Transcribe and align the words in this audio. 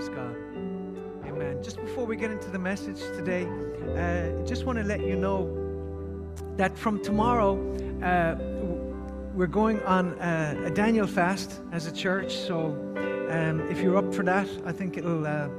Praise 0.00 0.16
God. 0.16 0.34
Amen. 1.26 1.62
Just 1.62 1.76
before 1.76 2.06
we 2.06 2.16
get 2.16 2.30
into 2.30 2.48
the 2.48 2.58
message 2.58 3.00
today, 3.18 3.44
uh, 3.98 4.46
just 4.46 4.64
want 4.64 4.78
to 4.78 4.84
let 4.84 5.00
you 5.00 5.14
know 5.14 5.44
that 6.56 6.78
from 6.78 7.02
tomorrow, 7.02 7.52
uh, 8.02 8.34
we're 9.34 9.46
going 9.46 9.78
on 9.82 10.18
a, 10.18 10.68
a, 10.68 10.70
Daniel 10.70 11.06
fast 11.06 11.60
as 11.70 11.86
a 11.86 11.92
church. 11.92 12.34
So 12.34 12.68
um, 13.30 13.60
if 13.70 13.82
you're 13.82 13.98
up 13.98 14.14
for 14.14 14.22
that, 14.22 14.48
I 14.64 14.72
think 14.72 14.96
it'll, 14.96 15.26
uh, 15.26 15.50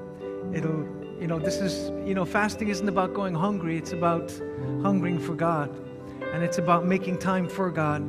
it'll, 0.56 0.88
you 1.20 1.28
know, 1.28 1.38
this 1.38 1.58
is, 1.58 1.92
you 2.08 2.16
know, 2.16 2.26
fasting 2.26 2.70
isn't 2.70 2.90
about 2.90 3.14
going 3.14 3.36
hungry. 3.36 3.78
It's 3.78 3.92
about 3.92 4.32
hungering 4.82 5.20
for 5.20 5.36
God, 5.36 5.70
and 6.34 6.44
it's 6.44 6.58
about 6.58 6.88
making 6.88 7.20
time 7.20 7.48
for 7.48 7.70
God. 7.70 8.02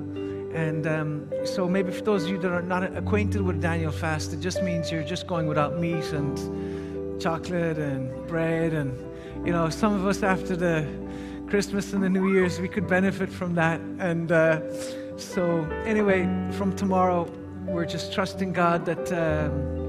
And 0.55 0.87
um, 0.87 1.31
so 1.45 1.67
maybe 1.67 1.91
for 1.93 2.03
those 2.03 2.25
of 2.25 2.31
you 2.31 2.39
that 2.39 2.53
are 2.53 2.63
not 2.63 2.85
acquainted 2.97 3.41
with 3.41 3.61
Daniel 3.61 3.91
fast, 3.91 4.33
it 4.33 4.41
just 4.41 4.63
means 4.63 4.93
you're 4.93 5.03
just 5.03 5.27
going 5.27 5.47
without 5.47 5.79
meat 5.79 6.05
and 6.13 7.21
chocolate 7.21 7.79
and 7.79 8.27
bread. 8.27 8.75
And, 8.75 8.93
you 9.47 9.53
know, 9.53 9.71
some 9.71 9.95
of 9.95 10.07
us 10.07 10.23
after 10.23 10.55
the 10.55 10.87
Christmas 11.49 11.93
and 11.95 12.03
the 12.03 12.11
New 12.11 12.33
Year's, 12.33 12.61
we 12.61 12.69
could 12.69 12.87
benefit 12.87 13.31
from 13.31 13.55
that. 13.55 13.81
And 13.99 14.31
uh, 14.31 14.61
so, 15.17 15.65
anyway, 15.85 16.25
from 16.53 16.77
tomorrow, 16.77 17.31
we're 17.65 17.87
just 17.87 18.13
trusting 18.13 18.53
God 18.53 18.85
that. 18.85 19.13
Um, 19.13 19.81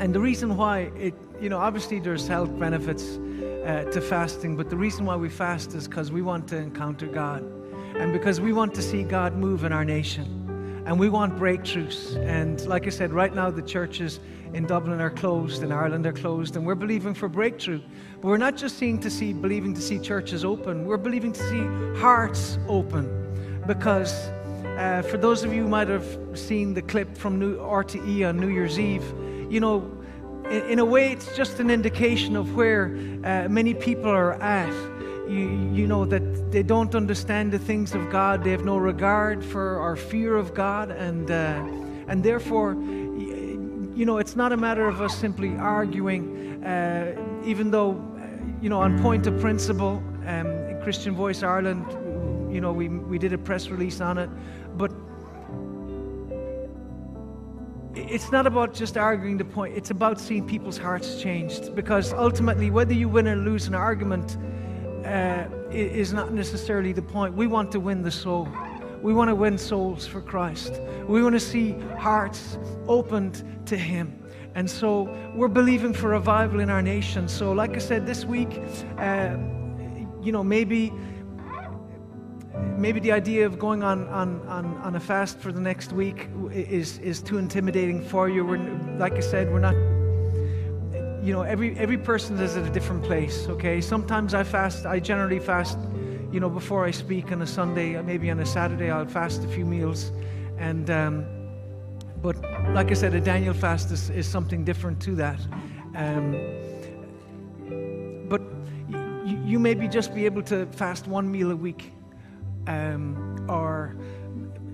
and 0.00 0.14
the 0.14 0.20
reason 0.20 0.56
why 0.56 0.90
it, 0.96 1.12
you 1.42 1.50
know, 1.50 1.58
obviously 1.58 2.00
there's 2.00 2.26
health 2.26 2.58
benefits 2.58 3.18
uh, 3.66 3.84
to 3.92 4.00
fasting, 4.00 4.56
but 4.56 4.70
the 4.70 4.76
reason 4.76 5.04
why 5.04 5.14
we 5.14 5.28
fast 5.28 5.74
is 5.74 5.86
because 5.86 6.10
we 6.10 6.22
want 6.22 6.48
to 6.48 6.56
encounter 6.56 7.06
God 7.06 7.44
and 7.96 8.12
because 8.12 8.40
we 8.40 8.52
want 8.52 8.74
to 8.74 8.82
see 8.82 9.02
God 9.02 9.34
move 9.34 9.64
in 9.64 9.72
our 9.72 9.84
nation. 9.84 10.36
And 10.86 10.98
we 10.98 11.08
want 11.08 11.38
breakthroughs. 11.38 12.16
And 12.26 12.64
like 12.66 12.86
I 12.86 12.90
said, 12.90 13.12
right 13.12 13.34
now 13.34 13.50
the 13.50 13.62
churches 13.62 14.18
in 14.54 14.66
Dublin 14.66 15.00
are 15.00 15.10
closed, 15.10 15.62
in 15.62 15.70
Ireland 15.70 16.06
are 16.06 16.12
closed, 16.12 16.56
and 16.56 16.66
we're 16.66 16.74
believing 16.74 17.14
for 17.14 17.28
breakthrough. 17.28 17.80
But 18.20 18.28
we're 18.28 18.38
not 18.38 18.56
just 18.56 18.78
seeing 18.78 18.98
to 19.00 19.10
see, 19.10 19.32
believing 19.32 19.74
to 19.74 19.80
see 19.80 19.98
churches 19.98 20.44
open, 20.44 20.86
we're 20.86 20.96
believing 20.96 21.32
to 21.32 21.42
see 21.48 22.00
hearts 22.00 22.58
open. 22.66 23.62
Because 23.66 24.12
uh, 24.78 25.02
for 25.08 25.18
those 25.18 25.44
of 25.44 25.52
you 25.52 25.62
who 25.62 25.68
might 25.68 25.88
have 25.88 26.18
seen 26.34 26.74
the 26.74 26.82
clip 26.82 27.16
from 27.16 27.38
New 27.38 27.58
RTE 27.58 28.28
on 28.28 28.40
New 28.40 28.48
Year's 28.48 28.78
Eve, 28.78 29.04
you 29.50 29.60
know, 29.60 29.90
in, 30.46 30.62
in 30.70 30.78
a 30.78 30.84
way, 30.84 31.12
it's 31.12 31.36
just 31.36 31.60
an 31.60 31.70
indication 31.70 32.34
of 32.34 32.56
where 32.56 32.96
uh, 33.22 33.48
many 33.48 33.74
people 33.74 34.10
are 34.10 34.34
at 34.42 34.72
you, 35.30 35.70
you 35.72 35.86
know, 35.86 36.04
that 36.04 36.50
they 36.50 36.62
don't 36.62 36.94
understand 36.94 37.52
the 37.52 37.58
things 37.58 37.94
of 37.94 38.10
God. 38.10 38.42
They 38.42 38.50
have 38.50 38.64
no 38.64 38.76
regard 38.76 39.44
for 39.44 39.78
our 39.78 39.94
fear 39.94 40.36
of 40.36 40.54
God. 40.54 40.90
And, 40.90 41.30
uh, 41.30 41.62
and 42.08 42.24
therefore, 42.24 42.72
you 42.72 44.04
know, 44.04 44.18
it's 44.18 44.34
not 44.34 44.52
a 44.52 44.56
matter 44.56 44.88
of 44.88 45.00
us 45.00 45.16
simply 45.16 45.56
arguing, 45.56 46.64
uh, 46.64 47.14
even 47.44 47.70
though, 47.70 48.02
you 48.60 48.68
know, 48.68 48.80
on 48.80 49.00
point 49.00 49.26
of 49.26 49.40
principle, 49.40 50.02
um, 50.26 50.80
Christian 50.82 51.14
Voice 51.14 51.42
Ireland, 51.42 51.86
you 52.52 52.60
know, 52.60 52.72
we, 52.72 52.88
we 52.88 53.18
did 53.18 53.32
a 53.32 53.38
press 53.38 53.68
release 53.68 54.00
on 54.00 54.18
it. 54.18 54.30
But 54.76 54.92
it's 57.94 58.32
not 58.32 58.46
about 58.46 58.74
just 58.74 58.96
arguing 58.96 59.36
the 59.36 59.44
point, 59.44 59.76
it's 59.76 59.90
about 59.90 60.18
seeing 60.18 60.46
people's 60.46 60.78
hearts 60.78 61.20
changed. 61.20 61.74
Because 61.76 62.12
ultimately, 62.12 62.70
whether 62.70 62.94
you 62.94 63.08
win 63.08 63.28
or 63.28 63.36
lose 63.36 63.68
an 63.68 63.74
argument, 63.74 64.36
uh, 65.04 65.46
is 65.70 66.12
not 66.12 66.32
necessarily 66.32 66.92
the 66.92 67.02
point. 67.02 67.34
We 67.34 67.46
want 67.46 67.72
to 67.72 67.80
win 67.80 68.02
the 68.02 68.10
soul. 68.10 68.48
We 69.02 69.14
want 69.14 69.28
to 69.28 69.34
win 69.34 69.56
souls 69.56 70.06
for 70.06 70.20
Christ. 70.20 70.80
We 71.06 71.22
want 71.22 71.34
to 71.34 71.40
see 71.40 71.72
hearts 71.98 72.58
opened 72.86 73.42
to 73.66 73.76
Him. 73.76 74.16
And 74.54 74.68
so 74.68 75.08
we're 75.34 75.48
believing 75.48 75.92
for 75.92 76.08
revival 76.08 76.60
in 76.60 76.70
our 76.70 76.82
nation. 76.82 77.28
So, 77.28 77.52
like 77.52 77.76
I 77.76 77.78
said, 77.78 78.04
this 78.04 78.24
week, 78.24 78.60
uh, 78.98 79.36
you 80.22 80.32
know, 80.32 80.42
maybe 80.42 80.92
maybe 82.76 83.00
the 83.00 83.12
idea 83.12 83.46
of 83.46 83.58
going 83.58 83.82
on, 83.82 84.08
on, 84.08 84.40
on, 84.46 84.66
on 84.78 84.96
a 84.96 85.00
fast 85.00 85.38
for 85.38 85.52
the 85.52 85.60
next 85.60 85.92
week 85.92 86.28
is, 86.52 86.98
is 86.98 87.22
too 87.22 87.38
intimidating 87.38 88.02
for 88.02 88.28
you. 88.28 88.44
We're, 88.44 88.58
like 88.98 89.14
I 89.14 89.20
said, 89.20 89.50
we're 89.50 89.60
not 89.60 89.74
you 91.22 91.32
know, 91.32 91.42
every, 91.42 91.76
every 91.78 91.98
person 91.98 92.38
is 92.38 92.56
at 92.56 92.66
a 92.66 92.70
different 92.70 93.02
place, 93.02 93.46
okay? 93.48 93.80
Sometimes 93.80 94.32
I 94.32 94.42
fast, 94.42 94.86
I 94.86 95.00
generally 95.00 95.38
fast, 95.38 95.78
you 96.32 96.40
know, 96.40 96.48
before 96.48 96.84
I 96.84 96.90
speak 96.90 97.30
on 97.30 97.42
a 97.42 97.46
Sunday, 97.46 98.00
maybe 98.02 98.30
on 98.30 98.40
a 98.40 98.46
Saturday, 98.46 98.90
I'll 98.90 99.06
fast 99.06 99.44
a 99.44 99.48
few 99.48 99.66
meals. 99.66 100.12
And, 100.58 100.88
um, 100.90 101.26
but 102.22 102.40
like 102.72 102.90
I 102.90 102.94
said, 102.94 103.14
a 103.14 103.20
Daniel 103.20 103.52
fast 103.52 103.90
is, 103.90 104.08
is 104.10 104.26
something 104.26 104.64
different 104.64 105.00
to 105.02 105.14
that. 105.16 105.40
Um, 105.94 106.32
but 108.28 108.40
you, 109.26 109.42
you 109.44 109.58
maybe 109.58 109.88
just 109.88 110.14
be 110.14 110.24
able 110.24 110.42
to 110.44 110.66
fast 110.66 111.06
one 111.06 111.30
meal 111.30 111.50
a 111.50 111.56
week, 111.56 111.92
um, 112.66 113.46
or 113.48 113.94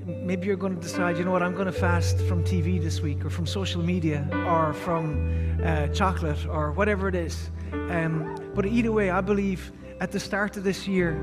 maybe 0.05 0.47
you're 0.47 0.57
going 0.57 0.77
to 0.77 0.81
decide, 0.81 1.19
you 1.19 1.25
know 1.25 1.33
what, 1.33 1.43
I'm 1.43 1.55
going 1.55 1.67
to 1.67 1.73
fast 1.73 2.19
from 2.23 2.45
TV 2.45 2.81
this 2.81 3.01
week, 3.01 3.25
or 3.25 3.31
from 3.31 3.47
social 3.47 3.83
media, 3.83 4.29
or 4.47 4.73
from 4.73 5.46
uh, 5.63 5.89
chocolate, 5.89 6.47
or 6.47 6.73
whatever 6.73 7.09
it 7.09 7.15
is. 7.15 7.51
Um, 7.73 8.35
but 8.55 8.67
either 8.67 8.93
way, 8.93 9.11
I 9.11 9.21
believe 9.21 9.73
at 10.01 10.13
the 10.13 10.21
start 10.21 10.57
of 10.57 10.65
this 10.65 10.87
year, 10.87 11.19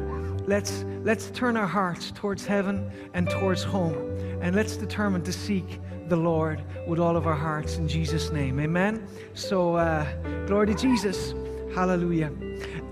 let's, 0.48 0.84
let's 1.04 1.30
turn 1.32 1.58
our 1.58 1.68
hearts 1.68 2.12
towards 2.12 2.46
heaven 2.46 2.92
and 3.14 3.30
towards 3.30 3.64
home. 3.64 3.96
And 4.42 4.56
let's 4.56 4.76
determine 4.76 5.24
to 5.24 5.34
seek 5.34 5.80
the 6.10 6.16
Lord 6.16 6.62
with 6.88 7.00
all 7.00 7.16
of 7.16 7.28
our 7.28 7.36
hearts 7.36 7.78
in 7.78 7.88
Jesus' 7.88 8.32
name. 8.32 8.60
Amen. 8.60 9.08
So, 9.34 9.76
uh, 9.76 10.06
glory 10.46 10.68
to 10.68 10.76
Jesus. 10.76 11.34
Hallelujah. 11.74 12.32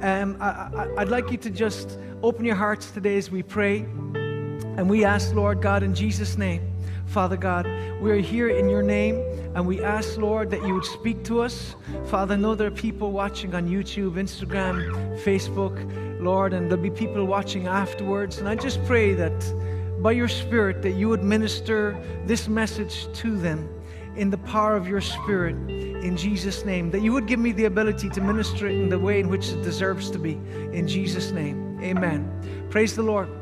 Um, 0.02 0.38
I, 0.40 0.88
would 0.98 1.10
like 1.10 1.30
you 1.30 1.38
to 1.38 1.50
just 1.50 2.00
open 2.24 2.46
your 2.46 2.56
hearts 2.56 2.92
today 2.92 3.18
as 3.18 3.30
we 3.30 3.44
pray. 3.44 3.80
And 3.80 4.90
we 4.90 5.04
ask, 5.04 5.34
Lord 5.36 5.62
God, 5.62 5.84
in 5.84 5.94
Jesus' 5.94 6.38
name, 6.38 6.71
Father 7.12 7.36
God, 7.36 7.68
we 8.00 8.10
are 8.10 8.22
here 8.22 8.48
in 8.48 8.70
your 8.70 8.82
name, 8.82 9.18
and 9.54 9.68
we 9.68 9.84
ask, 9.84 10.18
Lord, 10.18 10.50
that 10.52 10.66
you 10.66 10.74
would 10.74 10.86
speak 10.86 11.26
to 11.26 11.42
us. 11.42 11.76
Father, 12.06 12.36
I 12.36 12.38
know 12.38 12.56
there 12.56 12.68
are 12.68 12.72
people 12.72 13.12
watching 13.12 13.54
on 13.54 13.68
YouTube, 13.68 14.14
Instagram, 14.14 15.20
Facebook, 15.22 15.76
Lord, 16.22 16.54
and 16.54 16.72
there'll 16.72 16.82
be 16.82 16.90
people 16.90 17.26
watching 17.26 17.68
afterwards. 17.68 18.38
And 18.38 18.48
I 18.48 18.56
just 18.56 18.82
pray 18.86 19.14
that 19.16 20.02
by 20.02 20.14
your 20.14 20.30
Spirit, 20.30 20.82
that 20.84 20.92
you 20.92 21.10
would 21.10 21.22
minister 21.22 22.02
this 22.28 22.48
message 22.48 23.12
to 23.16 23.36
them 23.36 23.68
in 24.16 24.30
the 24.30 24.38
power 24.38 24.78
of 24.78 24.88
your 24.88 25.02
Spirit 25.02 25.56
in 25.70 26.16
Jesus' 26.16 26.64
name. 26.64 26.92
That 26.92 27.02
you 27.02 27.12
would 27.12 27.28
give 27.28 27.42
me 27.42 27.52
the 27.52 27.66
ability 27.66 28.10
to 28.10 28.22
minister 28.22 28.68
it 28.68 28.76
in 28.76 28.88
the 28.88 29.00
way 29.00 29.20
in 29.20 29.28
which 29.28 29.50
it 29.50 29.62
deserves 29.64 30.12
to 30.12 30.18
be. 30.18 30.40
In 30.72 30.88
Jesus' 30.88 31.32
name. 31.32 31.78
Amen. 31.84 32.68
Praise 32.70 32.96
the 32.96 33.04
Lord. 33.04 33.41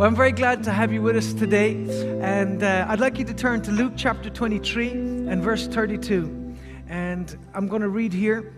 Well, 0.00 0.08
I'm 0.08 0.16
very 0.16 0.32
glad 0.32 0.64
to 0.64 0.72
have 0.72 0.94
you 0.94 1.02
with 1.02 1.14
us 1.14 1.34
today. 1.34 1.72
And 2.22 2.62
uh, 2.62 2.86
I'd 2.88 3.00
like 3.00 3.18
you 3.18 3.24
to 3.26 3.34
turn 3.34 3.60
to 3.60 3.70
Luke 3.70 3.92
chapter 3.96 4.30
23 4.30 4.92
and 4.92 5.42
verse 5.42 5.66
32. 5.66 6.56
And 6.88 7.36
I'm 7.52 7.68
going 7.68 7.82
to 7.82 7.90
read 7.90 8.14
here 8.14 8.50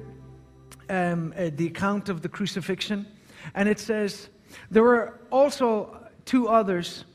um, 0.88 1.34
uh, 1.36 1.50
the 1.56 1.66
account 1.66 2.08
of 2.08 2.22
the 2.22 2.28
crucifixion. 2.28 3.08
And 3.56 3.68
it 3.68 3.80
says, 3.80 4.28
There 4.70 4.84
were 4.84 5.18
also 5.32 6.08
two 6.26 6.46
others, 6.46 7.06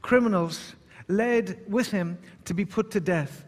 criminals, 0.00 0.76
led 1.08 1.60
with 1.68 1.90
him 1.90 2.18
to 2.44 2.54
be 2.54 2.64
put 2.64 2.92
to 2.92 3.00
death. 3.00 3.44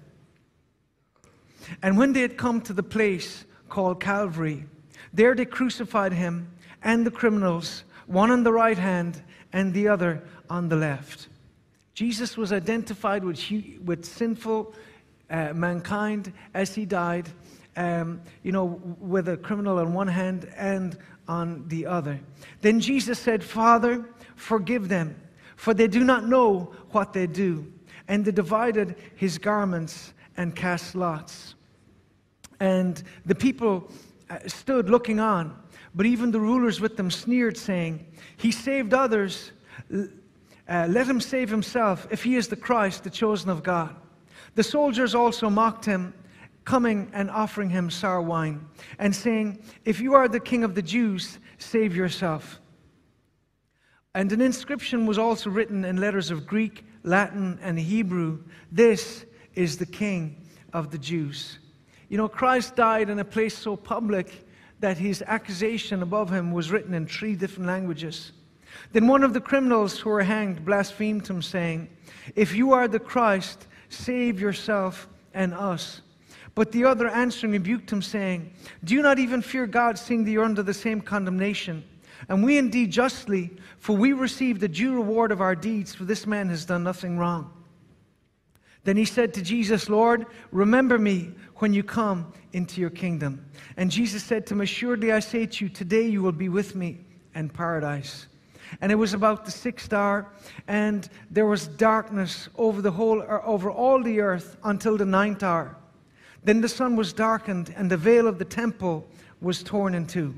And 1.80 1.96
when 1.96 2.12
they 2.12 2.22
had 2.22 2.36
come 2.36 2.60
to 2.62 2.72
the 2.72 2.82
place 2.82 3.44
called 3.68 4.00
Calvary, 4.00 4.66
there 5.14 5.36
they 5.36 5.44
crucified 5.44 6.12
him 6.12 6.50
and 6.82 7.06
the 7.06 7.12
criminals, 7.12 7.84
one 8.08 8.30
on 8.30 8.42
the 8.42 8.52
right 8.52 8.78
hand 8.78 9.22
and 9.52 9.72
the 9.72 9.88
other 9.88 10.22
on 10.50 10.68
the 10.68 10.76
left. 10.76 11.28
Jesus 11.94 12.36
was 12.36 12.52
identified 12.52 13.24
with, 13.24 13.40
with 13.84 14.04
sinful 14.04 14.74
uh, 15.30 15.52
mankind 15.52 16.32
as 16.54 16.74
he 16.74 16.86
died, 16.86 17.28
um, 17.76 18.20
you 18.42 18.52
know, 18.52 18.80
with 19.00 19.28
a 19.28 19.36
criminal 19.36 19.78
on 19.78 19.92
one 19.92 20.08
hand 20.08 20.50
and 20.56 20.98
on 21.26 21.66
the 21.68 21.86
other. 21.86 22.18
Then 22.60 22.80
Jesus 22.80 23.18
said, 23.18 23.44
Father, 23.44 24.04
forgive 24.36 24.88
them, 24.88 25.20
for 25.56 25.74
they 25.74 25.88
do 25.88 26.02
not 26.02 26.26
know 26.26 26.72
what 26.90 27.12
they 27.12 27.26
do. 27.26 27.70
And 28.08 28.24
they 28.24 28.32
divided 28.32 28.96
his 29.16 29.36
garments 29.36 30.14
and 30.36 30.56
cast 30.56 30.94
lots. 30.94 31.56
And 32.60 33.02
the 33.26 33.34
people 33.34 33.90
uh, 34.30 34.38
stood 34.46 34.88
looking 34.88 35.20
on, 35.20 35.56
but 35.94 36.06
even 36.06 36.30
the 36.30 36.40
rulers 36.40 36.80
with 36.80 36.96
them 36.96 37.10
sneered, 37.10 37.56
saying, 37.56 38.06
he 38.36 38.50
saved 38.50 38.94
others. 38.94 39.52
Uh, 39.90 40.86
let 40.88 41.08
him 41.08 41.20
save 41.20 41.48
himself 41.48 42.06
if 42.10 42.22
he 42.22 42.36
is 42.36 42.48
the 42.48 42.56
Christ, 42.56 43.04
the 43.04 43.10
chosen 43.10 43.50
of 43.50 43.62
God. 43.62 43.94
The 44.54 44.62
soldiers 44.62 45.14
also 45.14 45.48
mocked 45.48 45.84
him, 45.84 46.14
coming 46.64 47.10
and 47.12 47.30
offering 47.30 47.70
him 47.70 47.90
sour 47.90 48.20
wine, 48.20 48.66
and 48.98 49.14
saying, 49.14 49.62
If 49.84 50.00
you 50.00 50.14
are 50.14 50.28
the 50.28 50.40
king 50.40 50.64
of 50.64 50.74
the 50.74 50.82
Jews, 50.82 51.38
save 51.58 51.96
yourself. 51.96 52.60
And 54.14 54.32
an 54.32 54.40
inscription 54.40 55.06
was 55.06 55.18
also 55.18 55.48
written 55.50 55.84
in 55.84 55.98
letters 55.98 56.30
of 56.30 56.46
Greek, 56.46 56.84
Latin, 57.02 57.58
and 57.62 57.78
Hebrew 57.78 58.40
This 58.70 59.24
is 59.54 59.78
the 59.78 59.86
king 59.86 60.44
of 60.72 60.90
the 60.90 60.98
Jews. 60.98 61.58
You 62.08 62.16
know, 62.16 62.28
Christ 62.28 62.76
died 62.76 63.10
in 63.10 63.18
a 63.18 63.24
place 63.24 63.56
so 63.56 63.76
public 63.76 64.46
that 64.80 64.98
his 64.98 65.22
accusation 65.26 66.02
above 66.02 66.30
him 66.30 66.52
was 66.52 66.70
written 66.70 66.94
in 66.94 67.06
three 67.06 67.34
different 67.34 67.66
languages. 67.66 68.32
Then 68.92 69.06
one 69.06 69.24
of 69.24 69.32
the 69.32 69.40
criminals 69.40 69.98
who 69.98 70.10
were 70.10 70.22
hanged 70.22 70.64
blasphemed 70.64 71.26
him, 71.26 71.42
saying, 71.42 71.88
If 72.36 72.54
you 72.54 72.72
are 72.72 72.88
the 72.88 73.00
Christ, 73.00 73.66
save 73.88 74.40
yourself 74.40 75.08
and 75.34 75.52
us. 75.54 76.02
But 76.54 76.72
the 76.72 76.84
other 76.84 77.08
answering 77.08 77.52
rebuked 77.52 77.90
him, 77.92 78.02
saying, 78.02 78.52
Do 78.84 78.94
you 78.94 79.02
not 79.02 79.18
even 79.18 79.42
fear 79.42 79.66
God, 79.66 79.98
seeing 79.98 80.24
that 80.24 80.30
you're 80.30 80.44
under 80.44 80.62
the 80.62 80.74
same 80.74 81.00
condemnation? 81.00 81.84
And 82.28 82.42
we 82.42 82.58
indeed 82.58 82.90
justly, 82.90 83.50
for 83.78 83.96
we 83.96 84.12
receive 84.12 84.58
the 84.58 84.68
due 84.68 84.94
reward 84.94 85.30
of 85.30 85.40
our 85.40 85.54
deeds, 85.54 85.94
for 85.94 86.04
this 86.04 86.26
man 86.26 86.48
has 86.48 86.64
done 86.64 86.82
nothing 86.82 87.18
wrong. 87.18 87.52
Then 88.84 88.96
he 88.96 89.04
said 89.04 89.34
to 89.34 89.42
Jesus, 89.42 89.88
Lord, 89.88 90.26
remember 90.50 90.98
me 90.98 91.32
when 91.58 91.72
you 91.72 91.82
come 91.82 92.32
into 92.52 92.80
your 92.80 92.90
kingdom. 92.90 93.44
And 93.76 93.90
Jesus 93.90 94.22
said 94.22 94.46
to 94.46 94.54
him, 94.54 94.60
Assuredly 94.60 95.12
I 95.12 95.20
say 95.20 95.46
to 95.46 95.64
you, 95.64 95.68
today 95.68 96.06
you 96.06 96.22
will 96.22 96.32
be 96.32 96.48
with 96.48 96.74
me 96.74 96.98
in 97.34 97.48
paradise. 97.48 98.26
And 98.80 98.92
it 98.92 98.96
was 98.96 99.14
about 99.14 99.44
the 99.44 99.50
sixth 99.50 99.92
hour, 99.92 100.26
and 100.66 101.08
there 101.30 101.46
was 101.46 101.68
darkness 101.68 102.48
over 102.56 102.82
the 102.82 102.90
whole, 102.90 103.22
er, 103.22 103.42
over 103.44 103.70
all 103.70 104.02
the 104.02 104.20
earth 104.20 104.56
until 104.64 104.96
the 104.96 105.06
ninth 105.06 105.42
hour. 105.42 105.76
Then 106.44 106.60
the 106.60 106.68
sun 106.68 106.94
was 106.94 107.12
darkened, 107.12 107.72
and 107.76 107.90
the 107.90 107.96
veil 107.96 108.26
of 108.26 108.38
the 108.38 108.44
temple 108.44 109.06
was 109.40 109.62
torn 109.62 109.94
in 109.94 110.06
two. 110.06 110.34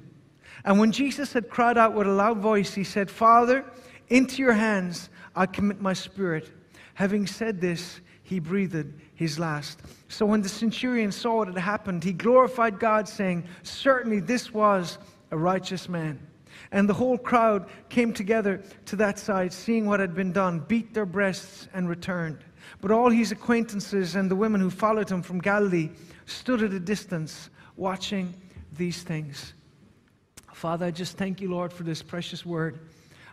And 0.65 0.79
when 0.79 0.93
Jesus 0.93 1.33
had 1.33 1.49
cried 1.49 1.79
out 1.79 1.95
with 1.95 2.07
a 2.07 2.13
loud 2.13 2.39
voice, 2.39 2.75
he 2.75 2.85
said, 2.85 3.11
Father, 3.11 3.65
into 4.09 4.43
your 4.43 4.53
hands 4.53 5.09
I 5.35 5.47
commit 5.47 5.81
my 5.81 5.93
spirit. 5.93 6.51
Having 6.95 7.27
said 7.27 7.61
this, 7.61 8.01
he 8.23 8.39
breathed 8.39 8.93
his 9.21 9.39
last. 9.39 9.79
So 10.09 10.25
when 10.25 10.41
the 10.41 10.49
centurion 10.49 11.13
saw 11.13 11.37
what 11.37 11.49
had 11.49 11.59
happened, 11.59 12.03
he 12.03 12.15
glorified 12.15 12.81
God, 12.81 13.07
saying, 13.07 13.45
Certainly 13.63 14.21
this 14.21 14.55
was 14.55 14.97
a 15.31 15.37
righteous 15.37 15.91
man. 15.91 16.19
And 16.73 16.89
the 16.89 16.95
whole 16.95 17.19
crowd 17.19 17.69
came 17.91 18.15
together 18.15 18.63
to 18.87 18.97
that 18.97 19.19
side, 19.19 19.53
seeing 19.53 19.85
what 19.85 20.01
had 20.01 20.15
been 20.15 20.33
done, 20.33 20.61
beat 20.61 20.95
their 20.95 21.05
breasts, 21.05 21.69
and 21.75 21.87
returned. 21.87 22.39
But 22.81 22.93
all 22.93 23.11
his 23.11 23.31
acquaintances 23.31 24.15
and 24.15 24.31
the 24.31 24.37
women 24.37 24.59
who 24.59 24.71
followed 24.71 25.11
him 25.11 25.21
from 25.21 25.39
Galilee 25.39 25.91
stood 26.25 26.63
at 26.63 26.73
a 26.73 26.81
distance, 26.81 27.51
watching 27.77 28.33
these 28.73 29.03
things. 29.03 29.53
Father, 30.55 30.87
I 30.87 30.91
just 30.93 31.19
thank 31.19 31.43
you, 31.43 31.51
Lord, 31.51 31.75
for 31.75 31.83
this 31.83 32.03
precious 32.03 32.47
word. 32.47 32.79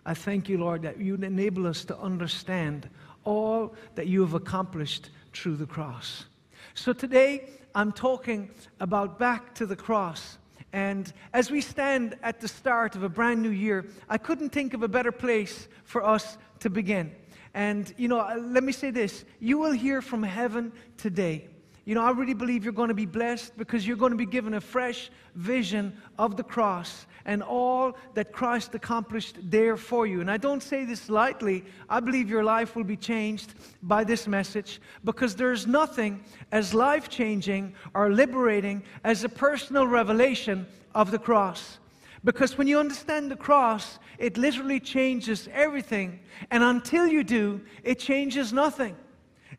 I 0.06 0.14
thank 0.14 0.50
you, 0.50 0.58
Lord, 0.58 0.82
that 0.82 0.98
you 0.98 1.16
enable 1.16 1.66
us 1.66 1.86
to 1.86 1.98
understand 1.98 2.90
all 3.24 3.74
that 3.96 4.08
you 4.08 4.20
have 4.20 4.34
accomplished 4.34 5.12
through 5.38 5.56
the 5.56 5.66
cross. 5.66 6.26
So 6.74 6.94
today, 6.94 7.50
I'm 7.76 7.92
talking 7.92 8.50
about 8.80 9.20
back 9.20 9.54
to 9.56 9.66
the 9.66 9.76
cross. 9.76 10.38
And 10.74 11.12
as 11.34 11.52
we 11.52 11.62
stand 11.62 12.18
at 12.24 12.42
the 12.42 12.48
start 12.48 12.96
of 12.96 13.04
a 13.04 13.10
brand 13.10 13.42
new 13.42 13.50
year, 13.50 13.86
I 14.10 14.18
couldn't 14.18 14.50
think 14.50 14.74
of 14.74 14.84
a 14.84 14.88
better 14.88 15.12
place 15.12 15.68
for 15.84 16.04
us 16.04 16.38
to 16.60 16.70
begin. 16.70 17.12
And, 17.54 17.94
you 17.98 18.08
know, 18.08 18.28
let 18.40 18.64
me 18.64 18.72
say 18.72 18.92
this 18.92 19.26
you 19.40 19.58
will 19.58 19.72
hear 19.72 20.02
from 20.02 20.24
heaven 20.24 20.72
today. 20.98 21.48
You 21.88 21.96
know, 21.96 22.04
I 22.04 22.12
really 22.12 22.34
believe 22.34 22.66
you're 22.66 22.74
going 22.74 22.90
to 22.90 22.94
be 22.94 23.06
blessed 23.06 23.56
because 23.58 23.88
you're 23.88 23.96
going 23.96 24.12
to 24.12 24.18
be 24.18 24.26
given 24.26 24.56
a 24.56 24.60
fresh 24.60 25.10
vision 25.36 25.96
of 26.20 26.36
the 26.36 26.44
cross 26.44 27.06
and 27.24 27.42
all 27.42 27.96
that 28.14 28.34
Christ 28.34 28.76
accomplished 28.76 29.38
there 29.42 29.78
for 29.78 30.06
you. 30.06 30.20
And 30.20 30.30
I 30.30 30.36
don't 30.36 30.62
say 30.62 30.84
this 30.84 31.10
lightly. 31.10 31.64
I 31.88 32.02
believe 32.02 32.30
your 32.30 32.44
life 32.44 32.76
will 32.76 32.84
be 32.84 32.98
changed 32.98 33.54
by 33.84 34.04
this 34.04 34.28
message 34.28 34.82
because 35.06 35.34
there's 35.34 35.66
nothing 35.66 36.22
as 36.52 36.74
life 36.74 37.08
changing 37.08 37.74
or 37.94 38.12
liberating 38.12 38.84
as 39.06 39.24
a 39.24 39.30
personal 39.30 39.88
revelation 39.88 40.68
of 40.94 41.10
the 41.10 41.20
cross. 41.20 41.80
Because 42.26 42.58
when 42.58 42.68
you 42.68 42.80
understand 42.80 43.32
the 43.32 43.38
cross, 43.38 43.98
it 44.18 44.36
literally 44.36 44.82
changes 44.82 45.48
everything. 45.54 46.20
And 46.52 46.64
until 46.64 47.08
you 47.08 47.24
do, 47.24 47.62
it 47.86 47.98
changes 47.98 48.52
nothing. 48.52 48.98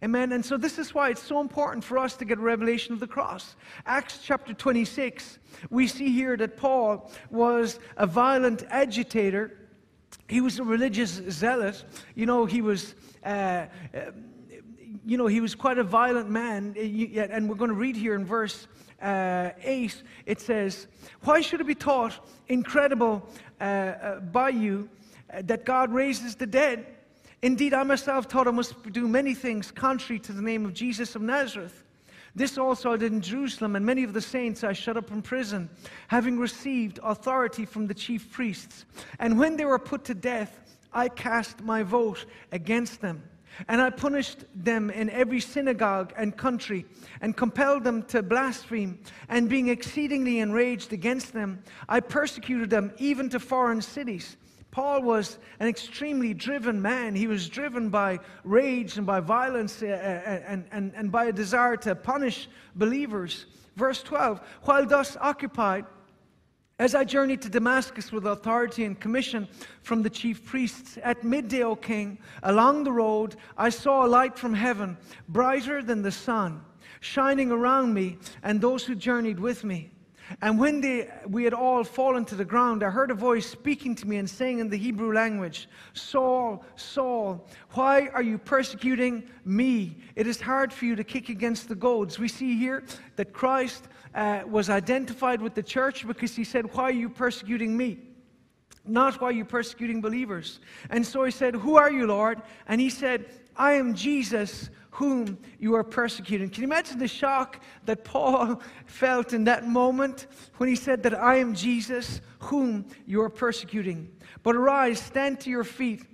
Amen. 0.03 0.31
And 0.31 0.45
so 0.45 0.56
this 0.56 0.79
is 0.79 0.95
why 0.95 1.11
it's 1.11 1.23
so 1.23 1.41
important 1.41 1.83
for 1.83 1.99
us 1.99 2.17
to 2.17 2.25
get 2.25 2.39
a 2.39 2.41
revelation 2.41 2.93
of 2.93 3.00
the 3.00 3.06
cross. 3.06 3.56
Acts 3.85 4.21
chapter 4.23 4.55
26, 4.55 5.41
we 5.71 5.89
see 5.89 6.12
here 6.12 6.37
that 6.37 6.56
Paul 6.56 7.11
was 7.31 7.81
a 7.97 8.06
violent 8.06 8.62
agitator. 8.71 9.59
He 10.29 10.41
was 10.41 10.61
a 10.61 10.65
religious 10.65 11.21
zealot. 11.31 11.85
You 12.15 12.27
know, 12.27 12.47
he 12.47 12.62
was. 12.62 12.95
Uh, 13.25 13.67
you 15.05 15.17
know, 15.17 15.27
he 15.27 15.41
was 15.41 15.55
quite 15.55 15.79
a 15.79 15.85
violent 15.85 16.29
man. 16.29 16.75
And 16.77 17.49
we're 17.49 17.56
going 17.56 17.71
to 17.71 17.77
read 17.77 17.97
here 17.97 18.15
in 18.15 18.27
verse 18.27 18.69
uh, 19.01 19.51
8, 19.62 20.03
it 20.27 20.41
says, 20.41 20.87
Why 21.23 21.41
should 21.41 21.61
it 21.61 21.67
be 21.67 21.75
taught 21.75 22.29
incredible 22.49 23.27
uh, 23.61 23.65
uh 23.65 24.21
by 24.21 24.51
you 24.51 24.89
uh, 25.33 25.43
that 25.44 25.65
God 25.65 25.93
raises 25.93 26.35
the 26.35 26.47
dead? 26.47 26.87
Indeed, 27.43 27.73
I 27.73 27.82
myself 27.85 28.26
thought 28.26 28.49
I 28.49 28.50
must 28.50 28.90
do 28.93 29.06
many 29.06 29.35
things 29.35 29.70
contrary 29.70 30.19
to 30.20 30.32
the 30.32 30.43
name 30.43 30.64
of 30.64 30.75
Jesus 30.75 31.14
of 31.14 31.23
Nazareth. 31.23 31.85
This 32.35 32.58
also 32.58 32.93
I 32.93 32.96
did 32.96 33.12
in 33.12 33.20
Jerusalem, 33.20 33.76
and 33.76 33.85
many 33.87 34.05
of 34.05 34.12
the 34.12 34.20
saints 34.20 34.62
I 34.64 34.73
shut 34.73 34.96
up 34.96 35.11
in 35.11 35.23
prison, 35.23 35.69
having 36.08 36.38
received 36.38 36.99
authority 37.02 37.64
from 37.64 37.87
the 37.87 37.94
chief 37.94 38.31
priests. 38.31 38.85
And 39.19 39.38
when 39.38 39.56
they 39.56 39.64
were 39.64 39.79
put 39.79 40.05
to 40.05 40.14
death, 40.14 40.61
I 40.93 41.08
cast 41.08 41.62
my 41.62 41.82
vote 41.82 42.26
against 42.52 43.00
them. 43.00 43.23
And 43.67 43.81
I 43.81 43.91
punished 43.91 44.44
them 44.55 44.91
in 44.91 45.11
every 45.11 45.41
synagogue 45.41 46.12
and 46.17 46.37
country, 46.37 46.87
and 47.20 47.37
compelled 47.37 47.82
them 47.82 48.02
to 48.05 48.23
blaspheme. 48.23 49.00
And 49.29 49.49
being 49.49 49.69
exceedingly 49.69 50.38
enraged 50.38 50.93
against 50.93 51.32
them, 51.32 51.62
I 51.88 52.00
persecuted 52.00 52.70
them 52.70 52.93
even 52.99 53.29
to 53.31 53.41
foreign 53.41 53.82
cities. 53.82 54.37
Paul 54.70 55.03
was 55.03 55.38
an 55.61 55.69
extremely 55.69 56.35
driven 56.35 56.81
man. 56.81 57.15
He 57.15 57.26
was 57.26 57.49
driven 57.49 57.88
by 57.88 58.19
rage 58.44 58.99
and 58.99 59.06
by 59.06 59.20
violence 59.20 59.82
uh, 59.82 59.87
uh, 59.87 60.31
and, 60.47 60.65
and, 60.70 60.93
and 60.94 61.11
by 61.11 61.26
a 61.26 61.32
desire 61.32 61.76
to 61.79 61.94
punish 61.94 62.49
believers. 62.75 63.47
Verse 63.76 64.03
12 64.03 64.41
While 64.62 64.87
thus 64.87 65.17
occupied, 65.20 65.87
as 66.79 66.94
I 66.94 67.03
journeyed 67.03 67.43
to 67.43 67.49
Damascus 67.49 68.12
with 68.12 68.26
authority 68.26 68.85
and 68.85 68.99
commission 69.00 69.49
from 69.82 70.03
the 70.03 70.11
chief 70.11 70.44
priests, 70.44 70.97
at 71.03 71.25
midday, 71.25 71.62
O 71.65 71.75
king, 71.75 72.19
along 72.44 72.85
the 72.85 72.93
road, 72.93 73.35
I 73.56 73.70
saw 73.70 74.06
a 74.06 74.06
light 74.06 74.38
from 74.38 74.55
heaven, 74.55 74.97
brighter 75.29 75.82
than 75.82 76.03
the 76.03 76.12
sun, 76.12 76.61
shining 77.00 77.50
around 77.50 77.94
me 77.94 78.19
and 78.44 78.61
those 78.61 78.84
who 78.84 78.94
journeyed 78.94 79.41
with 79.41 79.65
me. 79.65 79.91
And 80.43 80.58
when 80.58 80.81
they, 80.81 81.08
we 81.27 81.44
had 81.44 81.55
all 81.55 81.85
fallen 81.85 82.25
to 82.27 82.35
the 82.35 82.44
ground, 82.44 82.82
I 82.82 82.91
heard 82.91 83.11
a 83.11 83.15
voice 83.15 83.47
speaking 83.47 83.94
to 83.97 84.08
me 84.08 84.17
and 84.19 84.29
saying 84.29 84.58
in 84.58 84.69
the 84.69 84.77
Hebrew 84.77 85.13
language, 85.13 85.69
Saul, 85.94 86.65
Saul, 86.77 87.47
why 87.70 88.08
are 88.08 88.23
you 88.23 88.39
persecuting 88.39 89.29
me? 89.44 89.97
It 90.15 90.27
is 90.27 90.41
hard 90.41 90.73
for 90.73 90.85
you 90.85 90.97
to 90.97 91.05
kick 91.05 91.29
against 91.29 91.69
the 91.69 91.75
goads. 91.75 92.19
We 92.19 92.29
see 92.29 92.56
here 92.56 92.85
that 93.17 93.32
Christ 93.32 93.89
uh, 94.15 94.43
was 94.47 94.70
identified 94.70 95.41
with 95.41 95.55
the 95.55 95.63
church 95.63 96.06
because 96.06 96.35
he 96.37 96.44
said, 96.44 96.75
Why 96.75 96.85
are 96.85 96.93
you 96.93 97.08
persecuting 97.08 97.77
me? 97.77 97.99
Not 98.85 99.20
why 99.20 99.29
are 99.29 99.32
you 99.32 99.44
persecuting 99.44 100.01
believers. 100.01 100.61
And 100.89 101.06
so 101.06 101.25
he 101.25 101.31
said, 101.31 101.55
Who 101.55 101.77
are 101.77 101.91
you, 101.91 102.06
Lord? 102.06 102.41
And 102.67 102.81
he 102.81 102.91
said, 102.91 103.27
I 103.58 103.72
am 103.72 103.94
Jesus 103.94 104.70
whom 104.93 105.38
you 105.60 105.74
are 105.74 105.84
persecuting. 105.84 106.50
Can 106.50 106.62
you 106.62 106.69
imagine 106.69 106.98
the 106.98 107.06
shock 107.06 107.62
that 107.84 108.05
Paul 108.05 108.60
felt 108.86 109.32
in 109.32 109.44
that 109.44 109.67
moment 109.67 110.27
when 110.56 110.69
he 110.69 110.74
said 110.74 111.03
that 111.05 111.15
I 111.15 111.36
am 111.36 111.55
Jesus 111.55 112.20
whom 112.41 112.86
you 113.06 113.22
are 113.22 113.31
persecuting? 113.31 114.10
But 114.43 114.56
arise, 114.56 115.00
stand 115.00 115.41
to 115.41 115.50
your 115.50 115.62
feet, 115.62 116.05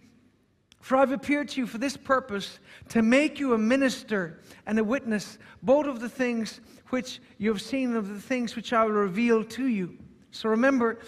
for 0.80 0.96
I've 0.96 1.12
appeared 1.12 1.48
to 1.50 1.60
you 1.60 1.66
for 1.66 1.78
this 1.78 1.96
purpose, 1.96 2.58
to 2.90 3.00
make 3.00 3.40
you 3.40 3.54
a 3.54 3.58
minister 3.58 4.40
and 4.66 4.78
a 4.78 4.84
witness, 4.84 5.38
both 5.62 5.86
of 5.86 6.00
the 6.00 6.08
things 6.10 6.60
which 6.90 7.20
you 7.38 7.50
have 7.50 7.62
seen 7.62 7.90
and 7.90 7.96
of 7.96 8.08
the 8.08 8.20
things 8.20 8.54
which 8.54 8.72
I 8.74 8.84
will 8.84 8.92
reveal 8.92 9.44
to 9.44 9.66
you. 9.66 9.96
So 10.30 10.50
remember, 10.50 10.98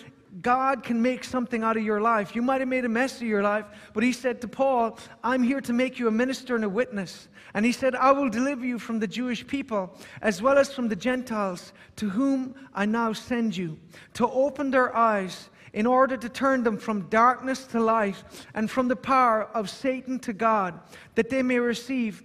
God 0.41 0.83
can 0.83 1.01
make 1.01 1.25
something 1.25 1.63
out 1.63 1.77
of 1.77 1.83
your 1.83 2.01
life. 2.01 2.35
You 2.35 2.43
might 2.43 2.61
have 2.61 2.69
made 2.69 2.85
a 2.85 2.89
mess 2.89 3.17
of 3.17 3.27
your 3.27 3.43
life, 3.43 3.65
but 3.95 4.03
he 4.03 4.13
said 4.13 4.41
to 4.43 4.49
Paul, 4.49 4.99
I'm 5.25 5.43
here 5.43 5.61
to 5.63 5.73
make 5.73 5.99
you 5.99 6.09
a 6.09 6.11
minister 6.11 6.55
and 6.55 6.65
a 6.65 6.69
witness. 6.69 7.29
And 7.55 7.65
he 7.65 7.73
said, 7.73 7.95
I 7.95 8.13
will 8.13 8.29
deliver 8.29 8.67
you 8.67 8.79
from 8.79 8.99
the 8.99 9.07
Jewish 9.07 9.47
people 9.47 9.97
as 10.21 10.43
well 10.43 10.59
as 10.59 10.73
from 10.73 10.89
the 10.89 10.97
Gentiles 10.97 11.73
to 11.97 12.11
whom 12.11 12.55
I 12.75 12.87
now 12.87 13.13
send 13.13 13.57
you, 13.57 13.79
to 14.15 14.29
open 14.29 14.71
their 14.71 14.95
eyes 14.95 15.49
in 15.73 15.87
order 15.87 16.17
to 16.17 16.29
turn 16.29 16.63
them 16.65 16.77
from 16.77 17.09
darkness 17.09 17.67
to 17.67 17.81
light 17.81 18.17
and 18.55 18.71
from 18.71 18.89
the 18.89 18.97
power 18.97 19.45
of 19.55 19.71
Satan 19.71 20.19
to 20.21 20.33
God, 20.33 20.79
that 21.15 21.31
they 21.31 21.43
may 21.43 21.59
receive 21.59 22.23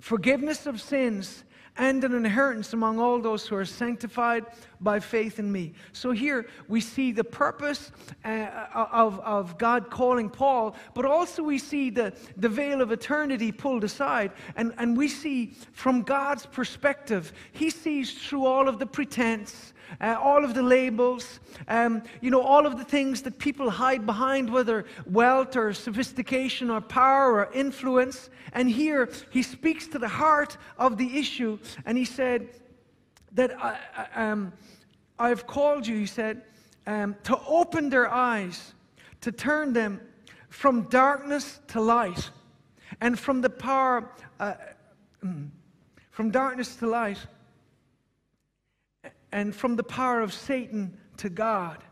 forgiveness 0.00 0.66
of 0.66 0.80
sins 0.80 1.44
and 1.78 2.02
an 2.02 2.12
inheritance 2.14 2.72
among 2.72 2.98
all 2.98 3.20
those 3.20 3.46
who 3.46 3.54
are 3.56 3.64
sanctified 3.64 4.44
by 4.80 5.00
faith 5.00 5.38
in 5.38 5.50
me. 5.50 5.72
So 5.92 6.10
here 6.10 6.46
we 6.66 6.80
see 6.80 7.12
the 7.12 7.24
purpose 7.24 7.92
uh, 8.24 8.66
of, 8.74 9.20
of 9.20 9.58
God 9.58 9.88
calling 9.88 10.28
Paul, 10.28 10.76
but 10.94 11.04
also 11.04 11.42
we 11.42 11.58
see 11.58 11.90
the, 11.90 12.12
the 12.36 12.48
veil 12.48 12.80
of 12.80 12.92
eternity 12.92 13.52
pulled 13.52 13.84
aside. 13.84 14.32
And, 14.56 14.74
and 14.78 14.96
we 14.96 15.08
see 15.08 15.54
from 15.72 16.02
God's 16.02 16.46
perspective, 16.46 17.32
He 17.52 17.70
sees 17.70 18.12
through 18.12 18.44
all 18.44 18.68
of 18.68 18.78
the 18.78 18.86
pretense 18.86 19.72
uh, 20.00 20.16
all 20.20 20.44
of 20.44 20.54
the 20.54 20.62
labels, 20.62 21.40
um, 21.68 22.02
you 22.20 22.30
know, 22.30 22.40
all 22.40 22.66
of 22.66 22.78
the 22.78 22.84
things 22.84 23.22
that 23.22 23.38
people 23.38 23.70
hide 23.70 24.06
behind, 24.06 24.50
whether 24.50 24.84
wealth 25.06 25.56
or 25.56 25.72
sophistication 25.72 26.70
or 26.70 26.80
power 26.80 27.32
or 27.32 27.52
influence. 27.52 28.30
And 28.52 28.70
here 28.70 29.08
he 29.30 29.42
speaks 29.42 29.86
to 29.88 29.98
the 29.98 30.08
heart 30.08 30.56
of 30.78 30.96
the 30.96 31.18
issue, 31.18 31.58
and 31.84 31.98
he 31.98 32.04
said 32.04 32.48
that 33.32 33.52
I, 33.62 33.78
um, 34.14 34.52
I've 35.18 35.46
called 35.46 35.86
you, 35.86 35.96
he 35.96 36.06
said, 36.06 36.42
um, 36.86 37.16
to 37.24 37.38
open 37.46 37.90
their 37.90 38.10
eyes, 38.10 38.74
to 39.20 39.32
turn 39.32 39.72
them 39.72 40.00
from 40.48 40.82
darkness 40.82 41.60
to 41.68 41.80
light, 41.80 42.30
and 43.00 43.18
from 43.18 43.40
the 43.40 43.50
power, 43.50 44.10
uh, 44.40 44.54
mm, 45.22 45.48
from 46.10 46.30
darkness 46.30 46.76
to 46.76 46.86
light 46.86 47.18
and 49.32 49.54
from 49.54 49.76
the 49.76 49.82
power 49.82 50.20
of 50.20 50.32
Satan 50.32 50.96
to 51.18 51.28
God. 51.28 51.82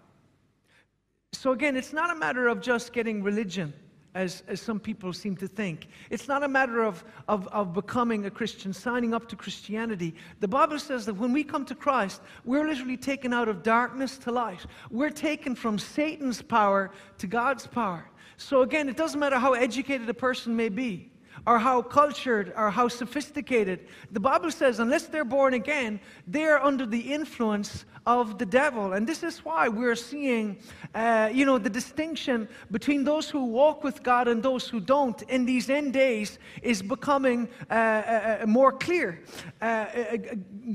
So, 1.32 1.52
again, 1.52 1.76
it's 1.76 1.92
not 1.92 2.10
a 2.10 2.14
matter 2.14 2.48
of 2.48 2.60
just 2.60 2.92
getting 2.92 3.22
religion, 3.22 3.74
as, 4.14 4.42
as 4.48 4.60
some 4.60 4.80
people 4.80 5.12
seem 5.12 5.36
to 5.36 5.48
think. 5.48 5.88
It's 6.08 6.28
not 6.28 6.42
a 6.42 6.48
matter 6.48 6.82
of, 6.82 7.04
of, 7.28 7.46
of 7.48 7.74
becoming 7.74 8.24
a 8.24 8.30
Christian, 8.30 8.72
signing 8.72 9.12
up 9.12 9.28
to 9.28 9.36
Christianity. 9.36 10.14
The 10.40 10.48
Bible 10.48 10.78
says 10.78 11.04
that 11.06 11.14
when 11.14 11.32
we 11.32 11.44
come 11.44 11.66
to 11.66 11.74
Christ, 11.74 12.22
we're 12.44 12.66
literally 12.66 12.96
taken 12.96 13.34
out 13.34 13.48
of 13.48 13.62
darkness 13.62 14.16
to 14.18 14.32
light. 14.32 14.64
We're 14.90 15.10
taken 15.10 15.54
from 15.54 15.78
Satan's 15.78 16.40
power 16.40 16.90
to 17.18 17.26
God's 17.26 17.66
power. 17.66 18.08
So, 18.38 18.62
again, 18.62 18.88
it 18.88 18.96
doesn't 18.96 19.20
matter 19.20 19.38
how 19.38 19.52
educated 19.52 20.08
a 20.08 20.14
person 20.14 20.56
may 20.56 20.68
be 20.68 21.10
or 21.46 21.58
how 21.58 21.82
cultured 21.82 22.52
or 22.56 22.70
how 22.70 22.88
sophisticated. 22.88 23.86
The 24.12 24.20
Bible 24.20 24.50
says, 24.50 24.78
unless 24.78 25.06
they're 25.06 25.24
born 25.24 25.54
again, 25.54 26.00
they're 26.26 26.62
under 26.62 26.86
the 26.86 27.00
influence 27.00 27.84
of 28.06 28.38
the 28.38 28.46
devil. 28.46 28.92
And 28.92 29.06
this 29.06 29.22
is 29.24 29.44
why 29.44 29.68
we're 29.68 29.96
seeing, 29.96 30.58
uh, 30.94 31.28
you 31.32 31.44
know, 31.44 31.58
the 31.58 31.68
distinction 31.68 32.48
between 32.70 33.02
those 33.02 33.28
who 33.28 33.44
walk 33.44 33.82
with 33.82 34.02
God 34.02 34.28
and 34.28 34.42
those 34.42 34.68
who 34.68 34.78
don't 34.78 35.20
in 35.22 35.44
these 35.44 35.68
end 35.68 35.92
days 35.92 36.38
is 36.62 36.82
becoming 36.82 37.48
uh, 37.68 37.74
uh, 37.74 38.38
uh 38.42 38.46
more 38.46 38.70
clear. 38.70 39.22
Uh, 39.60 39.64
uh, 39.64 40.16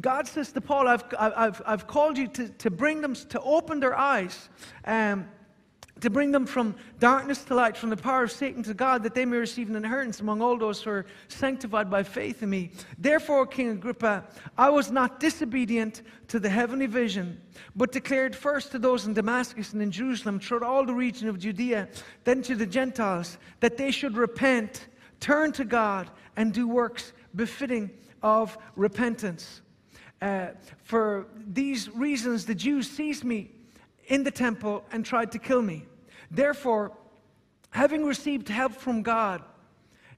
God 0.01 0.27
says 0.27 0.51
to 0.51 0.61
Paul, 0.61 0.87
I've, 0.89 1.03
I've, 1.17 1.61
I've 1.65 1.87
called 1.87 2.17
you 2.17 2.27
to, 2.27 2.49
to 2.49 2.69
bring 2.69 3.01
them, 3.01 3.15
to 3.15 3.39
open 3.41 3.79
their 3.79 3.97
eyes. 3.97 4.49
Um, 4.85 5.27
to 6.01 6.09
bring 6.09 6.31
them 6.31 6.45
from 6.45 6.75
darkness 6.99 7.43
to 7.45 7.55
light, 7.55 7.77
from 7.77 7.89
the 7.89 7.97
power 7.97 8.23
of 8.23 8.31
Satan 8.31 8.63
to 8.63 8.73
God, 8.73 9.03
that 9.03 9.13
they 9.13 9.23
may 9.23 9.37
receive 9.37 9.69
an 9.69 9.75
inheritance 9.75 10.19
among 10.19 10.41
all 10.41 10.57
those 10.57 10.81
who 10.81 10.89
are 10.89 11.05
sanctified 11.27 11.89
by 11.89 12.03
faith 12.03 12.43
in 12.43 12.49
me. 12.49 12.71
Therefore, 12.97 13.45
King 13.45 13.69
Agrippa, 13.69 14.25
I 14.57 14.69
was 14.69 14.91
not 14.91 15.19
disobedient 15.19 16.01
to 16.27 16.39
the 16.39 16.49
heavenly 16.49 16.87
vision, 16.87 17.39
but 17.75 17.91
declared 17.91 18.35
first 18.35 18.71
to 18.71 18.79
those 18.79 19.05
in 19.05 19.13
Damascus 19.13 19.73
and 19.73 19.81
in 19.81 19.91
Jerusalem, 19.91 20.39
throughout 20.39 20.63
all 20.63 20.85
the 20.85 20.93
region 20.93 21.29
of 21.29 21.39
Judea, 21.39 21.87
then 22.23 22.41
to 22.43 22.55
the 22.55 22.65
Gentiles, 22.65 23.37
that 23.59 23.77
they 23.77 23.91
should 23.91 24.17
repent, 24.17 24.87
turn 25.19 25.51
to 25.53 25.63
God, 25.63 26.09
and 26.35 26.51
do 26.51 26.67
works 26.67 27.13
befitting 27.35 27.91
of 28.23 28.57
repentance. 28.75 29.61
Uh, 30.21 30.49
for 30.83 31.27
these 31.47 31.89
reasons, 31.89 32.45
the 32.45 32.55
Jews 32.55 32.89
seized 32.89 33.23
me 33.23 33.51
in 34.07 34.23
the 34.23 34.31
temple 34.31 34.83
and 34.91 35.05
tried 35.05 35.31
to 35.31 35.39
kill 35.39 35.61
me. 35.61 35.85
Therefore, 36.31 36.93
having 37.71 38.05
received 38.05 38.47
help 38.47 38.73
from 38.73 39.01
God, 39.01 39.43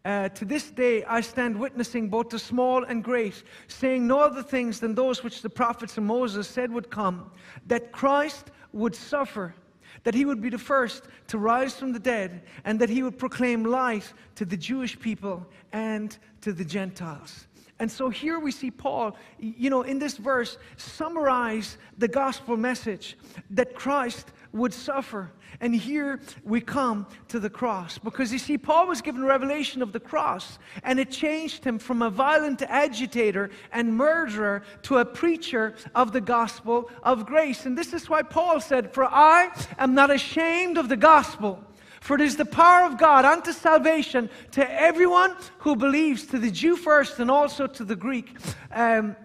uh, 0.05 0.29
to 0.29 0.45
this 0.45 0.69
day 0.69 1.03
I 1.05 1.21
stand 1.21 1.57
witnessing 1.57 2.09
both 2.09 2.29
the 2.29 2.37
small 2.37 2.83
and 2.83 3.03
great, 3.03 3.43
saying 3.67 4.05
no 4.05 4.19
other 4.19 4.43
things 4.43 4.79
than 4.79 4.93
those 4.93 5.23
which 5.23 5.41
the 5.41 5.49
prophets 5.49 5.97
and 5.97 6.05
Moses 6.05 6.47
said 6.47 6.71
would 6.71 6.91
come, 6.91 7.31
that 7.65 7.91
Christ 7.91 8.51
would 8.73 8.95
suffer, 8.95 9.55
that 10.03 10.13
he 10.13 10.25
would 10.25 10.41
be 10.41 10.49
the 10.49 10.57
first 10.57 11.05
to 11.27 11.37
rise 11.39 11.75
from 11.75 11.93
the 11.93 11.99
dead, 11.99 12.43
and 12.63 12.79
that 12.79 12.89
he 12.89 13.01
would 13.01 13.17
proclaim 13.17 13.63
light 13.63 14.13
to 14.35 14.45
the 14.45 14.57
Jewish 14.57 14.99
people 14.99 15.45
and 15.71 16.15
to 16.41 16.53
the 16.53 16.65
Gentiles. 16.65 17.47
And 17.79 17.91
so 17.91 18.09
here 18.09 18.39
we 18.39 18.51
see 18.51 18.71
Paul, 18.71 19.17
you 19.39 19.69
know, 19.69 19.81
in 19.81 19.99
this 19.99 20.17
verse, 20.17 20.57
summarize 20.77 21.77
the 21.97 22.07
gospel 22.07 22.55
message 22.55 23.17
that 23.49 23.73
Christ 23.73 24.31
would 24.53 24.73
suffer. 24.73 25.31
And 25.59 25.75
here 25.75 26.19
we 26.43 26.61
come 26.61 27.07
to 27.29 27.39
the 27.39 27.49
cross. 27.49 27.97
Because 27.97 28.31
you 28.31 28.39
see, 28.39 28.57
Paul 28.57 28.87
was 28.87 29.01
given 29.01 29.23
revelation 29.23 29.81
of 29.81 29.91
the 29.91 29.99
cross, 29.99 30.59
and 30.83 30.99
it 30.99 31.11
changed 31.11 31.63
him 31.63 31.79
from 31.79 32.01
a 32.01 32.09
violent 32.09 32.61
agitator 32.61 33.49
and 33.71 33.95
murderer 33.95 34.63
to 34.83 34.99
a 34.99 35.05
preacher 35.05 35.75
of 35.95 36.11
the 36.11 36.21
gospel 36.21 36.89
of 37.03 37.25
grace. 37.25 37.65
And 37.65 37.77
this 37.77 37.93
is 37.93 38.09
why 38.09 38.21
Paul 38.21 38.61
said, 38.61 38.93
For 38.93 39.05
I 39.05 39.49
am 39.77 39.93
not 39.93 40.11
ashamed 40.11 40.77
of 40.77 40.89
the 40.89 40.97
gospel. 40.97 41.63
For 41.99 42.15
it 42.15 42.21
is 42.21 42.35
the 42.35 42.45
power 42.45 42.85
of 42.85 42.97
God 42.97 43.23
unto 43.23 43.53
salvation 43.53 44.29
to 44.51 44.69
everyone 44.69 45.35
who 45.59 45.77
believes, 45.77 46.25
to 46.27 46.37
the 46.37 46.51
Jew 46.51 46.75
first 46.75 47.19
and 47.19 47.31
also 47.31 47.65
to 47.65 47.85
the 47.85 47.95
Greek. 47.95 48.35
Um, 48.71 49.15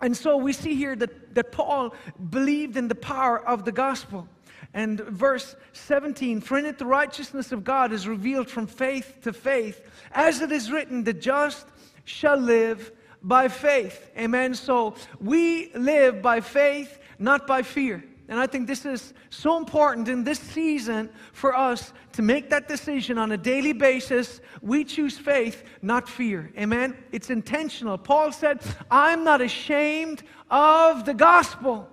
and 0.00 0.16
so 0.16 0.38
we 0.38 0.54
see 0.54 0.74
here 0.74 0.96
that, 0.96 1.34
that 1.34 1.52
Paul 1.52 1.94
believed 2.30 2.78
in 2.78 2.88
the 2.88 2.94
power 2.94 3.46
of 3.46 3.66
the 3.66 3.72
gospel. 3.72 4.28
And 4.76 5.00
verse 5.00 5.56
17, 5.72 6.42
for 6.42 6.58
in 6.58 6.66
it 6.66 6.76
the 6.76 6.84
righteousness 6.84 7.50
of 7.50 7.64
God 7.64 7.92
is 7.94 8.06
revealed 8.06 8.50
from 8.50 8.66
faith 8.66 9.20
to 9.22 9.32
faith, 9.32 9.90
as 10.12 10.42
it 10.42 10.52
is 10.52 10.70
written, 10.70 11.02
the 11.02 11.14
just 11.14 11.66
shall 12.04 12.36
live 12.36 12.92
by 13.22 13.48
faith. 13.48 14.10
Amen. 14.18 14.54
So 14.54 14.94
we 15.18 15.72
live 15.72 16.20
by 16.20 16.42
faith, 16.42 16.98
not 17.18 17.46
by 17.46 17.62
fear. 17.62 18.04
And 18.28 18.38
I 18.38 18.46
think 18.46 18.66
this 18.66 18.84
is 18.84 19.14
so 19.30 19.56
important 19.56 20.08
in 20.08 20.24
this 20.24 20.40
season 20.40 21.08
for 21.32 21.56
us 21.56 21.94
to 22.12 22.20
make 22.20 22.50
that 22.50 22.68
decision 22.68 23.16
on 23.16 23.32
a 23.32 23.38
daily 23.38 23.72
basis. 23.72 24.42
We 24.60 24.84
choose 24.84 25.16
faith, 25.16 25.64
not 25.80 26.06
fear. 26.06 26.52
Amen? 26.58 26.98
It's 27.12 27.30
intentional. 27.30 27.96
Paul 27.96 28.30
said, 28.30 28.60
I'm 28.90 29.24
not 29.24 29.40
ashamed 29.40 30.22
of 30.50 31.06
the 31.06 31.14
gospel. 31.14 31.88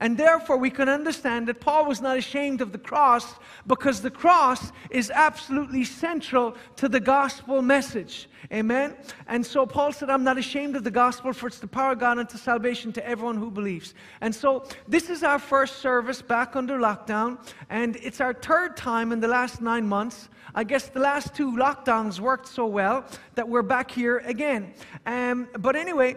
And 0.00 0.16
therefore, 0.16 0.56
we 0.58 0.70
can 0.70 0.88
understand 0.88 1.48
that 1.48 1.60
Paul 1.60 1.86
was 1.86 2.00
not 2.00 2.16
ashamed 2.16 2.60
of 2.60 2.70
the 2.70 2.78
cross 2.78 3.34
because 3.66 4.00
the 4.00 4.10
cross 4.10 4.70
is 4.90 5.10
absolutely 5.10 5.84
central 5.84 6.56
to 6.76 6.88
the 6.88 7.00
gospel 7.00 7.62
message. 7.62 8.28
Amen? 8.52 8.94
And 9.26 9.44
so 9.44 9.66
Paul 9.66 9.92
said, 9.92 10.08
I'm 10.08 10.22
not 10.22 10.38
ashamed 10.38 10.76
of 10.76 10.84
the 10.84 10.90
gospel, 10.92 11.32
for 11.32 11.48
it's 11.48 11.58
the 11.58 11.66
power 11.66 11.92
of 11.92 11.98
God 11.98 12.18
unto 12.18 12.38
salvation 12.38 12.92
to 12.92 13.06
everyone 13.06 13.36
who 13.36 13.50
believes. 13.50 13.94
And 14.20 14.32
so 14.32 14.64
this 14.86 15.10
is 15.10 15.24
our 15.24 15.40
first 15.40 15.78
service 15.78 16.22
back 16.22 16.54
under 16.54 16.78
lockdown, 16.78 17.38
and 17.68 17.96
it's 17.96 18.20
our 18.20 18.34
third 18.34 18.76
time 18.76 19.10
in 19.10 19.18
the 19.18 19.28
last 19.28 19.60
nine 19.60 19.86
months. 19.86 20.28
I 20.54 20.62
guess 20.62 20.88
the 20.88 21.00
last 21.00 21.34
two 21.34 21.52
lockdowns 21.52 22.20
worked 22.20 22.46
so 22.46 22.66
well 22.66 23.04
that 23.34 23.48
we're 23.48 23.62
back 23.62 23.90
here 23.90 24.18
again. 24.18 24.72
Um, 25.06 25.48
but 25.58 25.74
anyway, 25.74 26.16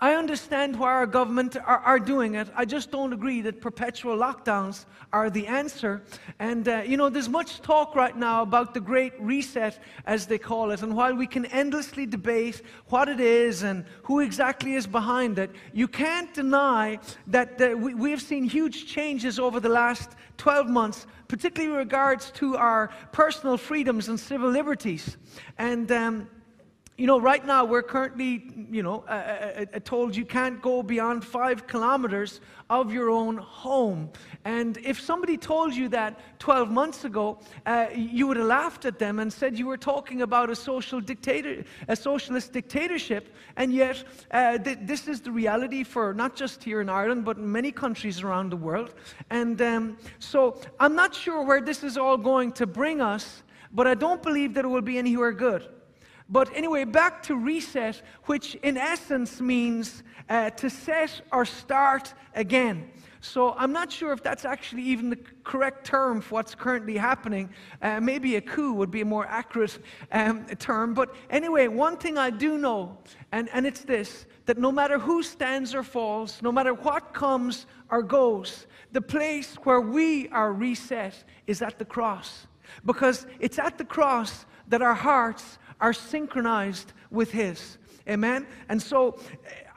I 0.00 0.14
understand 0.14 0.78
why 0.78 0.92
our 0.92 1.06
government 1.08 1.56
are, 1.56 1.78
are, 1.78 1.98
doing 1.98 2.36
it. 2.36 2.48
I 2.54 2.64
just 2.64 2.92
don't 2.92 3.12
agree 3.12 3.40
that 3.40 3.60
perpetual 3.60 4.16
lockdowns 4.16 4.84
are 5.12 5.28
the 5.28 5.48
answer. 5.48 6.04
And, 6.38 6.68
uh, 6.68 6.82
you 6.86 6.96
know, 6.96 7.08
there's 7.08 7.28
much 7.28 7.62
talk 7.62 7.96
right 7.96 8.16
now 8.16 8.42
about 8.42 8.74
the 8.74 8.80
Great 8.80 9.12
Reset, 9.18 9.76
as 10.06 10.26
they 10.28 10.38
call 10.38 10.70
it. 10.70 10.82
And 10.82 10.94
while 10.94 11.16
we 11.16 11.26
can 11.26 11.46
endlessly 11.46 12.06
debate 12.06 12.62
what 12.86 13.08
it 13.08 13.18
is 13.18 13.64
and 13.64 13.84
who 14.04 14.20
exactly 14.20 14.74
is 14.74 14.86
behind 14.86 15.36
it, 15.40 15.50
you 15.72 15.88
can't 15.88 16.32
deny 16.32 17.00
that 17.26 17.60
uh, 17.60 17.76
we, 17.76 17.94
we 17.94 18.10
have 18.12 18.22
seen 18.22 18.44
huge 18.44 18.86
changes 18.86 19.40
over 19.40 19.58
the 19.58 19.68
last 19.68 20.12
12 20.36 20.68
months, 20.68 21.08
particularly 21.26 21.72
in 21.72 21.76
regards 21.76 22.30
to 22.30 22.56
our 22.56 22.90
personal 23.10 23.56
freedoms 23.56 24.08
and 24.08 24.20
civil 24.20 24.48
liberties. 24.48 25.16
And, 25.58 25.90
um, 25.90 26.28
you 26.98 27.06
know, 27.06 27.20
right 27.20 27.46
now 27.46 27.64
we're 27.64 27.84
currently, 27.84 28.50
you 28.72 28.82
know, 28.82 29.04
uh, 29.08 29.64
uh, 29.72 29.78
told 29.84 30.16
you 30.16 30.24
can't 30.24 30.60
go 30.60 30.82
beyond 30.82 31.24
five 31.24 31.68
kilometers 31.68 32.40
of 32.68 32.92
your 32.92 33.08
own 33.08 33.36
home. 33.36 34.10
And 34.44 34.76
if 34.78 35.00
somebody 35.00 35.36
told 35.36 35.76
you 35.76 35.88
that 35.90 36.18
12 36.40 36.72
months 36.72 37.04
ago, 37.04 37.38
uh, 37.66 37.86
you 37.94 38.26
would 38.26 38.36
have 38.36 38.46
laughed 38.46 38.84
at 38.84 38.98
them 38.98 39.20
and 39.20 39.32
said 39.32 39.56
you 39.56 39.68
were 39.68 39.76
talking 39.76 40.22
about 40.22 40.50
a 40.50 40.56
social 40.56 41.00
dictator, 41.00 41.62
a 41.86 41.94
socialist 41.94 42.52
dictatorship. 42.52 43.32
And 43.56 43.72
yet, 43.72 44.02
uh, 44.32 44.58
th- 44.58 44.78
this 44.82 45.06
is 45.06 45.20
the 45.20 45.30
reality 45.30 45.84
for 45.84 46.12
not 46.12 46.34
just 46.34 46.64
here 46.64 46.80
in 46.80 46.88
Ireland, 46.88 47.24
but 47.24 47.38
many 47.38 47.70
countries 47.70 48.22
around 48.22 48.50
the 48.50 48.56
world. 48.56 48.92
And 49.30 49.62
um, 49.62 49.98
so 50.18 50.60
I'm 50.80 50.96
not 50.96 51.14
sure 51.14 51.44
where 51.44 51.60
this 51.60 51.84
is 51.84 51.96
all 51.96 52.16
going 52.16 52.50
to 52.52 52.66
bring 52.66 53.00
us, 53.00 53.44
but 53.72 53.86
I 53.86 53.94
don't 53.94 54.20
believe 54.20 54.54
that 54.54 54.64
it 54.64 54.68
will 54.68 54.82
be 54.82 54.98
anywhere 54.98 55.30
good. 55.30 55.77
But 56.28 56.54
anyway, 56.54 56.84
back 56.84 57.22
to 57.24 57.36
reset, 57.36 58.02
which 58.24 58.54
in 58.56 58.76
essence 58.76 59.40
means 59.40 60.02
uh, 60.28 60.50
to 60.50 60.68
set 60.68 61.22
or 61.32 61.44
start 61.44 62.12
again. 62.34 62.90
So 63.20 63.54
I'm 63.54 63.72
not 63.72 63.90
sure 63.90 64.12
if 64.12 64.22
that's 64.22 64.44
actually 64.44 64.82
even 64.82 65.10
the 65.10 65.18
correct 65.42 65.84
term 65.84 66.20
for 66.20 66.34
what's 66.34 66.54
currently 66.54 66.96
happening. 66.96 67.50
Uh, 67.82 68.00
maybe 68.00 68.36
a 68.36 68.40
coup 68.40 68.74
would 68.74 68.90
be 68.90 69.00
a 69.00 69.04
more 69.04 69.26
accurate 69.26 69.78
um, 70.12 70.46
term. 70.58 70.94
But 70.94 71.14
anyway, 71.30 71.66
one 71.66 71.96
thing 71.96 72.16
I 72.16 72.30
do 72.30 72.58
know, 72.58 72.98
and, 73.32 73.48
and 73.52 73.66
it's 73.66 73.80
this 73.80 74.26
that 74.46 74.56
no 74.56 74.72
matter 74.72 74.98
who 74.98 75.22
stands 75.22 75.74
or 75.74 75.82
falls, 75.82 76.40
no 76.42 76.50
matter 76.52 76.72
what 76.72 77.12
comes 77.12 77.66
or 77.90 78.02
goes, 78.02 78.66
the 78.92 79.02
place 79.02 79.56
where 79.64 79.80
we 79.80 80.28
are 80.28 80.52
reset 80.52 81.24
is 81.46 81.60
at 81.60 81.78
the 81.78 81.84
cross. 81.84 82.46
Because 82.84 83.26
it's 83.40 83.58
at 83.58 83.78
the 83.78 83.84
cross 83.84 84.46
that 84.68 84.80
our 84.80 84.94
hearts 84.94 85.58
are 85.80 85.92
synchronized 85.92 86.92
with 87.10 87.30
His. 87.30 87.78
Amen? 88.08 88.46
And 88.68 88.80
so 88.80 89.20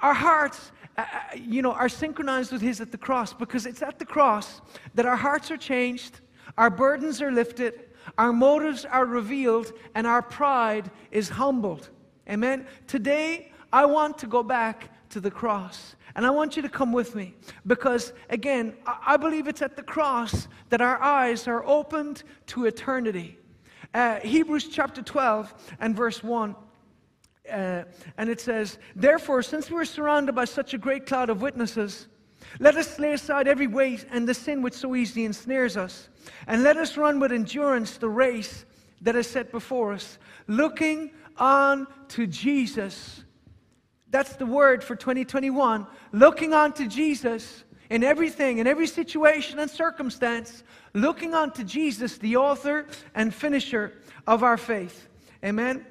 our 0.01 0.13
hearts 0.13 0.71
uh, 0.97 1.05
you 1.35 1.61
know, 1.61 1.71
are 1.71 1.89
synchronized 1.89 2.51
with 2.51 2.61
His 2.61 2.81
at 2.81 2.91
the 2.91 2.97
cross 2.97 3.33
because 3.33 3.65
it's 3.65 3.81
at 3.81 3.97
the 3.99 4.05
cross 4.05 4.61
that 4.93 5.05
our 5.05 5.15
hearts 5.15 5.49
are 5.49 5.57
changed, 5.57 6.19
our 6.57 6.69
burdens 6.69 7.21
are 7.21 7.31
lifted, 7.31 7.87
our 8.17 8.33
motives 8.33 8.85
are 8.85 9.05
revealed, 9.05 9.73
and 9.95 10.05
our 10.05 10.21
pride 10.21 10.91
is 11.11 11.29
humbled. 11.29 11.89
Amen. 12.29 12.65
Today, 12.87 13.51
I 13.71 13.85
want 13.85 14.17
to 14.19 14.27
go 14.27 14.43
back 14.43 14.89
to 15.09 15.19
the 15.19 15.31
cross. 15.31 15.95
And 16.15 16.25
I 16.25 16.29
want 16.29 16.57
you 16.57 16.61
to 16.61 16.69
come 16.69 16.91
with 16.91 17.15
me 17.15 17.35
because, 17.65 18.11
again, 18.29 18.75
I 18.85 19.15
believe 19.15 19.47
it's 19.47 19.61
at 19.61 19.77
the 19.77 19.83
cross 19.83 20.47
that 20.69 20.81
our 20.81 21.01
eyes 21.01 21.47
are 21.47 21.65
opened 21.65 22.23
to 22.47 22.65
eternity. 22.65 23.37
Uh, 23.93 24.19
Hebrews 24.19 24.69
chapter 24.69 25.01
12 25.01 25.53
and 25.79 25.95
verse 25.95 26.23
1 26.23 26.55
uh, 27.51 27.83
and 28.17 28.29
it 28.29 28.39
says, 28.39 28.77
Therefore, 28.95 29.41
since 29.41 29.69
we 29.69 29.77
are 29.77 29.85
surrounded 29.85 30.33
by 30.33 30.45
such 30.45 30.73
a 30.73 30.77
great 30.77 31.05
cloud 31.05 31.29
of 31.29 31.41
witnesses, 31.41 32.07
let 32.59 32.75
us 32.75 32.99
lay 32.99 33.13
aside 33.13 33.47
every 33.47 33.67
weight 33.67 34.05
and 34.11 34.27
the 34.27 34.33
sin 34.33 34.61
which 34.61 34.73
so 34.73 34.95
easily 34.95 35.25
ensnares 35.25 35.77
us, 35.77 36.09
and 36.47 36.63
let 36.63 36.77
us 36.77 36.97
run 36.97 37.19
with 37.19 37.31
endurance 37.31 37.97
the 37.97 38.09
race 38.09 38.65
that 39.01 39.15
is 39.15 39.27
set 39.27 39.51
before 39.51 39.93
us, 39.93 40.17
looking 40.47 41.11
on 41.37 41.87
to 42.09 42.27
Jesus. 42.27 43.23
That's 44.09 44.35
the 44.35 44.45
word 44.45 44.83
for 44.83 44.95
2021. 44.95 45.87
Looking 46.11 46.53
on 46.53 46.73
to 46.73 46.87
Jesus 46.87 47.63
in 47.91 48.05
everything, 48.05 48.59
in 48.59 48.67
every 48.67 48.87
situation 48.87 49.59
and 49.59 49.69
circumstance, 49.69 50.63
looking 50.93 51.35
unto 51.35 51.61
Jesus, 51.63 52.17
the 52.17 52.37
author 52.37 52.87
and 53.13 53.35
finisher 53.35 53.93
of 54.25 54.43
our 54.43 54.57
faith. 54.57 55.09
Amen 55.43 55.85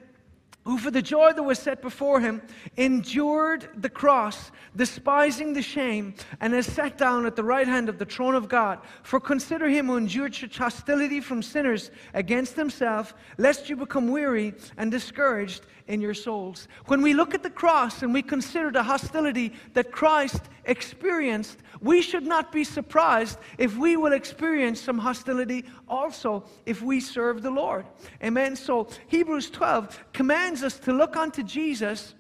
who 0.64 0.76
for 0.76 0.90
the 0.90 1.02
joy 1.02 1.33
that 1.33 1.43
was 1.43 1.59
set 1.59 1.81
before 1.81 2.21
him 2.21 2.43
endured 2.76 3.69
the 3.76 3.88
cross, 3.88 4.50
despising 4.76 5.52
the 5.52 5.62
shame, 5.62 6.14
and 6.40 6.52
has 6.52 6.67
sat 6.67 6.99
down 6.99 7.25
at 7.25 7.35
the 7.35 7.45
right 7.45 7.67
hand 7.67 7.88
of 7.88 7.99
the 7.99 8.05
throne 8.05 8.35
of 8.35 8.49
God. 8.49 8.79
For 9.02 9.21
consider 9.21 9.69
him 9.69 9.87
who 9.87 9.97
endured 9.97 10.35
such 10.35 10.59
hostility 10.59 11.21
from 11.21 11.43
sinners 11.43 11.90
against 12.12 12.57
himself, 12.57 13.14
lest 13.38 13.71
you 13.71 13.76
become 13.76 14.09
weary 14.09 14.55
and 14.76 14.90
discouraged 14.90 15.67
in 15.90 16.00
your 16.00 16.14
souls. 16.14 16.69
When 16.87 17.02
we 17.02 17.14
look 17.14 17.35
at 17.35 17.43
the 17.43 17.50
cross 17.50 18.02
and 18.02 18.14
we 18.14 18.23
consider 18.23 18.71
the 18.71 18.83
hostility 18.83 19.52
that 19.75 19.90
Christ 19.90 20.43
experienced, 20.64 21.59
we 21.81 22.00
should 22.00 22.26
not 22.26 22.52
be 22.52 22.64
surprised 22.64 23.38
if 23.59 23.76
we 23.76 23.97
will 23.97 24.12
experience 24.12 24.81
some 24.81 24.99
hostility 24.99 25.64
also 25.88 26.45
if 26.67 26.81
we 26.81 27.00
serve 27.00 27.43
the 27.43 27.50
Lord. 27.50 27.87
Amen. 28.23 28.55
So 28.55 28.88
Hebrews 29.09 29.50
12 29.50 30.12
commands 30.12 30.50
us 30.62 30.78
to 30.80 30.92
look 30.92 31.16
unto 31.16 31.42
Jesus. 31.42 32.14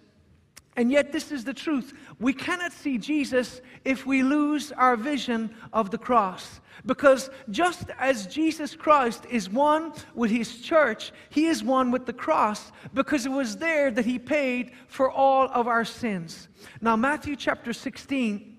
And 0.76 0.90
yet, 0.90 1.12
this 1.12 1.32
is 1.32 1.44
the 1.44 1.52
truth. 1.52 1.92
We 2.20 2.32
cannot 2.32 2.72
see 2.72 2.96
Jesus 2.96 3.60
if 3.84 4.06
we 4.06 4.22
lose 4.22 4.72
our 4.72 4.96
vision 4.96 5.54
of 5.72 5.90
the 5.90 5.98
cross. 5.98 6.60
Because 6.86 7.28
just 7.50 7.90
as 7.98 8.26
Jesus 8.26 8.74
Christ 8.74 9.26
is 9.28 9.50
one 9.50 9.92
with 10.14 10.30
his 10.30 10.60
church, 10.62 11.12
he 11.28 11.46
is 11.46 11.62
one 11.62 11.90
with 11.90 12.06
the 12.06 12.12
cross 12.12 12.72
because 12.94 13.26
it 13.26 13.32
was 13.32 13.56
there 13.56 13.90
that 13.90 14.06
he 14.06 14.18
paid 14.18 14.72
for 14.86 15.10
all 15.10 15.48
of 15.48 15.66
our 15.66 15.84
sins. 15.84 16.48
Now, 16.80 16.96
Matthew 16.96 17.36
chapter 17.36 17.72
16 17.72 18.56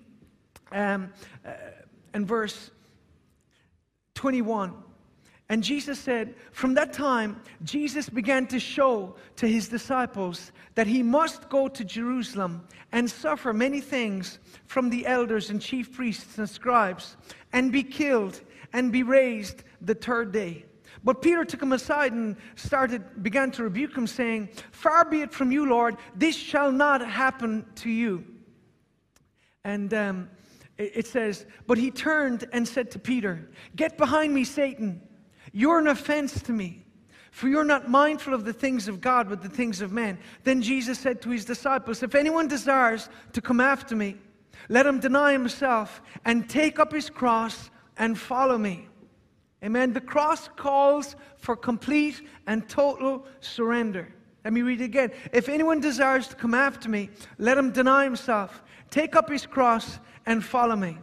um, 0.70 1.12
uh, 1.44 1.52
and 2.14 2.26
verse 2.26 2.70
21. 4.14 4.74
And 5.52 5.62
Jesus 5.62 5.98
said, 5.98 6.34
From 6.52 6.72
that 6.74 6.94
time, 6.94 7.38
Jesus 7.62 8.08
began 8.08 8.46
to 8.46 8.58
show 8.58 9.16
to 9.36 9.46
his 9.46 9.68
disciples 9.68 10.50
that 10.76 10.86
he 10.86 11.02
must 11.02 11.50
go 11.50 11.68
to 11.68 11.84
Jerusalem 11.84 12.66
and 12.90 13.10
suffer 13.10 13.52
many 13.52 13.82
things 13.82 14.38
from 14.64 14.88
the 14.88 15.06
elders 15.06 15.50
and 15.50 15.60
chief 15.60 15.92
priests 15.92 16.38
and 16.38 16.48
scribes, 16.48 17.18
and 17.52 17.70
be 17.70 17.82
killed 17.82 18.40
and 18.72 18.90
be 18.90 19.02
raised 19.02 19.62
the 19.82 19.94
third 19.94 20.32
day. 20.32 20.64
But 21.04 21.20
Peter 21.20 21.44
took 21.44 21.60
him 21.60 21.74
aside 21.74 22.12
and 22.12 22.36
started, 22.56 23.22
began 23.22 23.50
to 23.50 23.64
rebuke 23.64 23.94
him, 23.94 24.06
saying, 24.06 24.48
Far 24.70 25.04
be 25.04 25.20
it 25.20 25.34
from 25.34 25.52
you, 25.52 25.68
Lord, 25.68 25.98
this 26.16 26.34
shall 26.34 26.72
not 26.72 27.06
happen 27.06 27.66
to 27.74 27.90
you. 27.90 28.24
And 29.64 29.92
um, 29.92 30.30
it 30.78 31.06
says, 31.06 31.44
But 31.66 31.76
he 31.76 31.90
turned 31.90 32.46
and 32.54 32.66
said 32.66 32.90
to 32.92 32.98
Peter, 32.98 33.50
Get 33.76 33.98
behind 33.98 34.32
me, 34.32 34.44
Satan. 34.44 35.02
You're 35.52 35.78
an 35.78 35.86
offense 35.86 36.42
to 36.42 36.52
me, 36.52 36.84
for 37.30 37.48
you're 37.48 37.64
not 37.64 37.88
mindful 37.88 38.34
of 38.34 38.44
the 38.44 38.52
things 38.52 38.88
of 38.88 39.00
God, 39.00 39.28
but 39.28 39.42
the 39.42 39.48
things 39.48 39.80
of 39.80 39.92
men. 39.92 40.18
Then 40.44 40.62
Jesus 40.62 40.98
said 40.98 41.22
to 41.22 41.30
his 41.30 41.44
disciples, 41.44 42.02
If 42.02 42.14
anyone 42.14 42.48
desires 42.48 43.08
to 43.34 43.40
come 43.40 43.60
after 43.60 43.94
me, 43.94 44.16
let 44.68 44.86
him 44.86 45.00
deny 45.00 45.32
himself 45.32 46.02
and 46.24 46.48
take 46.48 46.78
up 46.78 46.92
his 46.92 47.10
cross 47.10 47.70
and 47.96 48.18
follow 48.18 48.58
me. 48.58 48.88
Amen. 49.64 49.92
The 49.92 50.00
cross 50.00 50.48
calls 50.56 51.14
for 51.36 51.54
complete 51.54 52.22
and 52.46 52.68
total 52.68 53.26
surrender. 53.40 54.12
Let 54.44 54.52
me 54.52 54.62
read 54.62 54.80
it 54.80 54.84
again. 54.84 55.12
If 55.32 55.48
anyone 55.48 55.80
desires 55.80 56.26
to 56.28 56.34
come 56.34 56.54
after 56.54 56.88
me, 56.88 57.10
let 57.38 57.56
him 57.56 57.70
deny 57.70 58.04
himself, 58.04 58.62
take 58.90 59.14
up 59.14 59.30
his 59.30 59.46
cross, 59.46 60.00
and 60.26 60.44
follow 60.44 60.74
me. 60.74 60.98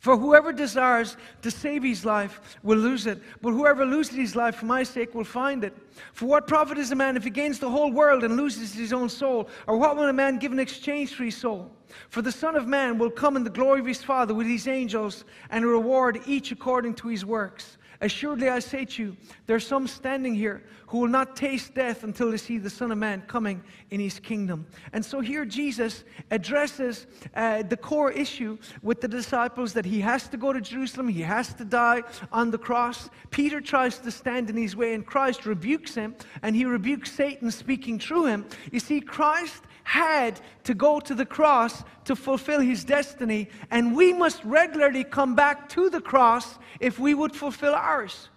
For 0.00 0.16
whoever 0.16 0.50
desires 0.50 1.18
to 1.42 1.50
save 1.50 1.82
his 1.82 2.06
life 2.06 2.58
will 2.62 2.78
lose 2.78 3.06
it, 3.06 3.22
but 3.42 3.50
whoever 3.50 3.84
loses 3.84 4.16
his 4.16 4.34
life 4.34 4.56
for 4.56 4.64
my 4.64 4.82
sake 4.82 5.14
will 5.14 5.24
find 5.24 5.62
it. 5.62 5.76
For 6.14 6.24
what 6.24 6.46
profit 6.46 6.78
is 6.78 6.90
a 6.90 6.96
man 6.96 7.18
if 7.18 7.24
he 7.24 7.30
gains 7.30 7.58
the 7.58 7.68
whole 7.68 7.92
world 7.92 8.24
and 8.24 8.34
loses 8.34 8.72
his 8.72 8.94
own 8.94 9.10
soul? 9.10 9.50
Or 9.66 9.76
what 9.76 9.96
will 9.96 10.08
a 10.08 10.12
man 10.12 10.38
give 10.38 10.52
in 10.52 10.58
exchange 10.58 11.14
for 11.14 11.24
his 11.24 11.36
soul? 11.36 11.70
For 12.08 12.22
the 12.22 12.32
Son 12.32 12.56
of 12.56 12.66
Man 12.66 12.96
will 12.96 13.10
come 13.10 13.36
in 13.36 13.44
the 13.44 13.50
glory 13.50 13.80
of 13.80 13.86
his 13.86 14.02
Father 14.02 14.32
with 14.32 14.46
his 14.46 14.66
angels 14.66 15.26
and 15.50 15.66
reward 15.66 16.20
each 16.26 16.50
according 16.50 16.94
to 16.94 17.08
his 17.08 17.26
works. 17.26 17.76
Assuredly, 18.02 18.48
I 18.48 18.60
say 18.60 18.86
to 18.86 19.02
you, 19.02 19.16
there 19.46 19.56
are 19.56 19.60
some 19.60 19.86
standing 19.86 20.34
here 20.34 20.62
who 20.86 20.98
will 20.98 21.08
not 21.08 21.36
taste 21.36 21.74
death 21.74 22.02
until 22.02 22.30
they 22.30 22.36
see 22.36 22.56
the 22.58 22.70
Son 22.70 22.90
of 22.90 22.98
Man 22.98 23.22
coming 23.28 23.62
in 23.90 24.00
his 24.00 24.18
kingdom. 24.18 24.66
And 24.92 25.04
so 25.04 25.20
here 25.20 25.44
Jesus 25.44 26.04
addresses 26.30 27.06
uh, 27.34 27.62
the 27.62 27.76
core 27.76 28.10
issue 28.10 28.58
with 28.82 29.00
the 29.00 29.06
disciples 29.06 29.72
that 29.74 29.84
he 29.84 30.00
has 30.00 30.28
to 30.28 30.36
go 30.36 30.52
to 30.52 30.60
Jerusalem, 30.60 31.08
he 31.08 31.20
has 31.20 31.52
to 31.54 31.64
die 31.64 32.02
on 32.32 32.50
the 32.50 32.58
cross. 32.58 33.10
Peter 33.30 33.60
tries 33.60 33.98
to 33.98 34.10
stand 34.10 34.50
in 34.50 34.56
his 34.56 34.74
way, 34.74 34.94
and 34.94 35.06
Christ 35.06 35.44
rebukes 35.44 35.94
him, 35.94 36.16
and 36.42 36.56
he 36.56 36.64
rebukes 36.64 37.12
Satan 37.12 37.50
speaking 37.50 37.98
through 37.98 38.26
him. 38.26 38.46
You 38.72 38.80
see, 38.80 39.00
Christ 39.00 39.62
had 39.90 40.40
to 40.62 40.72
go 40.72 41.00
to 41.00 41.16
the 41.16 41.26
cross 41.26 41.82
to 42.04 42.14
fulfill 42.14 42.60
his 42.60 42.84
destiny, 42.84 43.48
and 43.72 43.92
we 43.96 44.12
must 44.12 44.44
regularly 44.44 45.02
come 45.02 45.34
back 45.34 45.68
to 45.68 45.90
the 45.90 46.00
cross 46.00 46.60
if 46.78 47.00
we 47.00 47.12
would 47.12 47.34
fulfill 47.34 47.74
ours. 47.74 48.28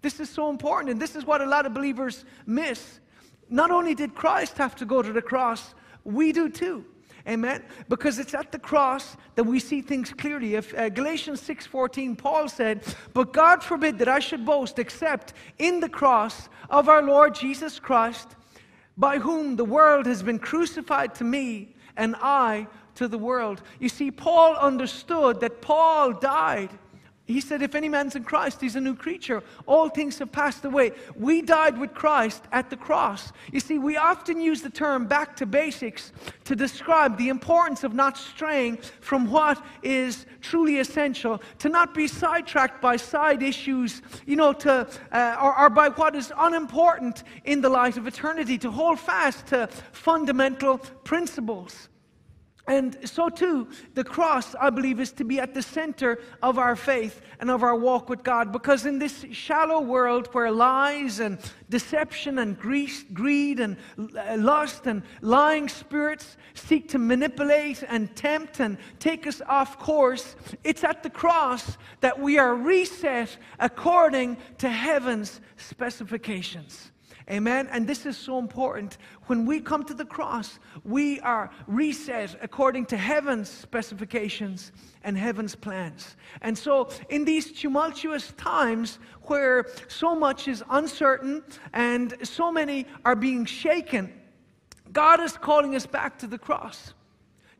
This 0.00 0.20
is 0.20 0.30
so 0.30 0.48
important, 0.48 0.90
and 0.90 0.98
this 0.98 1.14
is 1.14 1.26
what 1.26 1.42
a 1.42 1.44
lot 1.44 1.66
of 1.66 1.74
believers 1.74 2.24
miss. 2.46 3.00
Not 3.50 3.70
only 3.70 3.94
did 3.94 4.14
Christ 4.14 4.56
have 4.56 4.74
to 4.76 4.86
go 4.86 5.02
to 5.02 5.12
the 5.12 5.20
cross, 5.20 5.74
we 6.02 6.32
do 6.32 6.48
too. 6.48 6.86
Amen. 7.28 7.62
Because 7.90 8.18
it's 8.18 8.32
at 8.32 8.50
the 8.50 8.58
cross 8.58 9.18
that 9.34 9.44
we 9.44 9.60
see 9.60 9.82
things 9.82 10.14
clearly. 10.14 10.54
If 10.54 10.72
uh, 10.72 10.88
Galatians 10.88 11.42
6:14 11.42 12.16
Paul 12.16 12.48
said, 12.48 12.84
"But 13.12 13.34
God 13.34 13.62
forbid 13.62 13.98
that 13.98 14.08
I 14.08 14.20
should 14.20 14.46
boast 14.46 14.78
except 14.78 15.34
in 15.58 15.80
the 15.80 15.90
cross 15.90 16.48
of 16.70 16.88
our 16.88 17.02
Lord 17.02 17.34
Jesus 17.34 17.78
Christ, 17.78 18.35
by 18.96 19.18
whom 19.18 19.56
the 19.56 19.64
world 19.64 20.06
has 20.06 20.22
been 20.22 20.38
crucified 20.38 21.14
to 21.16 21.24
me 21.24 21.74
and 21.96 22.14
I 22.20 22.66
to 22.94 23.08
the 23.08 23.18
world. 23.18 23.62
You 23.78 23.88
see, 23.88 24.10
Paul 24.10 24.54
understood 24.56 25.40
that 25.40 25.60
Paul 25.60 26.12
died 26.14 26.70
He 27.26 27.40
said, 27.40 27.60
If 27.60 27.74
any 27.74 27.88
man's 27.88 28.14
in 28.14 28.22
Christ, 28.22 28.60
he's 28.60 28.76
a 28.76 28.80
new 28.80 28.94
creature. 28.94 29.42
All 29.66 29.88
things 29.88 30.18
have 30.20 30.30
passed 30.30 30.64
away. 30.64 30.92
We 31.16 31.42
died 31.42 31.76
with 31.76 31.92
Christ 31.92 32.44
at 32.52 32.70
the 32.70 32.76
cross. 32.76 33.32
You 33.52 33.58
see, 33.58 33.78
we 33.78 33.96
often 33.96 34.40
use 34.40 34.62
the 34.62 34.70
term 34.70 35.06
back 35.06 35.34
to 35.36 35.46
basics 35.46 36.12
to 36.44 36.54
describe 36.54 37.18
the 37.18 37.28
importance 37.28 37.82
of 37.82 37.94
not 37.94 38.16
straying 38.16 38.78
from 39.00 39.28
what 39.28 39.60
is 39.82 40.24
truly 40.40 40.78
essential, 40.78 41.42
to 41.58 41.68
not 41.68 41.94
be 41.94 42.06
sidetracked 42.06 42.80
by 42.80 42.96
side 42.96 43.42
issues, 43.42 44.02
you 44.24 44.36
know, 44.36 44.52
to, 44.52 44.88
uh, 45.10 45.36
or, 45.42 45.58
or 45.58 45.68
by 45.68 45.88
what 45.88 46.14
is 46.14 46.32
unimportant 46.38 47.24
in 47.44 47.60
the 47.60 47.68
light 47.68 47.96
of 47.96 48.06
eternity, 48.06 48.56
to 48.58 48.70
hold 48.70 49.00
fast 49.00 49.48
to 49.48 49.68
fundamental 49.90 50.78
principles. 50.78 51.88
And 52.68 52.96
so, 53.08 53.28
too, 53.28 53.68
the 53.94 54.02
cross, 54.02 54.56
I 54.56 54.70
believe, 54.70 54.98
is 54.98 55.12
to 55.12 55.24
be 55.24 55.38
at 55.38 55.54
the 55.54 55.62
center 55.62 56.18
of 56.42 56.58
our 56.58 56.74
faith 56.74 57.20
and 57.38 57.48
of 57.48 57.62
our 57.62 57.76
walk 57.76 58.08
with 58.08 58.24
God. 58.24 58.50
Because 58.50 58.86
in 58.86 58.98
this 58.98 59.24
shallow 59.30 59.80
world 59.80 60.28
where 60.32 60.50
lies 60.50 61.20
and 61.20 61.38
deception 61.70 62.40
and 62.40 62.58
greed 62.58 63.60
and 63.60 63.76
lust 64.36 64.86
and 64.86 65.02
lying 65.20 65.68
spirits 65.68 66.36
seek 66.54 66.88
to 66.88 66.98
manipulate 66.98 67.84
and 67.88 68.14
tempt 68.16 68.58
and 68.58 68.78
take 68.98 69.28
us 69.28 69.40
off 69.46 69.78
course, 69.78 70.34
it's 70.64 70.82
at 70.82 71.04
the 71.04 71.10
cross 71.10 71.78
that 72.00 72.18
we 72.18 72.36
are 72.36 72.56
reset 72.56 73.36
according 73.60 74.36
to 74.58 74.68
heaven's 74.68 75.40
specifications. 75.56 76.90
Amen. 77.28 77.68
And 77.72 77.88
this 77.88 78.06
is 78.06 78.16
so 78.16 78.38
important. 78.38 78.98
When 79.26 79.46
we 79.46 79.58
come 79.60 79.82
to 79.84 79.94
the 79.94 80.04
cross, 80.04 80.60
we 80.84 81.18
are 81.20 81.50
reset 81.66 82.36
according 82.40 82.86
to 82.86 82.96
heaven's 82.96 83.48
specifications 83.48 84.70
and 85.02 85.18
heaven's 85.18 85.56
plans. 85.56 86.16
And 86.40 86.56
so, 86.56 86.88
in 87.08 87.24
these 87.24 87.50
tumultuous 87.50 88.32
times 88.36 89.00
where 89.22 89.66
so 89.88 90.14
much 90.14 90.46
is 90.46 90.62
uncertain 90.70 91.42
and 91.72 92.14
so 92.22 92.52
many 92.52 92.86
are 93.04 93.16
being 93.16 93.44
shaken, 93.44 94.12
God 94.92 95.20
is 95.20 95.36
calling 95.36 95.74
us 95.74 95.84
back 95.84 96.18
to 96.20 96.28
the 96.28 96.38
cross. 96.38 96.94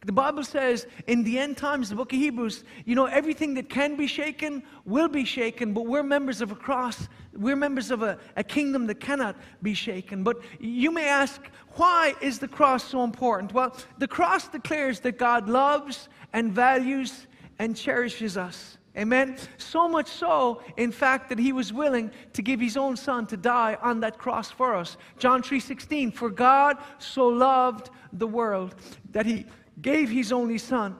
The 0.06 0.12
Bible 0.12 0.44
says 0.44 0.86
in 1.08 1.24
the 1.24 1.36
end 1.36 1.56
times, 1.56 1.88
the 1.88 1.96
book 1.96 2.12
of 2.12 2.18
Hebrews, 2.20 2.62
you 2.84 2.94
know, 2.94 3.06
everything 3.06 3.54
that 3.54 3.68
can 3.68 3.96
be 3.96 4.06
shaken 4.06 4.62
will 4.84 5.08
be 5.08 5.24
shaken, 5.24 5.72
but 5.72 5.86
we're 5.86 6.04
members 6.04 6.40
of 6.40 6.52
a 6.52 6.54
cross. 6.54 7.08
We're 7.34 7.56
members 7.56 7.90
of 7.90 8.04
a, 8.04 8.16
a 8.36 8.44
kingdom 8.44 8.86
that 8.86 9.00
cannot 9.00 9.34
be 9.62 9.74
shaken. 9.74 10.22
But 10.22 10.38
you 10.60 10.92
may 10.92 11.08
ask, 11.08 11.42
why 11.72 12.14
is 12.20 12.38
the 12.38 12.46
cross 12.46 12.84
so 12.84 13.02
important? 13.02 13.52
Well, 13.52 13.76
the 13.98 14.06
cross 14.06 14.46
declares 14.46 15.00
that 15.00 15.18
God 15.18 15.48
loves 15.48 16.08
and 16.32 16.52
values 16.52 17.26
and 17.58 17.76
cherishes 17.76 18.36
us. 18.36 18.78
Amen. 18.96 19.36
So 19.58 19.88
much 19.88 20.06
so, 20.06 20.62
in 20.76 20.90
fact, 20.90 21.28
that 21.28 21.38
he 21.38 21.52
was 21.52 21.72
willing 21.72 22.12
to 22.32 22.42
give 22.42 22.60
his 22.60 22.76
own 22.76 22.96
son 22.96 23.26
to 23.26 23.36
die 23.36 23.76
on 23.82 24.00
that 24.00 24.18
cross 24.18 24.50
for 24.50 24.74
us. 24.74 24.96
John 25.18 25.42
3:16, 25.42 26.12
for 26.12 26.30
God 26.30 26.78
so 26.98 27.26
loved 27.26 27.90
the 28.12 28.26
world 28.26 28.74
that 29.10 29.26
he 29.26 29.46
gave 29.80 30.08
his 30.10 30.32
only 30.32 30.58
son 30.58 30.96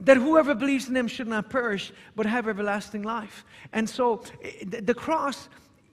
that 0.00 0.16
whoever 0.16 0.54
believes 0.54 0.88
in 0.88 0.96
him 0.96 1.06
should 1.06 1.28
not 1.28 1.50
perish 1.50 1.92
but 2.16 2.26
have 2.26 2.48
everlasting 2.48 3.02
life. 3.02 3.44
And 3.72 3.88
so 3.88 4.22
eh, 4.42 4.80
the 4.82 4.94
cross 4.94 5.48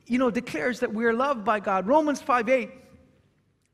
you 0.05 0.17
know 0.17 0.31
declares 0.31 0.79
that 0.79 0.93
we're 0.93 1.13
loved 1.13 1.43
by 1.43 1.59
god. 1.59 1.87
Romans 1.87 2.21
5 2.21 2.49
8 2.49 2.69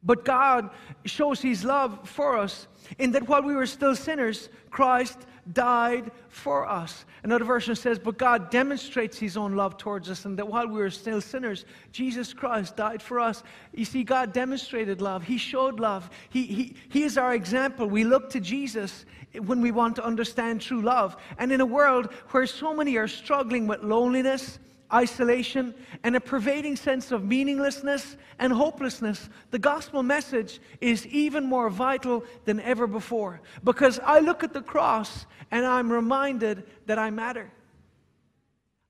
but 0.04 0.26
god 0.26 0.69
shows 1.06 1.41
his 1.41 1.63
love 1.63 2.08
for 2.08 2.38
us 2.38 2.67
in 3.00 3.12
that 3.12 3.28
while 3.28 3.41
we 3.41 3.56
were 3.56 3.65
still 3.65 3.96
sinners 3.96 4.50
christ 4.69 5.19
died 5.51 6.12
for 6.29 6.67
us. 6.67 7.06
Another 7.23 7.43
version 7.43 7.75
says, 7.75 7.99
But 7.99 8.17
God 8.17 8.49
demonstrates 8.49 9.17
his 9.17 9.36
own 9.36 9.56
love 9.56 9.77
towards 9.77 10.10
us, 10.10 10.25
and 10.25 10.38
that 10.38 10.47
while 10.47 10.67
we 10.67 10.79
were 10.79 10.89
still 10.89 11.19
sinners, 11.19 11.65
Jesus 11.91 12.34
Christ 12.34 12.77
died 12.77 13.01
for 13.01 13.19
us. 13.19 13.43
You 13.73 13.86
see, 13.86 14.03
God 14.03 14.32
demonstrated 14.32 15.01
love. 15.01 15.23
He 15.23 15.38
showed 15.38 15.79
love. 15.79 16.10
He, 16.29 16.45
he, 16.45 16.75
he 16.89 17.03
is 17.03 17.17
our 17.17 17.34
example. 17.34 17.88
We 17.88 18.03
look 18.03 18.29
to 18.32 18.39
Jesus 18.39 19.06
when 19.45 19.62
we 19.62 19.71
want 19.71 19.95
to 19.97 20.06
understand 20.06 20.62
true 20.62 20.82
love. 20.82 21.17
And 21.38 21.51
in 21.51 21.60
a 21.60 21.65
world 21.65 22.12
where 22.29 22.45
so 22.47 22.73
many 22.73 22.95
are 22.97 23.08
struggling 23.08 23.67
with 23.67 23.84
loneliness, 23.84 24.60
isolation, 24.93 25.73
and 26.03 26.15
a 26.15 26.19
pervading 26.19 26.75
sense 26.75 27.12
of 27.12 27.23
meaninglessness 27.25 28.17
and 28.39 28.53
hopelessness, 28.53 29.29
the 29.51 29.60
gospel 29.60 30.03
message 30.03 30.60
is 30.82 31.08
even 31.08 31.45
more 31.45 31.69
vital 31.69 32.23
than 32.45 32.60
ever 32.60 32.88
before. 32.88 33.41
Because 33.63 33.99
I 34.03 34.19
look 34.19 34.43
at 34.43 34.53
the 34.53 34.62
cross 34.62 35.25
and 35.51 35.65
I'm 35.65 35.91
reminded 35.91 36.63
that 36.86 36.99
I 36.99 37.10
matter. 37.10 37.51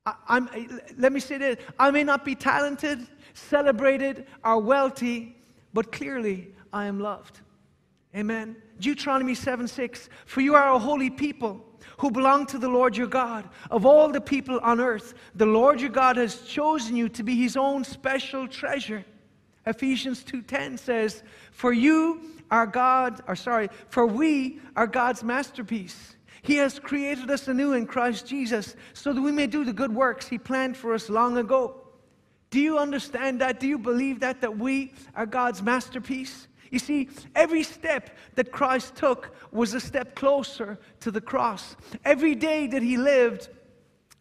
I, 0.05 0.67
let 0.97 1.13
me 1.13 1.19
say 1.21 1.37
this 1.37 1.57
I 1.79 1.89
may 1.91 2.03
not 2.03 2.25
be 2.25 2.35
talented, 2.35 3.07
celebrated, 3.33 4.27
or 4.43 4.59
wealthy, 4.59 5.37
but 5.73 5.91
clearly 5.91 6.49
I 6.73 6.85
am 6.85 6.99
loved. 6.99 7.39
Amen. 8.15 8.55
Deuteronomy 8.79 9.33
7 9.33 9.67
6 9.67 10.09
For 10.25 10.41
you 10.41 10.55
are 10.55 10.73
a 10.73 10.79
holy 10.79 11.09
people 11.09 11.65
who 11.97 12.11
belong 12.11 12.45
to 12.47 12.57
the 12.57 12.69
Lord 12.69 12.97
your 12.97 13.07
God. 13.07 13.49
Of 13.69 13.85
all 13.85 14.09
the 14.09 14.21
people 14.21 14.59
on 14.61 14.79
earth, 14.79 15.13
the 15.35 15.45
Lord 15.45 15.81
your 15.81 15.89
God 15.89 16.17
has 16.17 16.41
chosen 16.41 16.95
you 16.95 17.09
to 17.09 17.23
be 17.23 17.35
his 17.35 17.57
own 17.57 17.83
special 17.83 18.47
treasure. 18.47 19.05
Ephesians 19.65 20.23
2:10 20.23 20.77
says, 20.77 21.23
"For 21.51 21.71
you 21.71 22.21
are 22.51 22.67
God, 22.67 23.21
or 23.27 23.35
sorry, 23.35 23.69
for 23.89 24.05
we 24.05 24.59
are 24.75 24.87
God's 24.87 25.23
masterpiece. 25.23 26.15
He 26.41 26.57
has 26.57 26.77
created 26.77 27.31
us 27.31 27.47
anew 27.47 27.71
in 27.71 27.85
Christ 27.85 28.27
Jesus 28.27 28.75
so 28.93 29.13
that 29.13 29.21
we 29.21 29.31
may 29.31 29.47
do 29.47 29.63
the 29.63 29.71
good 29.71 29.93
works 29.93 30.27
he 30.27 30.37
planned 30.37 30.75
for 30.75 30.93
us 30.93 31.09
long 31.09 31.37
ago." 31.37 31.79
Do 32.49 32.59
you 32.59 32.77
understand 32.77 33.41
that? 33.41 33.59
Do 33.59 33.67
you 33.67 33.79
believe 33.79 34.19
that 34.19 34.41
that 34.41 34.57
we 34.57 34.93
are 35.15 35.25
God's 35.25 35.63
masterpiece? 35.63 36.47
You 36.73 36.79
see, 36.79 37.07
every 37.35 37.61
step 37.61 38.09
that 38.33 38.51
Christ 38.51 38.95
took 38.95 39.35
was 39.51 39.75
a 39.75 39.79
step 39.79 40.15
closer 40.15 40.79
to 41.01 41.11
the 41.11 41.21
cross. 41.21 41.75
Every 42.03 42.33
day 42.33 42.65
that 42.65 42.81
he 42.81 42.97
lived 42.97 43.49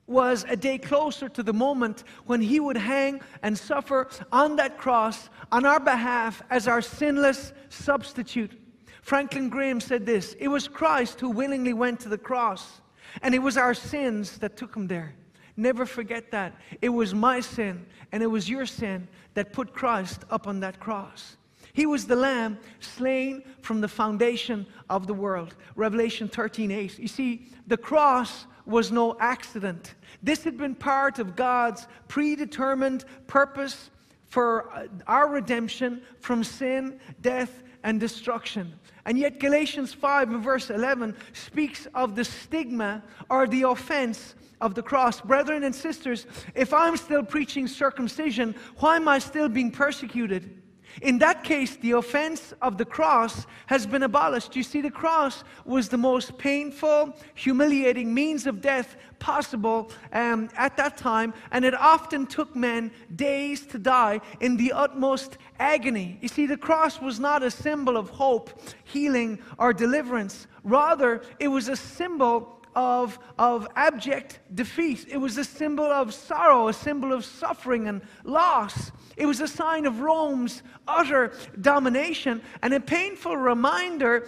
was 0.07 0.45
a 0.47 0.55
day 0.55 0.77
closer 0.77 1.31
to 1.31 1.43
the 1.43 1.55
moment 1.55 2.05
when 2.27 2.43
he 2.43 2.61
would 2.61 2.77
hang 2.77 3.23
and 3.43 3.57
suffer 3.57 4.07
on 4.31 4.57
that 4.57 4.77
cross 4.77 5.31
on 5.51 5.65
our 5.65 5.81
behalf 5.81 6.43
as 6.51 6.69
our 6.69 6.83
sinless 6.83 7.55
substitute. 7.71 8.61
Franklin 9.01 9.49
Graham 9.49 9.81
said 9.81 10.05
this 10.05 10.37
It 10.39 10.49
was 10.49 10.69
Christ 10.69 11.21
who 11.21 11.31
willingly 11.31 11.73
went 11.73 12.01
to 12.01 12.11
the 12.11 12.19
cross, 12.19 12.83
and 13.23 13.35
it 13.35 13.39
was 13.39 13.57
our 13.57 13.73
sins 13.73 14.37
that 14.41 14.59
took 14.59 14.77
him 14.77 14.89
there. 14.89 15.15
Never 15.57 15.87
forget 15.87 16.31
that. 16.33 16.55
It 16.83 16.91
was 16.91 17.15
my 17.15 17.41
sin 17.41 17.87
and 18.13 18.23
it 18.23 18.27
was 18.27 18.47
your 18.47 18.67
sin 18.67 19.09
that 19.33 19.55
put 19.55 19.73
Christ 19.73 20.27
up 20.29 20.47
on 20.47 20.61
that 20.61 20.79
cross. 20.79 21.39
He 21.73 21.87
was 21.87 22.07
the 22.07 22.17
lamb 22.17 22.59
slain 22.81 23.43
from 23.63 23.81
the 23.81 23.89
foundation 23.89 24.67
of 24.91 25.07
the 25.07 25.15
world. 25.15 25.55
Revelation 25.75 26.29
13 26.29 26.71
8. 26.71 26.99
You 26.99 27.09
see, 27.09 27.47
the 27.67 27.77
cross 27.77 28.47
was 28.67 28.93
no 28.93 29.17
accident. 29.19 29.95
This 30.23 30.45
had 30.45 30.57
been 30.57 30.75
part 30.75 31.19
of 31.19 31.35
God's 31.35 31.87
predetermined 32.09 33.05
purpose 33.27 33.91
for 34.29 34.71
uh, 34.71 34.87
our 35.07 35.29
redemption 35.29 36.03
from 36.21 36.45
sin, 36.45 37.01
death, 37.21 37.63
and 37.85 37.99
destruction. 37.99 38.73
And 39.05 39.19
yet, 39.19 39.41
Galatians 39.41 39.93
5 39.93 40.31
and 40.31 40.43
verse 40.43 40.71
11 40.71 41.17
speaks 41.33 41.87
of 41.95 42.15
the 42.15 42.25
stigma 42.25 43.03
or 43.29 43.47
the 43.49 43.63
offense 43.63 44.35
of 44.61 44.75
the 44.75 44.83
cross. 44.83 45.21
Brethren 45.21 45.65
and 45.65 45.75
sisters, 45.75 46.27
if 46.55 46.73
I'm 46.73 46.97
still 46.97 47.25
preaching 47.25 47.67
circumcision, 47.67 48.55
why 48.77 48.97
am 48.97 49.09
I 49.09 49.19
still 49.19 49.49
being 49.49 49.73
persecuted? 49.73 50.62
In 51.01 51.19
that 51.19 51.43
case, 51.43 51.77
the 51.77 51.93
offense 51.93 52.53
of 52.61 52.77
the 52.77 52.85
cross 52.85 53.47
has 53.67 53.87
been 53.87 54.03
abolished. 54.03 54.55
You 54.55 54.63
see, 54.63 54.81
the 54.81 54.91
cross 54.91 55.43
was 55.65 55.89
the 55.89 55.97
most 55.97 56.37
painful, 56.37 57.17
humiliating 57.35 58.13
means 58.13 58.47
of 58.47 58.61
death 58.61 58.97
possible 59.19 59.91
um, 60.13 60.51
at 60.57 60.77
that 60.77 60.97
time, 60.97 61.33
and 61.53 61.65
it 61.65 61.75
often 61.75 62.27
took 62.27 62.55
men 62.55 62.91
days 63.15 63.65
to 63.67 63.79
die 63.79 64.21
in 64.41 64.57
the 64.57 64.73
utmost 64.73 65.39
agony. 65.59 66.19
You 66.21 66.29
see, 66.29 66.47
the 66.47 66.57
cross 66.57 67.01
was 67.01 67.19
not 67.19 67.43
a 67.43 67.51
symbol 67.51 67.97
of 67.97 68.11
hope, 68.11 68.51
healing, 68.85 69.39
or 69.59 69.73
deliverance. 69.73 70.47
Rather, 70.65 71.23
it 71.39 71.49
was 71.49 71.69
a 71.69 71.77
symbol 71.77 72.62
of, 72.75 73.19
of 73.39 73.69
abject 73.77 74.41
defeat. 74.55 75.07
It 75.09 75.19
was 75.19 75.39
a 75.39 75.45
symbol 75.45 75.85
of 75.85 76.15
sorrow, 76.15 76.69
a 76.69 76.73
symbol 76.73 77.13
of 77.13 77.25
suffering 77.25 77.89
and 77.89 78.03
loss. 78.25 78.93
It 79.17 79.27
was 79.27 79.41
a 79.41 79.49
sign 79.49 79.87
of 79.87 80.01
Rome's 80.01 80.63
utter 80.87 81.33
domination 81.61 82.43
and 82.63 82.75
a 82.75 82.81
painful 82.81 83.37
reminder 83.37 84.27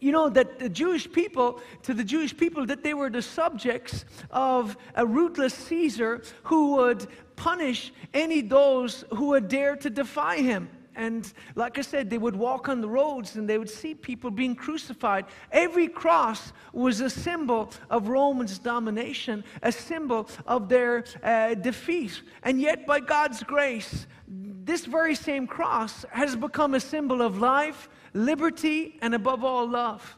you 0.00 0.12
know 0.12 0.28
that 0.28 0.60
the 0.60 0.68
jewish 0.68 1.10
people 1.10 1.60
to 1.82 1.92
the 1.92 2.04
jewish 2.04 2.36
people 2.36 2.64
that 2.66 2.84
they 2.84 2.94
were 2.94 3.10
the 3.10 3.22
subjects 3.22 4.04
of 4.30 4.76
a 4.94 5.04
ruthless 5.04 5.52
caesar 5.54 6.22
who 6.44 6.76
would 6.76 7.06
punish 7.34 7.92
any 8.14 8.40
those 8.40 9.04
who 9.14 9.28
would 9.28 9.48
dare 9.48 9.74
to 9.74 9.90
defy 9.90 10.36
him 10.36 10.68
And 10.98 11.32
like 11.54 11.78
I 11.78 11.82
said, 11.82 12.10
they 12.10 12.18
would 12.18 12.34
walk 12.34 12.68
on 12.68 12.80
the 12.80 12.88
roads 12.88 13.36
and 13.36 13.48
they 13.48 13.56
would 13.56 13.70
see 13.70 13.94
people 13.94 14.32
being 14.32 14.56
crucified. 14.56 15.26
Every 15.52 15.86
cross 15.86 16.52
was 16.72 17.00
a 17.00 17.08
symbol 17.08 17.70
of 17.88 18.08
Romans' 18.08 18.58
domination, 18.58 19.44
a 19.62 19.70
symbol 19.70 20.28
of 20.44 20.68
their 20.68 21.04
uh, 21.22 21.54
defeat. 21.54 22.20
And 22.42 22.60
yet, 22.60 22.84
by 22.84 22.98
God's 22.98 23.44
grace, 23.44 24.08
this 24.26 24.86
very 24.86 25.14
same 25.14 25.46
cross 25.46 26.04
has 26.10 26.34
become 26.34 26.74
a 26.74 26.80
symbol 26.80 27.22
of 27.22 27.38
life, 27.38 27.88
liberty, 28.12 28.98
and 29.00 29.14
above 29.14 29.44
all, 29.44 29.68
love. 29.68 30.16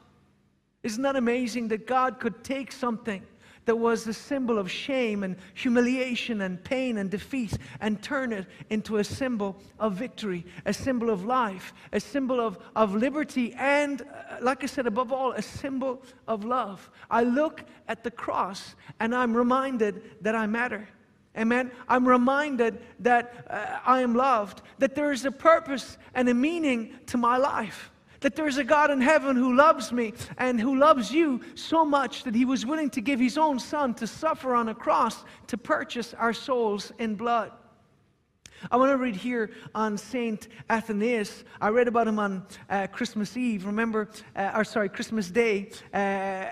Isn't 0.82 1.02
that 1.02 1.14
amazing 1.14 1.68
that 1.68 1.86
God 1.86 2.18
could 2.18 2.42
take 2.42 2.72
something 2.72 3.22
that 3.66 3.76
was 3.76 4.06
a 4.06 4.12
symbol 4.12 4.58
of 4.58 4.70
shame 4.70 5.22
and 5.22 5.36
humiliation 5.54 6.40
and 6.40 6.62
pain 6.62 6.98
and 6.98 7.10
defeat 7.10 7.56
and 7.80 8.02
turn 8.02 8.32
it 8.32 8.46
into 8.70 8.96
a 8.96 9.04
symbol 9.04 9.56
of 9.78 9.94
victory, 9.94 10.44
a 10.64 10.72
symbol 10.72 11.10
of 11.10 11.24
life, 11.24 11.74
a 11.92 12.00
symbol 12.00 12.40
of, 12.40 12.58
of 12.74 12.94
liberty, 12.94 13.54
and, 13.54 14.02
uh, 14.02 14.36
like 14.40 14.62
I 14.62 14.66
said, 14.66 14.86
above 14.86 15.12
all, 15.12 15.32
a 15.32 15.42
symbol 15.42 16.02
of 16.26 16.44
love. 16.44 16.90
I 17.10 17.22
look 17.22 17.64
at 17.88 18.02
the 18.02 18.10
cross 18.10 18.74
and 18.98 19.14
I'm 19.14 19.36
reminded 19.36 20.02
that 20.22 20.34
I 20.34 20.46
matter. 20.46 20.88
Amen. 21.38 21.70
I'm 21.88 22.08
reminded 22.08 22.80
that 23.00 23.46
uh, 23.48 23.78
I 23.86 24.00
am 24.00 24.14
loved, 24.14 24.62
that 24.78 24.94
there 24.96 25.12
is 25.12 25.24
a 25.24 25.30
purpose 25.30 25.96
and 26.14 26.28
a 26.28 26.34
meaning 26.34 26.98
to 27.06 27.16
my 27.16 27.36
life. 27.36 27.92
That 28.20 28.36
there 28.36 28.46
is 28.46 28.58
a 28.58 28.64
God 28.64 28.90
in 28.90 29.00
heaven 29.00 29.36
who 29.36 29.54
loves 29.54 29.92
me 29.92 30.12
and 30.36 30.60
who 30.60 30.78
loves 30.78 31.10
you 31.10 31.40
so 31.54 31.84
much 31.84 32.24
that 32.24 32.34
he 32.34 32.44
was 32.44 32.66
willing 32.66 32.90
to 32.90 33.00
give 33.00 33.18
his 33.18 33.38
own 33.38 33.58
son 33.58 33.94
to 33.94 34.06
suffer 34.06 34.54
on 34.54 34.68
a 34.68 34.74
cross 34.74 35.24
to 35.46 35.56
purchase 35.56 36.14
our 36.14 36.32
souls 36.32 36.92
in 36.98 37.14
blood. 37.14 37.52
I 38.70 38.76
want 38.76 38.90
to 38.90 38.98
read 38.98 39.16
here 39.16 39.50
on 39.74 39.96
Saint 39.96 40.48
Athanasius. 40.68 41.44
I 41.60 41.68
read 41.68 41.88
about 41.88 42.06
him 42.06 42.18
on 42.18 42.46
uh, 42.68 42.88
Christmas 42.88 43.36
Eve. 43.36 43.64
Remember, 43.64 44.10
uh, 44.36 44.52
or 44.54 44.64
sorry, 44.64 44.90
Christmas 44.90 45.30
Day, 45.30 45.70
uh, 45.94 46.46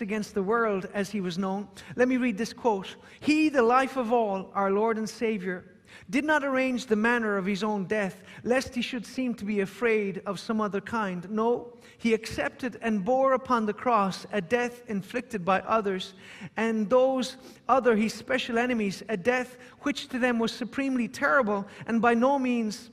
against 0.00 0.34
the 0.34 0.42
world, 0.42 0.88
as 0.94 1.10
he 1.10 1.20
was 1.20 1.38
known. 1.38 1.68
Let 1.94 2.08
me 2.08 2.16
read 2.16 2.36
this 2.36 2.52
quote 2.52 2.96
He, 3.20 3.48
the 3.50 3.62
life 3.62 3.96
of 3.96 4.12
all, 4.12 4.50
our 4.54 4.72
Lord 4.72 4.98
and 4.98 5.08
Savior, 5.08 5.64
did 6.10 6.24
not 6.24 6.42
arrange 6.42 6.86
the 6.86 6.96
manner 6.96 7.36
of 7.36 7.44
his 7.44 7.62
own 7.62 7.84
death, 7.84 8.22
lest 8.42 8.74
he 8.74 8.82
should 8.82 9.04
seem 9.04 9.34
to 9.34 9.44
be 9.44 9.60
afraid 9.60 10.22
of 10.24 10.40
some 10.40 10.60
other 10.60 10.80
kind. 10.80 11.28
No, 11.30 11.74
he 11.98 12.14
accepted 12.14 12.78
and 12.80 13.04
bore 13.04 13.34
upon 13.34 13.66
the 13.66 13.74
cross 13.74 14.26
a 14.32 14.40
death 14.40 14.82
inflicted 14.88 15.44
by 15.44 15.60
others, 15.60 16.14
and 16.56 16.88
those 16.88 17.36
other 17.68 17.94
his 17.94 18.14
special 18.14 18.56
enemies, 18.56 19.02
a 19.08 19.16
death 19.16 19.58
which 19.80 20.08
to 20.08 20.18
them 20.18 20.38
was 20.38 20.52
supremely 20.52 21.08
terrible 21.08 21.66
and 21.86 22.00
by 22.00 22.14
no 22.14 22.38
means 22.38 22.90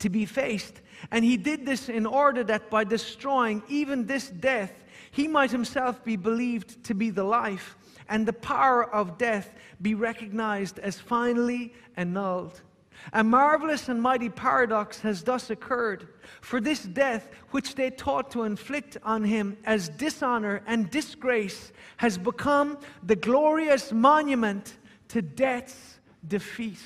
to 0.00 0.08
be 0.08 0.26
faced. 0.26 0.80
And 1.12 1.24
he 1.24 1.36
did 1.36 1.64
this 1.64 1.88
in 1.88 2.06
order 2.06 2.42
that 2.44 2.68
by 2.68 2.82
destroying 2.84 3.62
even 3.68 4.06
this 4.06 4.28
death, 4.28 4.72
he 5.12 5.28
might 5.28 5.52
himself 5.52 6.02
be 6.02 6.16
believed 6.16 6.82
to 6.84 6.94
be 6.94 7.10
the 7.10 7.22
life 7.22 7.76
and 8.08 8.26
the 8.26 8.32
power 8.32 8.84
of 8.92 9.18
death 9.18 9.54
be 9.80 9.94
recognized 9.94 10.78
as 10.78 10.98
finally 10.98 11.72
annulled. 11.96 12.60
A 13.12 13.22
marvelous 13.22 13.88
and 13.88 14.00
mighty 14.00 14.28
paradox 14.28 15.00
has 15.00 15.22
thus 15.22 15.50
occurred. 15.50 16.08
For 16.40 16.60
this 16.60 16.82
death, 16.82 17.28
which 17.50 17.74
they 17.74 17.90
taught 17.90 18.30
to 18.32 18.44
inflict 18.44 18.96
on 19.02 19.24
him 19.24 19.56
as 19.64 19.88
dishonor 19.88 20.62
and 20.66 20.90
disgrace, 20.90 21.72
has 21.98 22.16
become 22.16 22.78
the 23.02 23.16
glorious 23.16 23.92
monument 23.92 24.78
to 25.08 25.22
death's 25.22 25.98
defeat. 26.26 26.78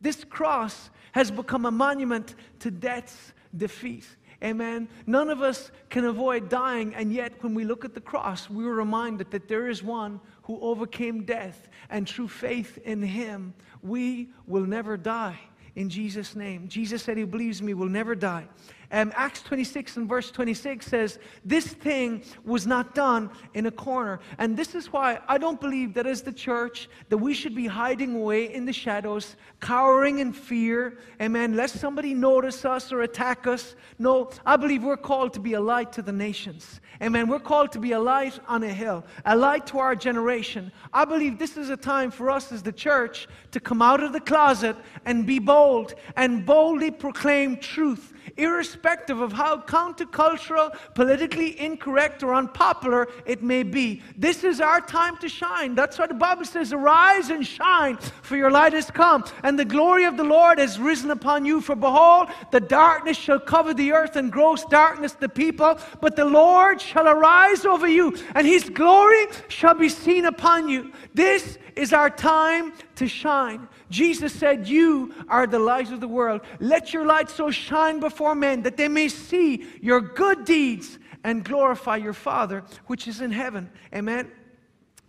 This 0.00 0.24
cross 0.24 0.90
has 1.12 1.30
become 1.30 1.66
a 1.66 1.70
monument 1.70 2.36
to 2.60 2.70
death's 2.70 3.32
defeat. 3.56 4.06
Amen. 4.42 4.88
None 5.06 5.28
of 5.28 5.42
us 5.42 5.70
can 5.90 6.06
avoid 6.06 6.48
dying, 6.48 6.94
and 6.94 7.12
yet 7.12 7.42
when 7.42 7.54
we 7.54 7.64
look 7.64 7.84
at 7.84 7.92
the 7.92 8.00
cross, 8.00 8.48
we 8.48 8.64
are 8.64 8.72
reminded 8.72 9.30
that 9.32 9.48
there 9.48 9.68
is 9.68 9.82
one 9.82 10.18
who 10.44 10.58
overcame 10.60 11.24
death, 11.24 11.68
and 11.90 12.08
through 12.08 12.28
faith 12.28 12.78
in 12.84 13.02
him, 13.02 13.52
we 13.82 14.30
will 14.46 14.64
never 14.64 14.96
die. 14.96 15.38
In 15.76 15.88
Jesus' 15.88 16.34
name. 16.34 16.68
Jesus 16.68 17.02
said, 17.02 17.16
He 17.16 17.24
believes 17.24 17.62
me 17.62 17.74
will 17.74 17.88
never 17.88 18.14
die. 18.14 18.48
Um, 18.92 19.12
Acts 19.14 19.42
26 19.42 19.98
and 19.98 20.08
verse 20.08 20.30
26 20.30 20.84
says, 20.84 21.18
This 21.44 21.66
thing 21.66 22.24
was 22.44 22.66
not 22.66 22.94
done 22.94 23.30
in 23.54 23.66
a 23.66 23.70
corner. 23.70 24.18
And 24.38 24.56
this 24.56 24.74
is 24.74 24.92
why 24.92 25.20
I 25.28 25.38
don't 25.38 25.60
believe 25.60 25.94
that 25.94 26.06
as 26.06 26.22
the 26.22 26.32
church 26.32 26.88
that 27.08 27.18
we 27.18 27.32
should 27.32 27.54
be 27.54 27.66
hiding 27.66 28.16
away 28.16 28.52
in 28.52 28.64
the 28.64 28.72
shadows, 28.72 29.36
cowering 29.60 30.18
in 30.18 30.32
fear, 30.32 30.98
amen, 31.20 31.54
lest 31.54 31.78
somebody 31.78 32.14
notice 32.14 32.64
us 32.64 32.90
or 32.90 33.02
attack 33.02 33.46
us. 33.46 33.76
No, 33.98 34.30
I 34.44 34.56
believe 34.56 34.82
we're 34.82 34.96
called 34.96 35.34
to 35.34 35.40
be 35.40 35.54
a 35.54 35.60
light 35.60 35.92
to 35.92 36.02
the 36.02 36.12
nations. 36.12 36.80
Amen. 37.02 37.28
We're 37.28 37.38
called 37.38 37.72
to 37.72 37.78
be 37.78 37.92
a 37.92 38.00
light 38.00 38.38
on 38.46 38.62
a 38.62 38.68
hill, 38.68 39.04
a 39.24 39.36
light 39.36 39.66
to 39.68 39.78
our 39.78 39.94
generation. 39.94 40.70
I 40.92 41.04
believe 41.04 41.38
this 41.38 41.56
is 41.56 41.70
a 41.70 41.76
time 41.76 42.10
for 42.10 42.28
us 42.28 42.52
as 42.52 42.62
the 42.62 42.72
church 42.72 43.28
to 43.52 43.60
come 43.60 43.80
out 43.80 44.02
of 44.02 44.12
the 44.12 44.20
closet 44.20 44.76
and 45.06 45.26
be 45.26 45.38
bold 45.38 45.94
and 46.16 46.44
boldly 46.44 46.90
proclaim 46.90 47.56
truth 47.56 48.12
irrespective 48.36 49.20
of 49.20 49.32
how 49.32 49.58
countercultural, 49.58 50.76
politically 50.94 51.58
incorrect, 51.60 52.22
or 52.22 52.34
unpopular 52.34 53.08
it 53.26 53.42
may 53.42 53.62
be. 53.62 54.02
This 54.16 54.44
is 54.44 54.60
our 54.60 54.80
time 54.80 55.16
to 55.18 55.28
shine. 55.28 55.74
That's 55.74 55.98
why 55.98 56.06
the 56.06 56.14
Bible 56.14 56.44
says, 56.44 56.72
Arise 56.72 57.30
and 57.30 57.46
shine, 57.46 57.98
for 58.22 58.36
your 58.36 58.50
light 58.50 58.72
has 58.72 58.90
come, 58.90 59.24
and 59.42 59.58
the 59.58 59.64
glory 59.64 60.04
of 60.04 60.16
the 60.16 60.24
Lord 60.24 60.58
has 60.58 60.78
risen 60.78 61.10
upon 61.10 61.44
you. 61.44 61.60
For 61.60 61.76
behold, 61.76 62.28
the 62.50 62.60
darkness 62.60 63.16
shall 63.16 63.40
cover 63.40 63.74
the 63.74 63.92
earth, 63.92 64.16
and 64.16 64.30
gross 64.30 64.64
darkness 64.64 65.12
the 65.12 65.28
people, 65.28 65.78
but 66.00 66.16
the 66.16 66.24
Lord 66.24 66.80
shall 66.80 67.08
arise 67.08 67.64
over 67.64 67.88
you, 67.88 68.16
and 68.34 68.46
his 68.46 68.68
glory 68.68 69.26
shall 69.48 69.74
be 69.74 69.88
seen 69.88 70.24
upon 70.24 70.68
you. 70.68 70.92
This 71.14 71.58
is 71.76 71.92
our 71.92 72.10
time 72.10 72.72
to 72.96 73.08
shine. 73.08 73.68
Jesus 73.90 74.32
said, 74.32 74.68
You 74.68 75.12
are 75.28 75.46
the 75.46 75.58
light 75.58 75.92
of 75.92 76.00
the 76.00 76.08
world. 76.08 76.42
Let 76.60 76.94
your 76.94 77.04
light 77.04 77.28
so 77.28 77.50
shine 77.50 78.00
before 78.00 78.34
men 78.34 78.62
that 78.62 78.76
they 78.76 78.88
may 78.88 79.08
see 79.08 79.66
your 79.82 80.00
good 80.00 80.44
deeds 80.44 80.98
and 81.24 81.44
glorify 81.44 81.96
your 81.96 82.12
Father 82.12 82.64
which 82.86 83.06
is 83.08 83.20
in 83.20 83.32
heaven. 83.32 83.70
Amen. 83.94 84.30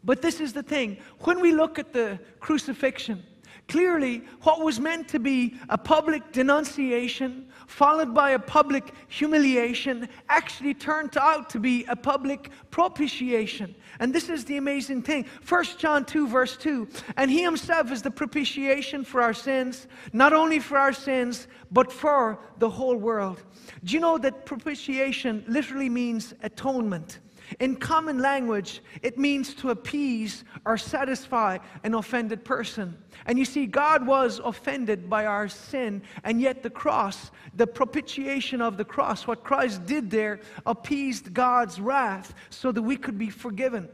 But 0.03 0.21
this 0.21 0.39
is 0.39 0.51
the 0.51 0.63
thing 0.63 0.97
when 1.19 1.39
we 1.39 1.51
look 1.51 1.77
at 1.77 1.93
the 1.93 2.19
crucifixion, 2.39 3.23
clearly 3.67 4.23
what 4.41 4.61
was 4.61 4.79
meant 4.79 5.07
to 5.09 5.19
be 5.19 5.55
a 5.69 5.77
public 5.77 6.31
denunciation 6.31 7.47
followed 7.71 8.13
by 8.13 8.31
a 8.31 8.39
public 8.39 8.93
humiliation 9.07 10.07
actually 10.27 10.73
turned 10.73 11.17
out 11.17 11.49
to 11.49 11.57
be 11.57 11.85
a 11.85 11.95
public 11.95 12.51
propitiation. 12.69 13.73
And 14.01 14.13
this 14.13 14.27
is 14.27 14.43
the 14.43 14.57
amazing 14.57 15.03
thing. 15.03 15.25
1 15.47 15.63
John 15.77 16.03
2, 16.03 16.27
verse 16.27 16.57
2. 16.57 16.87
And 17.15 17.31
he 17.31 17.41
himself 17.41 17.89
is 17.89 18.01
the 18.01 18.11
propitiation 18.11 19.05
for 19.05 19.21
our 19.21 19.33
sins, 19.33 19.87
not 20.11 20.33
only 20.33 20.59
for 20.59 20.77
our 20.77 20.91
sins, 20.91 21.47
but 21.71 21.93
for 21.93 22.39
the 22.59 22.69
whole 22.69 22.97
world. 22.97 23.41
Do 23.85 23.93
you 23.93 24.01
know 24.01 24.17
that 24.17 24.45
propitiation 24.45 25.45
literally 25.47 25.89
means 25.89 26.33
atonement? 26.43 27.19
In 27.59 27.75
common 27.75 28.19
language, 28.19 28.81
it 29.01 29.17
means 29.17 29.53
to 29.55 29.71
appease 29.71 30.43
or 30.65 30.77
satisfy 30.77 31.57
an 31.83 31.93
offended 31.93 32.45
person. 32.45 32.97
And 33.25 33.37
you 33.37 33.45
see, 33.45 33.65
God 33.65 34.05
was 34.05 34.39
offended 34.43 35.09
by 35.09 35.25
our 35.25 35.47
sin, 35.47 36.01
and 36.23 36.39
yet 36.39 36.63
the 36.63 36.69
cross, 36.69 37.31
the 37.55 37.67
propitiation 37.67 38.61
of 38.61 38.77
the 38.77 38.85
cross, 38.85 39.27
what 39.27 39.43
Christ 39.43 39.85
did 39.85 40.09
there, 40.09 40.39
appeased 40.65 41.33
God's 41.33 41.79
wrath 41.79 42.33
so 42.49 42.71
that 42.71 42.81
we 42.81 42.97
could 42.97 43.17
be 43.17 43.29
forgiven. 43.29 43.89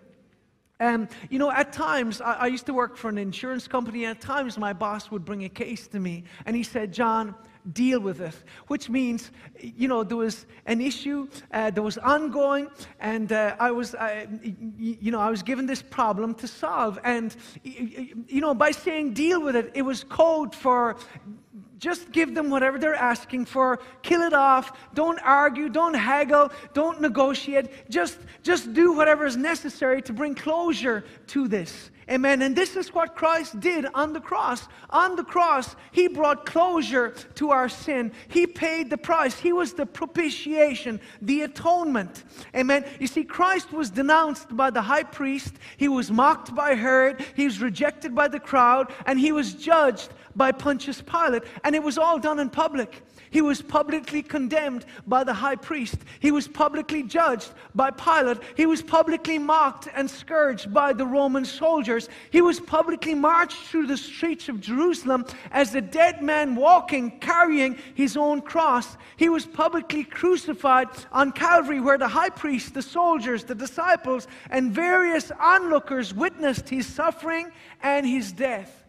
And, 0.79 1.09
you 1.29 1.39
know, 1.39 1.49
at 1.49 1.73
times, 1.73 2.21
I, 2.21 2.33
I 2.33 2.47
used 2.47 2.67
to 2.67 2.73
work 2.73 2.97
for 2.97 3.09
an 3.09 3.17
insurance 3.17 3.67
company, 3.67 4.05
and 4.05 4.15
at 4.15 4.21
times 4.21 4.57
my 4.57 4.73
boss 4.73 5.09
would 5.09 5.25
bring 5.25 5.43
a 5.43 5.49
case 5.49 5.87
to 5.87 5.99
me, 5.99 6.23
and 6.45 6.55
he 6.55 6.63
said, 6.63 6.93
John, 6.93 7.33
deal 7.73 7.99
with 7.99 8.21
it, 8.21 8.35
which 8.67 8.89
means, 8.89 9.31
you 9.59 9.87
know, 9.87 10.03
there 10.03 10.17
was 10.17 10.45
an 10.65 10.81
issue 10.81 11.27
uh, 11.51 11.69
that 11.71 11.81
was 11.81 11.97
ongoing, 11.97 12.67
and 12.99 13.31
uh, 13.31 13.55
I 13.59 13.71
was, 13.71 13.95
uh, 13.95 14.25
you 14.77 15.11
know, 15.11 15.19
I 15.19 15.29
was 15.29 15.43
given 15.43 15.65
this 15.65 15.81
problem 15.81 16.33
to 16.35 16.47
solve. 16.47 16.99
And, 17.03 17.35
you 17.63 18.41
know, 18.41 18.53
by 18.53 18.71
saying 18.71 19.13
deal 19.13 19.41
with 19.41 19.55
it, 19.55 19.71
it 19.73 19.81
was 19.81 20.03
code 20.03 20.55
for 20.55 20.97
just 21.77 22.11
give 22.11 22.33
them 22.33 22.49
whatever 22.49 22.79
they're 22.79 22.95
asking 22.95 23.45
for. 23.45 23.79
Kill 24.01 24.21
it 24.21 24.33
off. 24.33 24.73
Don't 24.93 25.19
argue. 25.19 25.69
Don't 25.69 25.93
haggle. 25.93 26.51
Don't 26.73 27.01
negotiate. 27.01 27.89
Just, 27.89 28.17
just 28.41 28.73
do 28.73 28.93
whatever 28.93 29.25
is 29.25 29.37
necessary 29.37 30.01
to 30.03 30.13
bring 30.13 30.33
closure 30.33 31.03
to 31.27 31.47
this. 31.47 31.91
Amen. 32.09 32.41
And 32.41 32.55
this 32.55 32.77
is 32.77 32.93
what 32.93 33.15
Christ 33.15 33.59
did 33.59 33.85
on 33.93 34.13
the 34.13 34.21
cross. 34.21 34.67
On 34.89 35.17
the 35.17 35.25
cross, 35.25 35.75
He 35.91 36.07
brought 36.07 36.45
closure 36.45 37.09
to 37.35 37.51
our 37.51 37.67
sin. 37.67 38.13
He 38.29 38.47
paid 38.47 38.89
the 38.89 38.97
price. 38.97 39.37
He 39.37 39.51
was 39.51 39.73
the 39.73 39.85
propitiation, 39.85 41.01
the 41.21 41.41
atonement. 41.41 42.23
Amen. 42.55 42.85
You 42.99 43.07
see, 43.07 43.25
Christ 43.25 43.73
was 43.73 43.89
denounced 43.89 44.55
by 44.55 44.69
the 44.69 44.81
high 44.81 45.03
priest. 45.03 45.55
He 45.75 45.89
was 45.89 46.09
mocked 46.09 46.55
by 46.55 46.75
Herod. 46.75 47.25
He 47.35 47.43
was 47.43 47.61
rejected 47.61 48.15
by 48.15 48.29
the 48.29 48.39
crowd. 48.39 48.93
And 49.05 49.19
He 49.19 49.33
was 49.33 49.53
judged 49.53 50.09
by 50.33 50.53
Pontius 50.53 51.01
Pilate. 51.01 51.43
And 51.65 51.75
it 51.75 51.83
was 51.83 51.97
all 51.97 52.19
done 52.19 52.39
in 52.39 52.49
public. 52.49 53.03
He 53.29 53.41
was 53.41 53.61
publicly 53.61 54.21
condemned 54.21 54.85
by 55.05 55.23
the 55.23 55.33
high 55.33 55.55
priest. 55.55 55.97
He 56.19 56.31
was 56.31 56.47
publicly 56.47 57.03
judged 57.03 57.51
by 57.75 57.91
Pilate. 57.91 58.39
He 58.55 58.65
was 58.65 58.81
publicly 58.81 59.37
mocked 59.37 59.87
and 59.93 60.09
scourged 60.09 60.73
by 60.73 60.93
the 60.93 61.05
Roman 61.05 61.45
soldiers. 61.45 62.09
He 62.31 62.41
was 62.41 62.59
publicly 62.59 63.13
marched 63.13 63.57
through 63.57 63.87
the 63.87 63.97
streets 63.97 64.49
of 64.49 64.61
Jerusalem 64.61 65.25
as 65.51 65.75
a 65.75 65.81
dead 65.81 66.21
man 66.21 66.55
walking, 66.55 67.19
carrying 67.19 67.77
his 67.95 68.15
own 68.15 68.41
cross. 68.41 68.97
He 69.17 69.29
was 69.29 69.45
publicly 69.45 70.03
crucified 70.03 70.87
on 71.11 71.31
Calvary, 71.31 71.81
where 71.81 71.97
the 71.97 72.07
high 72.07 72.29
priest, 72.29 72.73
the 72.73 72.81
soldiers, 72.81 73.43
the 73.43 73.55
disciples, 73.55 74.27
and 74.49 74.71
various 74.71 75.31
onlookers 75.39 76.13
witnessed 76.13 76.69
his 76.69 76.87
suffering 76.87 77.51
and 77.81 78.05
his 78.05 78.31
death. 78.31 78.86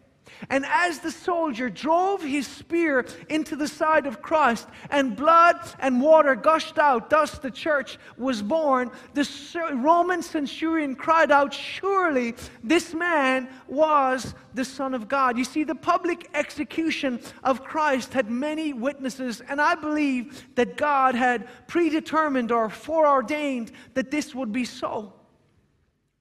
And 0.49 0.65
as 0.65 0.99
the 0.99 1.11
soldier 1.11 1.69
drove 1.69 2.23
his 2.23 2.47
spear 2.47 3.05
into 3.27 3.55
the 3.55 3.67
side 3.67 4.05
of 4.05 4.21
Christ, 4.21 4.67
and 4.89 5.15
blood 5.15 5.57
and 5.79 6.01
water 6.01 6.35
gushed 6.35 6.77
out, 6.77 7.09
thus 7.09 7.39
the 7.39 7.51
church 7.51 7.97
was 8.17 8.41
born, 8.41 8.91
the 9.13 9.27
Roman 9.73 10.21
centurion 10.21 10.95
cried 10.95 11.31
out, 11.31 11.53
Surely 11.53 12.35
this 12.63 12.93
man 12.93 13.49
was 13.67 14.33
the 14.53 14.65
Son 14.65 14.93
of 14.93 15.07
God. 15.07 15.37
You 15.37 15.43
see, 15.43 15.63
the 15.63 15.75
public 15.75 16.29
execution 16.33 17.19
of 17.43 17.63
Christ 17.63 18.13
had 18.13 18.29
many 18.29 18.73
witnesses, 18.73 19.41
and 19.41 19.59
I 19.59 19.75
believe 19.75 20.47
that 20.55 20.77
God 20.77 21.15
had 21.15 21.47
predetermined 21.67 22.51
or 22.51 22.69
foreordained 22.69 23.71
that 23.93 24.11
this 24.11 24.33
would 24.33 24.51
be 24.51 24.65
so. 24.65 25.13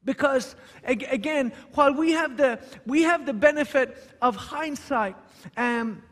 Because 0.08 0.56
again, 0.84 1.52
while 1.74 1.92
we 1.92 2.12
have 2.12 2.38
the, 2.38 2.58
we 2.86 3.02
have 3.02 3.26
the 3.26 3.34
benefit 3.34 4.02
of 4.22 4.36
hindsight, 4.36 5.14
um, 5.58 6.02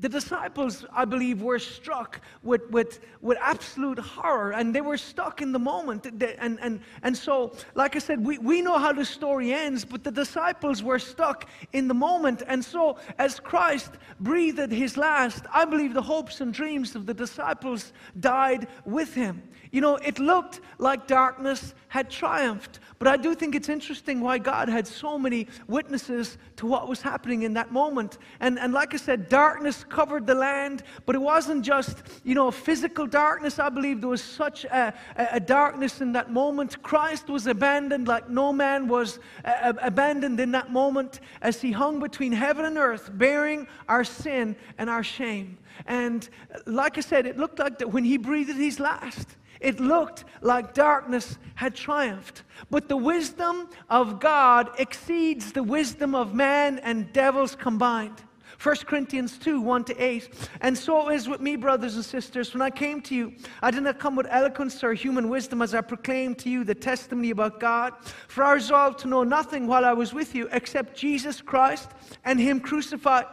the 0.00 0.08
disciples, 0.08 0.86
I 0.92 1.04
believe, 1.04 1.42
were 1.42 1.58
struck 1.58 2.20
with, 2.42 2.68
with, 2.70 3.00
with 3.20 3.36
absolute 3.40 3.98
horror 3.98 4.52
and 4.52 4.74
they 4.74 4.80
were 4.80 4.96
stuck 4.96 5.42
in 5.42 5.50
the 5.50 5.58
moment. 5.58 6.06
And, 6.06 6.58
and, 6.60 6.80
and 7.02 7.16
so, 7.16 7.52
like 7.74 7.96
I 7.96 7.98
said, 7.98 8.24
we, 8.24 8.38
we 8.38 8.62
know 8.62 8.78
how 8.78 8.92
the 8.92 9.04
story 9.04 9.52
ends, 9.52 9.84
but 9.84 10.04
the 10.04 10.12
disciples 10.12 10.82
were 10.82 11.00
stuck 11.00 11.48
in 11.72 11.88
the 11.88 11.94
moment. 11.94 12.42
And 12.46 12.64
so, 12.64 12.98
as 13.18 13.40
Christ 13.40 13.92
breathed 14.20 14.70
his 14.70 14.96
last, 14.96 15.44
I 15.52 15.64
believe 15.64 15.94
the 15.94 16.02
hopes 16.02 16.40
and 16.40 16.54
dreams 16.54 16.94
of 16.94 17.06
the 17.06 17.14
disciples 17.14 17.92
died 18.20 18.68
with 18.84 19.14
him. 19.14 19.42
You 19.70 19.80
know, 19.80 19.96
it 19.96 20.18
looked 20.18 20.60
like 20.78 21.06
darkness 21.06 21.74
had 21.88 22.08
triumphed, 22.08 22.80
but 22.98 23.08
I 23.08 23.16
do 23.16 23.34
think 23.34 23.54
it's 23.54 23.68
interesting 23.68 24.20
why 24.20 24.38
God 24.38 24.68
had 24.68 24.86
so 24.86 25.18
many 25.18 25.46
witnesses 25.66 26.38
to 26.56 26.66
what 26.66 26.88
was 26.88 27.02
happening 27.02 27.42
in 27.42 27.54
that 27.54 27.72
moment. 27.72 28.18
And, 28.40 28.58
and 28.58 28.72
like 28.72 28.94
I 28.94 28.96
said, 28.96 29.28
darkness 29.28 29.84
covered 29.90 30.26
the 30.26 30.34
land, 30.34 30.82
but 31.06 31.14
it 31.14 31.20
wasn't 31.20 31.64
just, 31.64 32.02
you 32.24 32.34
know, 32.34 32.50
physical 32.50 33.06
darkness. 33.06 33.58
I 33.58 33.68
believe 33.68 34.00
there 34.00 34.10
was 34.10 34.22
such 34.22 34.64
a, 34.64 34.94
a, 35.16 35.40
darkness 35.40 36.00
in 36.00 36.12
that 36.12 36.30
moment. 36.30 36.82
Christ 36.82 37.28
was 37.28 37.46
abandoned 37.46 38.08
like 38.08 38.28
no 38.28 38.52
man 38.52 38.88
was 38.88 39.18
uh, 39.44 39.72
abandoned 39.82 40.40
in 40.40 40.52
that 40.52 40.72
moment 40.72 41.20
as 41.42 41.60
he 41.60 41.72
hung 41.72 42.00
between 42.00 42.32
heaven 42.32 42.64
and 42.64 42.78
earth, 42.78 43.10
bearing 43.14 43.66
our 43.88 44.04
sin 44.04 44.56
and 44.78 44.88
our 44.90 45.02
shame. 45.02 45.58
And 45.86 46.28
like 46.66 46.98
I 46.98 47.00
said, 47.00 47.26
it 47.26 47.38
looked 47.38 47.58
like 47.58 47.78
that 47.78 47.88
when 47.92 48.04
he 48.04 48.16
breathed 48.16 48.56
his 48.56 48.80
last. 48.80 49.28
It 49.60 49.80
looked 49.80 50.24
like 50.40 50.72
darkness 50.72 51.38
had 51.56 51.74
triumphed. 51.74 52.44
But 52.70 52.88
the 52.88 52.96
wisdom 52.96 53.68
of 53.90 54.20
God 54.20 54.70
exceeds 54.78 55.52
the 55.52 55.62
wisdom 55.62 56.14
of 56.14 56.34
man 56.34 56.78
and 56.78 57.12
devils 57.12 57.56
combined. 57.56 58.22
1 58.60 58.76
Corinthians 58.86 59.38
2 59.38 59.60
1 59.60 59.84
to 59.84 60.02
8. 60.02 60.28
And 60.62 60.76
so 60.76 61.08
it 61.08 61.14
is 61.14 61.28
with 61.28 61.40
me, 61.40 61.54
brothers 61.54 61.94
and 61.94 62.04
sisters. 62.04 62.52
When 62.52 62.62
I 62.62 62.70
came 62.70 63.00
to 63.02 63.14
you, 63.14 63.32
I 63.62 63.70
did 63.70 63.84
not 63.84 64.00
come 64.00 64.16
with 64.16 64.26
eloquence 64.30 64.82
or 64.82 64.94
human 64.94 65.28
wisdom 65.28 65.62
as 65.62 65.74
I 65.74 65.80
proclaimed 65.80 66.38
to 66.40 66.50
you 66.50 66.64
the 66.64 66.74
testimony 66.74 67.30
about 67.30 67.60
God. 67.60 67.92
For 68.26 68.42
I 68.42 68.54
resolved 68.54 68.98
to 69.00 69.08
know 69.08 69.22
nothing 69.22 69.68
while 69.68 69.84
I 69.84 69.92
was 69.92 70.12
with 70.12 70.34
you 70.34 70.48
except 70.50 70.96
Jesus 70.96 71.40
Christ 71.40 71.90
and 72.24 72.40
Him 72.40 72.58
crucified. 72.58 73.26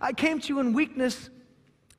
I 0.00 0.12
came 0.12 0.40
to 0.40 0.48
you 0.48 0.58
in 0.58 0.72
weakness 0.72 1.30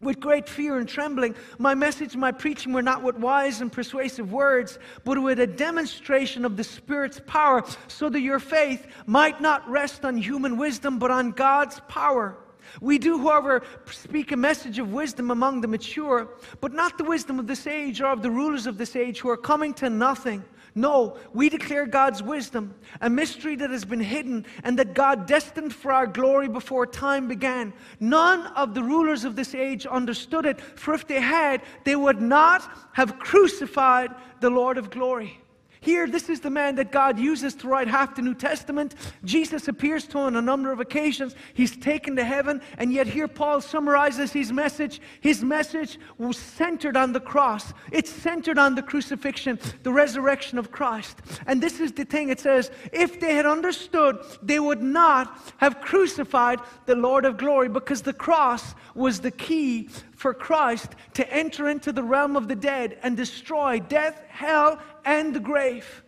with 0.01 0.19
great 0.19 0.49
fear 0.49 0.77
and 0.77 0.89
trembling. 0.89 1.35
My 1.57 1.75
message, 1.75 2.17
my 2.17 2.33
preaching 2.33 2.73
were 2.73 2.81
not 2.81 3.01
with 3.01 3.15
wise 3.15 3.61
and 3.61 3.71
persuasive 3.71 4.33
words, 4.33 4.77
but 5.05 5.21
with 5.21 5.39
a 5.39 5.47
demonstration 5.47 6.43
of 6.43 6.57
the 6.57 6.65
Spirit's 6.65 7.21
power, 7.25 7.63
so 7.87 8.09
that 8.09 8.19
your 8.19 8.39
faith 8.39 8.85
might 9.05 9.39
not 9.39 9.69
rest 9.69 10.03
on 10.03 10.17
human 10.17 10.57
wisdom, 10.57 10.99
but 10.99 11.11
on 11.11 11.31
God's 11.31 11.79
power. 11.87 12.37
We 12.81 12.97
do, 12.97 13.17
however, 13.19 13.63
speak 13.89 14.31
a 14.31 14.37
message 14.37 14.79
of 14.79 14.91
wisdom 14.91 15.31
among 15.31 15.61
the 15.61 15.67
mature, 15.67 16.29
but 16.61 16.73
not 16.73 16.97
the 16.97 17.03
wisdom 17.03 17.39
of 17.39 17.47
this 17.47 17.67
age 17.67 18.01
or 18.01 18.07
of 18.07 18.21
the 18.21 18.31
rulers 18.31 18.67
of 18.67 18.77
this 18.77 18.95
age 18.95 19.19
who 19.19 19.29
are 19.29 19.37
coming 19.37 19.73
to 19.75 19.89
nothing. 19.89 20.43
No, 20.75 21.17
we 21.33 21.49
declare 21.49 21.85
God's 21.85 22.23
wisdom, 22.23 22.73
a 22.99 23.09
mystery 23.09 23.55
that 23.57 23.69
has 23.69 23.85
been 23.85 23.99
hidden 23.99 24.45
and 24.63 24.79
that 24.79 24.95
God 24.95 25.27
destined 25.27 25.73
for 25.73 25.91
our 25.91 26.07
glory 26.07 26.49
before 26.49 26.87
time 26.87 27.27
began. 27.27 27.73
None 27.99 28.47
of 28.47 28.73
the 28.73 28.81
rulers 28.81 29.23
of 29.23 29.35
this 29.35 29.53
age 29.53 29.85
understood 29.85 30.47
it, 30.47 30.59
for 30.59 30.95
if 30.95 31.05
they 31.07 31.21
had, 31.21 31.61
they 31.83 31.95
would 31.95 32.21
not 32.21 32.67
have 32.93 33.19
crucified 33.19 34.15
the 34.39 34.49
Lord 34.49 34.79
of 34.79 34.89
glory. 34.89 35.42
Here, 35.83 36.07
this 36.07 36.29
is 36.29 36.39
the 36.39 36.49
man 36.49 36.75
that 36.75 36.93
God 36.93 37.19
uses 37.19 37.55
to 37.55 37.67
write 37.67 37.89
half 37.89 38.15
the 38.15 38.21
New 38.21 38.35
Testament. 38.35 38.95
Jesus 39.25 39.67
appears 39.67 40.07
to 40.07 40.17
him 40.17 40.27
on 40.27 40.35
a 40.37 40.41
number 40.41 40.71
of 40.71 40.79
occasions. 40.79 41.35
He's 41.53 41.75
taken 41.75 42.15
to 42.15 42.23
heaven, 42.23 42.61
and 42.77 42.93
yet 42.93 43.05
here 43.05 43.27
Paul 43.27 43.59
summarizes 43.59 44.31
his 44.31 44.53
message. 44.53 45.01
His 45.19 45.43
message 45.43 45.99
was 46.17 46.37
centered 46.37 46.95
on 46.95 47.11
the 47.11 47.19
cross, 47.19 47.73
it's 47.91 48.09
centered 48.09 48.57
on 48.57 48.75
the 48.75 48.81
crucifixion, 48.81 49.59
the 49.83 49.91
resurrection 49.91 50.57
of 50.57 50.71
Christ. 50.71 51.17
And 51.47 51.61
this 51.61 51.81
is 51.81 51.91
the 51.91 52.05
thing 52.05 52.29
it 52.29 52.39
says 52.39 52.71
if 52.93 53.19
they 53.19 53.35
had 53.35 53.45
understood, 53.45 54.19
they 54.41 54.61
would 54.61 54.81
not 54.81 55.53
have 55.57 55.81
crucified 55.81 56.61
the 56.85 56.95
Lord 56.95 57.25
of 57.25 57.35
glory 57.35 57.67
because 57.67 58.03
the 58.03 58.13
cross 58.13 58.73
was 58.95 59.19
the 59.19 59.31
key 59.31 59.89
for 60.23 60.33
Christ 60.33 60.95
to 61.15 61.33
enter 61.33 61.67
into 61.67 61.91
the 61.91 62.01
realm 62.01 62.37
of 62.37 62.47
the 62.47 62.55
dead 62.55 62.97
and 63.03 63.17
destroy 63.17 63.81
death, 63.81 64.23
hell, 64.29 64.79
and 65.03 65.35
the 65.35 65.39
grave. 65.41 66.01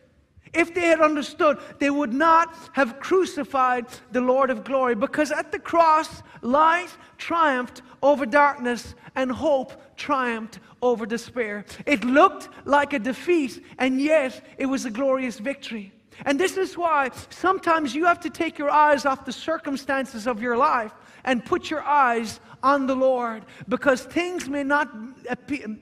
If 0.54 0.74
they 0.74 0.88
had 0.88 1.02
understood, 1.02 1.58
they 1.80 1.90
would 1.90 2.14
not 2.14 2.56
have 2.72 3.02
crucified 3.02 3.88
the 4.14 4.22
Lord 4.22 4.50
of 4.50 4.64
glory 4.64 4.96
because 4.96 5.34
at 5.34 5.52
the 5.52 5.60
cross, 5.60 6.24
light 6.42 6.88
triumphed 7.18 7.82
over 8.02 8.26
darkness 8.26 8.96
and 9.16 9.30
hope 9.30 9.98
triumphed 9.98 10.60
over 10.82 11.06
despair. 11.06 11.66
It 11.86 12.06
looked 12.06 12.48
like 12.64 12.94
a 12.94 13.00
defeat, 13.00 13.66
and 13.80 14.00
yet 14.00 14.46
it 14.58 14.68
was 14.68 14.86
a 14.86 14.92
glorious 14.92 15.40
victory. 15.40 15.92
And 16.26 16.40
this 16.40 16.56
is 16.56 16.78
why 16.78 17.12
sometimes 17.32 17.94
you 17.94 18.06
have 18.06 18.22
to 18.22 18.30
take 18.30 18.58
your 18.58 18.70
eyes 18.70 19.06
off 19.06 19.26
the 19.26 19.34
circumstances 19.34 20.26
of 20.26 20.42
your 20.42 20.56
life 20.56 20.94
and 21.26 21.44
put 21.44 21.70
your 21.70 21.82
eyes 21.84 22.40
on 22.64 22.88
the 22.88 22.96
Lord 22.96 23.44
because 23.68 24.04
things 24.04 24.48
may 24.48 24.64
not 24.64 24.88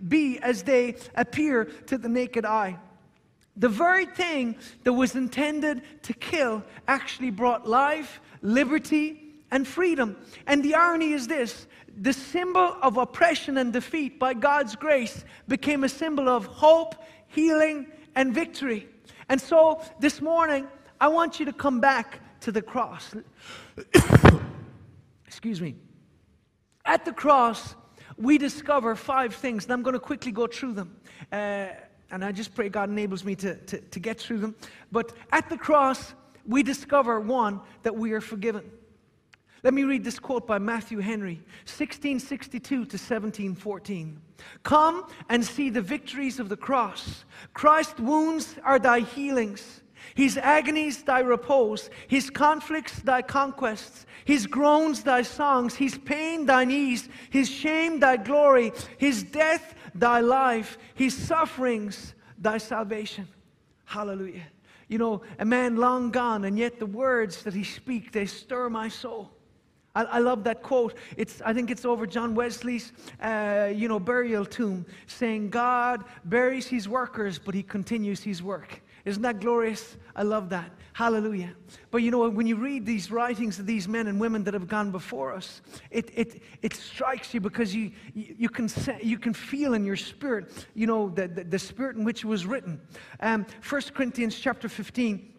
be 0.09 0.39
as 0.39 0.63
they 0.63 0.95
appear 1.15 1.65
to 1.65 1.97
the 1.97 2.09
naked 2.09 2.45
eye. 2.45 2.79
The 3.55 3.69
very 3.69 4.07
thing 4.07 4.55
that 4.83 4.93
was 4.93 5.15
intended 5.15 5.83
to 6.03 6.13
kill 6.13 6.63
actually 6.87 7.29
brought 7.29 7.69
life, 7.69 8.19
liberty, 8.41 9.19
and 9.51 9.67
freedom. 9.67 10.17
And 10.47 10.63
the 10.63 10.73
irony 10.73 11.13
is 11.13 11.27
this 11.27 11.67
the 11.95 12.13
symbol 12.13 12.75
of 12.81 12.97
oppression 12.97 13.57
and 13.57 13.71
defeat 13.71 14.17
by 14.17 14.33
God's 14.33 14.75
grace 14.75 15.23
became 15.47 15.83
a 15.83 15.89
symbol 15.89 16.27
of 16.27 16.47
hope, 16.47 16.95
healing, 17.27 17.85
and 18.15 18.33
victory. 18.33 18.87
And 19.29 19.39
so 19.39 19.81
this 19.99 20.19
morning, 20.19 20.67
I 20.99 21.09
want 21.09 21.39
you 21.39 21.45
to 21.45 21.53
come 21.53 21.79
back 21.79 22.19
to 22.41 22.51
the 22.51 22.61
cross. 22.61 23.13
Excuse 25.33 25.59
me. 25.59 25.73
At 26.85 27.05
the 27.05 27.11
cross, 27.11 27.73
we 28.17 28.37
discover 28.37 28.95
five 28.95 29.33
things, 29.33 29.63
and 29.63 29.73
I'm 29.73 29.81
going 29.81 29.95
to 29.95 29.99
quickly 29.99 30.31
go 30.31 30.45
through 30.45 30.73
them. 30.73 30.95
Uh, 31.31 31.69
and 32.11 32.23
I 32.23 32.31
just 32.31 32.53
pray 32.53 32.69
God 32.69 32.89
enables 32.89 33.25
me 33.25 33.33
to, 33.37 33.55
to, 33.55 33.79
to 33.81 33.99
get 33.99 34.19
through 34.19 34.37
them. 34.37 34.55
But 34.91 35.11
at 35.31 35.49
the 35.49 35.57
cross, 35.57 36.13
we 36.45 36.61
discover 36.61 37.19
one, 37.19 37.61
that 37.81 37.95
we 37.95 38.11
are 38.11 38.21
forgiven. 38.21 38.69
Let 39.63 39.73
me 39.73 39.85
read 39.85 40.03
this 40.03 40.19
quote 40.19 40.45
by 40.45 40.59
Matthew 40.59 40.99
Henry, 40.99 41.37
1662 41.65 42.61
to 42.69 42.75
1714. 42.75 44.21
Come 44.61 45.07
and 45.29 45.43
see 45.43 45.71
the 45.71 45.81
victories 45.81 46.39
of 46.39 46.47
the 46.47 46.57
cross. 46.57 47.25
Christ's 47.55 47.99
wounds 47.99 48.55
are 48.63 48.77
thy 48.77 48.99
healings. 48.99 49.81
His 50.15 50.37
agonies 50.37 51.03
thy 51.03 51.19
repose, 51.19 51.89
his 52.07 52.29
conflicts 52.29 52.99
thy 53.01 53.21
conquests, 53.21 54.05
his 54.25 54.47
groans 54.47 55.03
thy 55.03 55.21
songs, 55.23 55.75
his 55.75 55.97
pain 55.97 56.45
thine 56.45 56.71
ease, 56.71 57.09
his 57.29 57.49
shame 57.49 57.99
thy 57.99 58.17
glory, 58.17 58.71
his 58.97 59.23
death 59.23 59.75
thy 59.95 60.19
life, 60.19 60.77
his 60.95 61.15
sufferings 61.15 62.13
thy 62.37 62.57
salvation. 62.57 63.27
Hallelujah. 63.85 64.43
You 64.87 64.97
know, 64.99 65.21
a 65.39 65.45
man 65.45 65.77
long 65.77 66.11
gone, 66.11 66.45
and 66.45 66.57
yet 66.57 66.77
the 66.77 66.85
words 66.85 67.43
that 67.43 67.53
he 67.53 67.63
speaks, 67.63 68.11
they 68.11 68.25
stir 68.25 68.69
my 68.69 68.89
soul. 68.89 69.31
I, 69.95 70.03
I 70.03 70.19
love 70.19 70.43
that 70.43 70.61
quote. 70.61 70.95
It's, 71.17 71.41
I 71.41 71.53
think 71.53 71.71
it's 71.71 71.85
over 71.85 72.05
John 72.05 72.35
Wesley's, 72.35 72.91
uh, 73.21 73.71
you 73.73 73.87
know, 73.87 73.99
burial 73.99 74.45
tomb, 74.45 74.85
saying, 75.07 75.49
God 75.49 76.03
buries 76.25 76.67
his 76.67 76.87
workers, 76.87 77.39
but 77.39 77.55
he 77.55 77.63
continues 77.63 78.21
his 78.21 78.43
work. 78.43 78.82
Isn't 79.05 79.23
that 79.23 79.41
glorious? 79.41 79.97
I 80.15 80.23
love 80.23 80.49
that. 80.49 80.71
Hallelujah. 80.93 81.53
But 81.91 82.03
you 82.03 82.11
know, 82.11 82.29
when 82.29 82.47
you 82.47 82.55
read 82.55 82.85
these 82.85 83.11
writings 83.11 83.59
of 83.59 83.65
these 83.65 83.87
men 83.87 84.07
and 84.07 84.19
women 84.19 84.43
that 84.45 84.53
have 84.53 84.67
gone 84.67 84.91
before 84.91 85.33
us, 85.33 85.61
it, 85.91 86.09
it, 86.13 86.41
it 86.61 86.73
strikes 86.73 87.33
you 87.33 87.41
because 87.41 87.75
you, 87.75 87.91
you, 88.13 88.47
can, 88.47 88.69
you 89.01 89.17
can 89.17 89.33
feel 89.33 89.73
in 89.73 89.83
your 89.83 89.97
spirit, 89.97 90.67
you 90.73 90.87
know, 90.87 91.09
the, 91.09 91.27
the, 91.27 91.43
the 91.43 91.59
spirit 91.59 91.97
in 91.97 92.05
which 92.05 92.23
it 92.23 92.27
was 92.27 92.45
written. 92.45 92.79
Um, 93.19 93.45
1 93.67 93.81
Corinthians 93.93 94.39
chapter 94.39 94.69
15. 94.69 95.32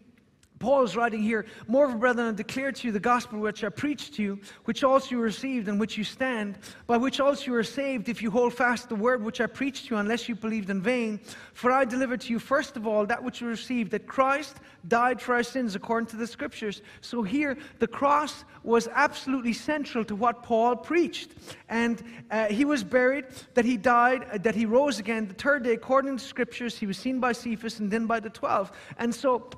Paul 0.65 0.83
is 0.83 0.97
writing 0.97 1.23
here, 1.23 1.45
Moreover, 1.69 1.99
brethren, 1.99 2.29
I 2.29 2.33
declare 2.33 2.73
to 2.73 2.87
you 2.87 2.91
the 2.91 2.99
gospel 2.99 3.39
which 3.39 3.63
I 3.63 3.69
preached 3.69 4.15
to 4.15 4.23
you, 4.23 4.41
which 4.65 4.83
also 4.83 5.11
you 5.11 5.21
received, 5.21 5.69
and 5.69 5.79
which 5.79 5.99
you 5.99 6.05
stand, 6.05 6.57
by 6.87 6.97
which 6.97 7.21
also 7.21 7.51
you 7.51 7.55
are 7.55 7.63
saved, 7.63 8.09
if 8.09 8.23
you 8.23 8.31
hold 8.31 8.55
fast 8.55 8.89
the 8.89 8.95
word 8.95 9.23
which 9.23 9.43
I 9.43 9.47
preached 9.47 9.89
to 9.89 9.95
you, 9.95 10.01
unless 10.01 10.27
you 10.27 10.35
believed 10.35 10.71
in 10.71 10.81
vain. 10.81 11.21
For 11.53 11.71
I 11.71 11.85
delivered 11.85 12.23
to 12.23 12.33
you, 12.33 12.39
first 12.39 12.79
of 12.79 12.87
all, 12.87 13.05
that 13.05 13.23
which 13.23 13.43
you 13.43 13.47
received, 13.47 13.91
that 13.91 14.07
Christ 14.07 14.57
died 14.89 15.21
for 15.21 15.35
our 15.35 15.43
sins 15.43 15.75
according 15.75 16.07
to 16.07 16.17
the 16.17 16.27
scriptures. 16.27 16.81
So 17.03 17.23
here, 17.23 17.59
the 17.79 17.87
cross 17.87 18.47
was 18.63 18.89
absolutely 18.89 19.53
central 19.53 20.03
to 20.07 20.17
what 20.17 20.43
Paul 20.43 20.77
preached. 20.77 21.33
And 21.69 22.03
uh, 22.31 22.47
he 22.47 22.65
was 22.65 22.83
buried, 22.83 23.27
that 23.53 23.67
he 23.67 23.77
died, 23.77 24.27
uh, 24.33 24.39
that 24.39 24.55
he 24.55 24.65
rose 24.65 24.99
again 24.99 25.29
the 25.29 25.35
third 25.35 25.65
day 25.65 25.75
according 25.75 26.17
to 26.17 26.23
the 26.23 26.27
scriptures. 26.27 26.79
He 26.79 26.87
was 26.87 26.97
seen 26.97 27.21
by 27.21 27.33
Cephas 27.33 27.81
and 27.81 27.91
then 27.91 28.07
by 28.07 28.19
the 28.19 28.31
twelve. 28.31 28.73
And 28.97 29.15
so, 29.15 29.51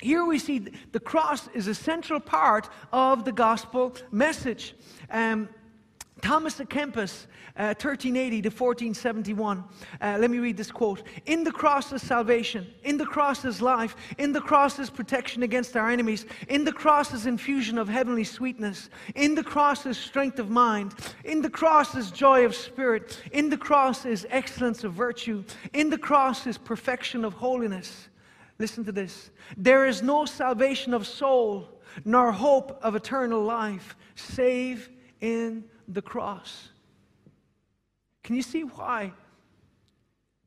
here 0.00 0.24
we 0.24 0.38
see 0.38 0.58
the 0.92 1.00
cross 1.00 1.48
is 1.48 1.66
a 1.66 1.74
central 1.74 2.20
part 2.20 2.68
of 2.92 3.24
the 3.24 3.32
gospel 3.32 3.94
message. 4.10 4.74
Um, 5.10 5.48
Thomas 6.20 6.58
à 6.58 6.66
Kempis, 6.66 7.26
uh, 7.56 7.72
1380 7.74 8.42
to 8.42 8.48
1471. 8.48 9.64
Uh, 10.00 10.18
let 10.20 10.30
me 10.30 10.38
read 10.38 10.56
this 10.56 10.70
quote. 10.70 11.02
In 11.26 11.44
the 11.44 11.52
cross 11.52 11.92
is 11.92 12.02
salvation. 12.02 12.66
In 12.84 12.98
the 12.98 13.06
cross 13.06 13.44
is 13.44 13.62
life. 13.62 13.96
In 14.18 14.32
the 14.32 14.40
cross 14.40 14.78
is 14.78 14.90
protection 14.90 15.42
against 15.42 15.76
our 15.76 15.90
enemies. 15.90 16.26
In 16.48 16.64
the 16.64 16.72
cross 16.72 17.14
is 17.14 17.26
infusion 17.26 17.78
of 17.78 17.88
heavenly 17.88 18.24
sweetness. 18.24 18.90
In 19.14 19.34
the 19.34 19.44
cross 19.44 19.86
is 19.86 19.96
strength 19.96 20.38
of 20.38 20.50
mind. 20.50 20.94
In 21.24 21.40
the 21.40 21.50
cross 21.50 21.94
is 21.94 22.10
joy 22.10 22.44
of 22.44 22.54
spirit. 22.54 23.22
In 23.32 23.48
the 23.48 23.58
cross 23.58 24.04
is 24.04 24.26
excellence 24.30 24.84
of 24.84 24.92
virtue. 24.92 25.42
In 25.72 25.88
the 25.88 25.98
cross 25.98 26.46
is 26.46 26.58
perfection 26.58 27.24
of 27.24 27.32
holiness. 27.34 28.09
Listen 28.60 28.84
to 28.84 28.92
this. 28.92 29.30
There 29.56 29.86
is 29.86 30.02
no 30.02 30.26
salvation 30.26 30.92
of 30.92 31.06
soul, 31.06 31.66
nor 32.04 32.30
hope 32.30 32.78
of 32.82 32.94
eternal 32.94 33.42
life, 33.42 33.96
save 34.16 34.90
in 35.22 35.64
the 35.88 36.02
cross. 36.02 36.68
Can 38.22 38.36
you 38.36 38.42
see 38.42 38.64
why? 38.64 39.14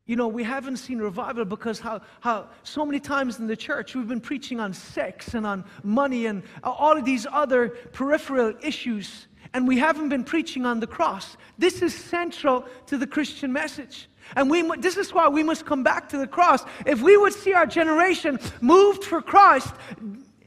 You 0.05 0.15
know, 0.15 0.27
we 0.27 0.43
haven't 0.43 0.77
seen 0.77 0.99
revival 0.99 1.43
because 1.43 1.79
how, 1.79 2.01
how 2.19 2.49
so 2.61 2.85
many 2.85 2.99
times 2.99 3.39
in 3.39 3.47
the 3.47 3.55
church 3.55 3.95
we've 3.95 4.07
been 4.07 4.21
preaching 4.21 4.59
on 4.59 4.73
sex 4.73 5.33
and 5.33 5.47
on 5.47 5.65
money 5.81 6.27
and 6.27 6.43
all 6.63 6.95
of 6.95 7.05
these 7.05 7.25
other 7.31 7.69
peripheral 7.93 8.53
issues, 8.61 9.27
and 9.55 9.67
we 9.67 9.79
haven't 9.79 10.09
been 10.09 10.23
preaching 10.23 10.67
on 10.67 10.79
the 10.79 10.87
cross. 10.87 11.35
This 11.57 11.81
is 11.81 11.95
central 11.95 12.67
to 12.85 12.97
the 12.99 13.07
Christian 13.07 13.51
message. 13.51 14.07
And 14.35 14.49
we, 14.49 14.63
this 14.77 14.97
is 14.97 15.13
why 15.13 15.27
we 15.27 15.43
must 15.43 15.65
come 15.65 15.83
back 15.83 16.09
to 16.09 16.17
the 16.17 16.27
cross. 16.27 16.63
If 16.85 17.01
we 17.01 17.17
would 17.17 17.33
see 17.33 17.53
our 17.53 17.65
generation 17.65 18.39
moved 18.61 19.03
for 19.03 19.21
Christ, 19.21 19.73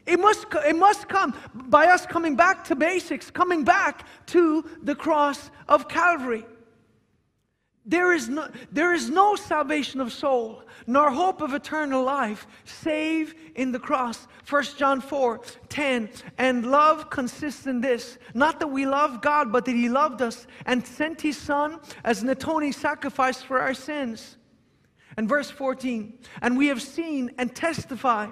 it 0.06 0.20
must, 0.20 0.46
it 0.66 0.76
must 0.76 1.08
come 1.08 1.34
by 1.54 1.86
us 1.86 2.06
coming 2.06 2.36
back 2.36 2.64
to 2.64 2.76
basics, 2.76 3.30
coming 3.30 3.64
back 3.64 4.06
to 4.26 4.64
the 4.82 4.94
cross 4.94 5.50
of 5.68 5.88
Calvary. 5.88 6.44
There 7.88 8.12
is, 8.12 8.28
no, 8.28 8.48
there 8.72 8.92
is 8.92 9.10
no 9.10 9.36
salvation 9.36 10.00
of 10.00 10.12
soul, 10.12 10.64
nor 10.88 11.08
hope 11.08 11.40
of 11.40 11.54
eternal 11.54 12.02
life, 12.02 12.48
save 12.64 13.32
in 13.54 13.70
the 13.70 13.78
cross. 13.78 14.26
1 14.50 14.64
John 14.76 15.00
4 15.00 15.40
10. 15.68 16.10
And 16.36 16.66
love 16.68 17.10
consists 17.10 17.68
in 17.68 17.80
this 17.80 18.18
not 18.34 18.58
that 18.58 18.66
we 18.66 18.86
love 18.86 19.22
God, 19.22 19.52
but 19.52 19.64
that 19.66 19.76
He 19.76 19.88
loved 19.88 20.20
us 20.20 20.48
and 20.66 20.84
sent 20.84 21.20
His 21.20 21.38
Son 21.38 21.78
as 22.02 22.22
an 22.22 22.28
atoning 22.28 22.72
sacrifice 22.72 23.40
for 23.40 23.60
our 23.60 23.74
sins. 23.74 24.36
And 25.16 25.28
verse 25.28 25.48
14. 25.48 26.18
And 26.42 26.58
we 26.58 26.66
have 26.66 26.82
seen 26.82 27.30
and 27.38 27.54
testify 27.54 28.30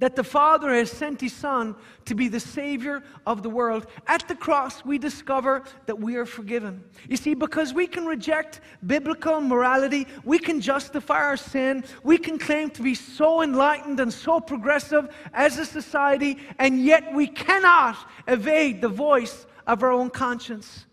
that 0.00 0.16
the 0.16 0.24
Father 0.24 0.74
has 0.74 0.90
sent 0.90 1.20
His 1.20 1.32
Son 1.32 1.76
to 2.06 2.14
be 2.14 2.26
the 2.26 2.40
Savior 2.40 3.02
of 3.26 3.42
the 3.42 3.50
world. 3.50 3.86
At 4.06 4.26
the 4.26 4.34
cross, 4.34 4.84
we 4.84 4.98
discover 4.98 5.62
that 5.86 5.98
we 5.98 6.16
are 6.16 6.26
forgiven. 6.26 6.82
You 7.08 7.16
see, 7.16 7.34
because 7.34 7.72
we 7.72 7.86
can 7.86 8.06
reject 8.06 8.60
biblical 8.86 9.40
morality, 9.40 10.06
we 10.24 10.38
can 10.38 10.60
justify 10.60 11.22
our 11.22 11.36
sin, 11.36 11.84
we 12.02 12.18
can 12.18 12.38
claim 12.38 12.70
to 12.70 12.82
be 12.82 12.94
so 12.94 13.42
enlightened 13.42 14.00
and 14.00 14.12
so 14.12 14.40
progressive 14.40 15.14
as 15.32 15.58
a 15.58 15.66
society, 15.66 16.38
and 16.58 16.82
yet 16.82 17.12
we 17.14 17.26
cannot 17.26 17.96
evade 18.26 18.80
the 18.80 18.88
voice 18.88 19.46
of 19.66 19.82
our 19.82 19.92
own 19.92 20.10
conscience. 20.10 20.86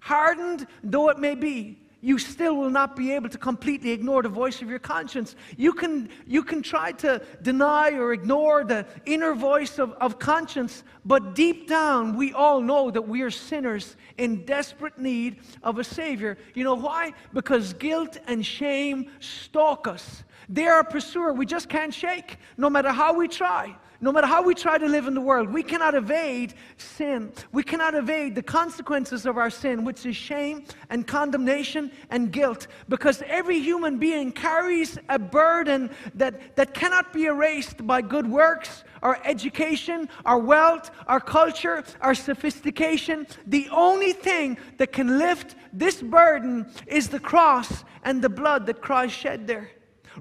Hardened 0.00 0.66
though 0.82 1.08
it 1.10 1.18
may 1.18 1.34
be, 1.34 1.81
you 2.02 2.18
still 2.18 2.56
will 2.56 2.68
not 2.68 2.96
be 2.96 3.12
able 3.12 3.28
to 3.28 3.38
completely 3.38 3.92
ignore 3.92 4.22
the 4.22 4.28
voice 4.28 4.60
of 4.60 4.68
your 4.68 4.80
conscience. 4.80 5.36
You 5.56 5.72
can, 5.72 6.10
you 6.26 6.42
can 6.42 6.60
try 6.60 6.90
to 6.92 7.22
deny 7.40 7.92
or 7.92 8.12
ignore 8.12 8.64
the 8.64 8.84
inner 9.06 9.34
voice 9.34 9.78
of, 9.78 9.92
of 9.92 10.18
conscience, 10.18 10.82
but 11.04 11.34
deep 11.34 11.68
down, 11.68 12.16
we 12.16 12.32
all 12.32 12.60
know 12.60 12.90
that 12.90 13.06
we 13.08 13.22
are 13.22 13.30
sinners 13.30 13.96
in 14.18 14.44
desperate 14.44 14.98
need 14.98 15.38
of 15.62 15.78
a 15.78 15.84
Savior. 15.84 16.36
You 16.54 16.64
know 16.64 16.74
why? 16.74 17.14
Because 17.32 17.72
guilt 17.74 18.18
and 18.26 18.44
shame 18.44 19.08
stalk 19.20 19.86
us. 19.86 20.24
They 20.48 20.66
are 20.66 20.80
a 20.80 20.84
pursuer 20.84 21.32
we 21.32 21.46
just 21.46 21.68
can't 21.68 21.94
shake, 21.94 22.36
no 22.56 22.68
matter 22.68 22.90
how 22.90 23.14
we 23.14 23.28
try. 23.28 23.76
No 24.02 24.10
matter 24.10 24.26
how 24.26 24.42
we 24.42 24.56
try 24.56 24.78
to 24.78 24.86
live 24.86 25.06
in 25.06 25.14
the 25.14 25.20
world, 25.20 25.52
we 25.52 25.62
cannot 25.62 25.94
evade 25.94 26.54
sin. 26.76 27.32
We 27.52 27.62
cannot 27.62 27.94
evade 27.94 28.34
the 28.34 28.42
consequences 28.42 29.26
of 29.26 29.38
our 29.38 29.48
sin, 29.48 29.84
which 29.84 30.04
is 30.04 30.16
shame 30.16 30.64
and 30.90 31.06
condemnation 31.06 31.92
and 32.10 32.32
guilt. 32.32 32.66
Because 32.88 33.22
every 33.28 33.60
human 33.60 33.98
being 33.98 34.32
carries 34.32 34.98
a 35.08 35.20
burden 35.20 35.88
that, 36.16 36.56
that 36.56 36.74
cannot 36.74 37.12
be 37.12 37.26
erased 37.26 37.86
by 37.86 38.02
good 38.02 38.26
works, 38.26 38.82
our 39.04 39.20
education, 39.24 40.08
our 40.26 40.38
wealth, 40.38 40.90
our 41.06 41.20
culture, 41.20 41.84
our 42.00 42.16
sophistication. 42.16 43.24
The 43.46 43.68
only 43.70 44.14
thing 44.14 44.58
that 44.78 44.92
can 44.92 45.16
lift 45.16 45.54
this 45.72 46.02
burden 46.02 46.66
is 46.88 47.08
the 47.08 47.20
cross 47.20 47.84
and 48.02 48.20
the 48.20 48.28
blood 48.28 48.66
that 48.66 48.80
Christ 48.80 49.14
shed 49.16 49.46
there. 49.46 49.70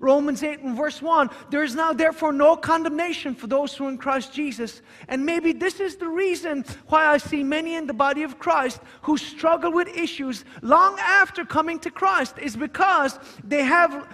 Romans 0.02 0.42
8 0.42 0.62
and 0.62 0.76
verse 0.76 1.00
1 1.00 1.30
there 1.52 1.64
is 1.64 1.76
now 1.76 1.94
therefore 1.94 2.34
no 2.34 2.56
condemnation 2.56 3.36
for 3.36 3.46
those 3.46 3.76
who 3.76 3.86
are 3.86 3.90
in 3.90 4.00
Christ 4.00 4.34
Jesus. 4.34 4.82
And 5.08 5.26
maybe 5.26 5.54
this 5.54 5.80
is 5.80 5.96
the 5.96 6.08
reason 6.08 6.66
why 6.88 7.06
I 7.06 7.18
see 7.18 7.44
many 7.44 7.76
in 7.76 7.86
the 7.86 7.94
body 7.94 8.24
of 8.24 8.40
Christ 8.40 8.82
who 9.04 9.16
struggle 9.16 9.72
with 9.72 9.88
issues 9.88 10.44
long 10.64 10.98
after 11.00 11.46
coming 11.46 11.80
to 11.80 11.92
Christ, 11.92 12.40
is 12.40 12.56
because 12.56 13.20
they 13.44 13.64
have 13.64 14.08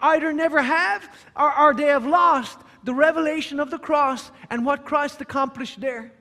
either 0.00 0.32
never 0.32 0.62
have 0.62 1.14
or, 1.36 1.56
or 1.58 1.74
they 1.74 1.86
have 1.86 2.06
lost 2.06 2.58
the 2.84 2.94
revelation 2.94 3.60
of 3.60 3.70
the 3.70 3.78
cross 3.78 4.30
and 4.48 4.64
what 4.64 4.86
Christ 4.86 5.20
accomplished 5.20 5.80
there. 5.80 6.12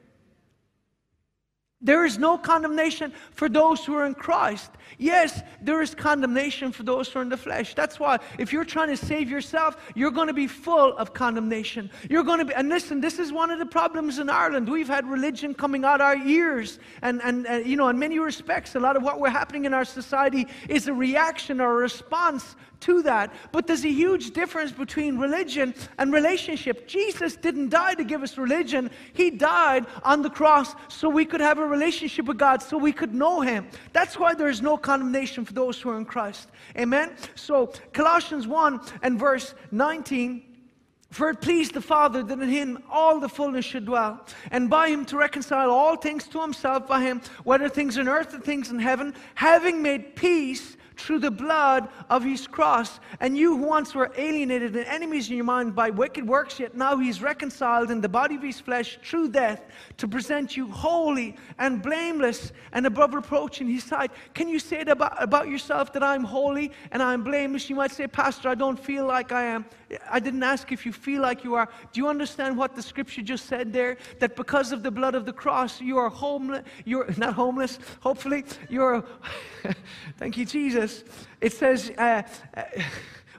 There 1.85 2.03
is 2.03 2.17
no 2.17 2.35
condemnation 2.35 3.13
for 3.31 3.47
those 3.47 3.85
who 3.85 3.95
are 3.95 4.07
in 4.07 4.15
Christ. 4.15 4.71
Yes, 4.97 5.43
there 5.61 5.83
is 5.83 5.93
condemnation 5.93 6.71
for 6.71 6.81
those 6.81 7.09
who 7.09 7.19
are 7.19 7.21
in 7.21 7.29
the 7.29 7.37
flesh. 7.37 7.75
That's 7.75 7.99
why 7.99 8.17
if 8.39 8.51
you're 8.51 8.65
trying 8.65 8.89
to 8.89 8.97
save 8.97 9.29
yourself, 9.29 9.77
you're 9.93 10.09
going 10.09 10.27
to 10.27 10.33
be 10.33 10.47
full 10.47 10.97
of 10.97 11.13
condemnation. 11.13 11.91
You're 12.09 12.23
going 12.23 12.39
to 12.39 12.45
be, 12.45 12.55
and 12.55 12.69
listen, 12.69 13.01
this 13.01 13.19
is 13.19 13.31
one 13.31 13.51
of 13.51 13.59
the 13.59 13.67
problems 13.67 14.17
in 14.17 14.31
Ireland. 14.31 14.67
We've 14.67 14.87
had 14.87 15.07
religion 15.07 15.53
coming 15.53 15.85
out 15.85 16.01
our 16.01 16.17
ears, 16.17 16.79
and, 17.03 17.21
and, 17.21 17.45
and 17.45 17.67
you 17.67 17.75
know, 17.75 17.89
in 17.89 17.99
many 17.99 18.17
respects, 18.17 18.73
a 18.73 18.79
lot 18.79 18.97
of 18.97 19.03
what 19.03 19.19
we're 19.19 19.29
happening 19.29 19.65
in 19.65 19.73
our 19.73 19.85
society 19.85 20.47
is 20.67 20.87
a 20.87 20.93
reaction 20.93 21.61
or 21.61 21.69
a 21.69 21.75
response 21.75 22.55
to 22.81 23.01
that. 23.03 23.33
But 23.51 23.67
there's 23.67 23.85
a 23.85 23.91
huge 23.91 24.31
difference 24.31 24.71
between 24.71 25.17
religion 25.17 25.73
and 25.97 26.13
relationship. 26.13 26.87
Jesus 26.87 27.35
didn't 27.35 27.69
die 27.69 27.93
to 27.95 28.03
give 28.03 28.23
us 28.23 28.37
religion, 28.37 28.89
He 29.13 29.29
died 29.29 29.85
on 30.03 30.21
the 30.21 30.29
cross 30.29 30.75
so 30.87 31.09
we 31.09 31.25
could 31.25 31.41
have 31.41 31.57
a 31.57 31.65
relationship 31.75 32.25
with 32.25 32.37
God, 32.37 32.61
so 32.61 32.77
we 32.77 32.91
could 32.91 33.13
know 33.13 33.41
Him. 33.41 33.67
That's 33.93 34.17
why 34.17 34.33
there 34.33 34.49
is 34.49 34.61
no 34.61 34.77
condemnation 34.77 35.45
for 35.45 35.53
those 35.53 35.79
who 35.79 35.89
are 35.89 35.97
in 35.97 36.05
Christ. 36.05 36.49
Amen? 36.77 37.15
So, 37.35 37.73
Colossians 37.93 38.47
1 38.47 38.79
and 39.03 39.19
verse 39.19 39.53
19. 39.71 40.55
For 41.11 41.29
it 41.29 41.39
pleased 41.39 41.73
the 41.73 41.81
Father 41.81 42.23
that 42.23 42.39
in 42.41 42.49
him 42.49 42.83
all 42.89 43.21
the 43.21 43.29
fullness 43.29 43.63
should 43.63 43.85
dwell, 43.85 44.25
and 44.51 44.69
by 44.69 44.89
him 44.89 45.05
to 45.05 45.15
reconcile 45.15 45.71
all 45.71 45.95
things 45.95 46.27
to 46.27 46.41
himself 46.41 46.87
by 46.87 47.01
him, 47.01 47.21
whether 47.45 47.69
things 47.69 47.95
in 47.97 48.09
earth 48.09 48.33
or 48.33 48.39
things 48.39 48.69
in 48.69 48.79
heaven, 48.79 49.13
having 49.35 49.81
made 49.81 50.17
peace 50.17 50.75
through 50.97 51.19
the 51.19 51.31
blood 51.31 51.89
of 52.09 52.23
his 52.23 52.47
cross. 52.47 52.99
And 53.19 53.37
you 53.37 53.57
who 53.57 53.63
once 53.63 53.93
were 53.95 54.11
alienated 54.17 54.75
and 54.75 54.85
enemies 54.85 55.29
in 55.29 55.35
your 55.35 55.45
mind 55.45 55.75
by 55.75 55.89
wicked 55.89 56.27
works, 56.27 56.59
yet 56.59 56.75
now 56.75 56.97
he's 56.97 57.21
reconciled 57.21 57.91
in 57.91 58.01
the 58.01 58.09
body 58.09 58.35
of 58.35 58.43
his 58.43 58.59
flesh 58.59 58.97
through 59.03 59.29
death 59.29 59.63
to 59.97 60.07
present 60.07 60.55
you 60.57 60.67
holy 60.69 61.35
and 61.59 61.81
blameless 61.81 62.51
and 62.71 62.85
above 62.85 63.13
reproach 63.13 63.61
in 63.61 63.67
his 63.67 63.83
sight. 63.83 64.11
Can 64.33 64.47
you 64.47 64.59
say 64.59 64.81
about, 64.81 65.21
about 65.21 65.47
yourself 65.47 65.93
that 65.93 66.03
I'm 66.03 66.23
holy 66.23 66.71
and 66.91 67.01
I'm 67.01 67.23
blameless? 67.23 67.69
You 67.69 67.75
might 67.75 67.91
say, 67.91 68.07
Pastor, 68.07 68.49
I 68.49 68.55
don't 68.55 68.79
feel 68.79 69.05
like 69.05 69.31
I 69.31 69.43
am. 69.43 69.65
I 70.09 70.19
didn't 70.19 70.43
ask 70.43 70.71
if 70.71 70.85
you 70.85 70.91
feel 70.91 71.21
like 71.21 71.43
you 71.43 71.55
are. 71.55 71.69
Do 71.91 72.01
you 72.01 72.07
understand 72.07 72.57
what 72.57 72.75
the 72.75 72.81
scripture 72.81 73.21
just 73.21 73.45
said 73.45 73.71
there? 73.71 73.97
That 74.19 74.35
because 74.35 74.71
of 74.71 74.83
the 74.83 74.91
blood 74.91 75.15
of 75.15 75.25
the 75.25 75.33
cross, 75.33 75.81
you 75.81 75.97
are 75.97 76.09
homeless. 76.09 76.63
You're 76.85 77.07
not 77.17 77.33
homeless, 77.33 77.79
hopefully. 77.99 78.45
You're, 78.69 79.03
thank 80.17 80.37
you, 80.37 80.45
Jesus. 80.45 80.84
It 81.41 81.53
says, 81.53 81.91
uh, 81.97 82.23
uh, 82.55 82.63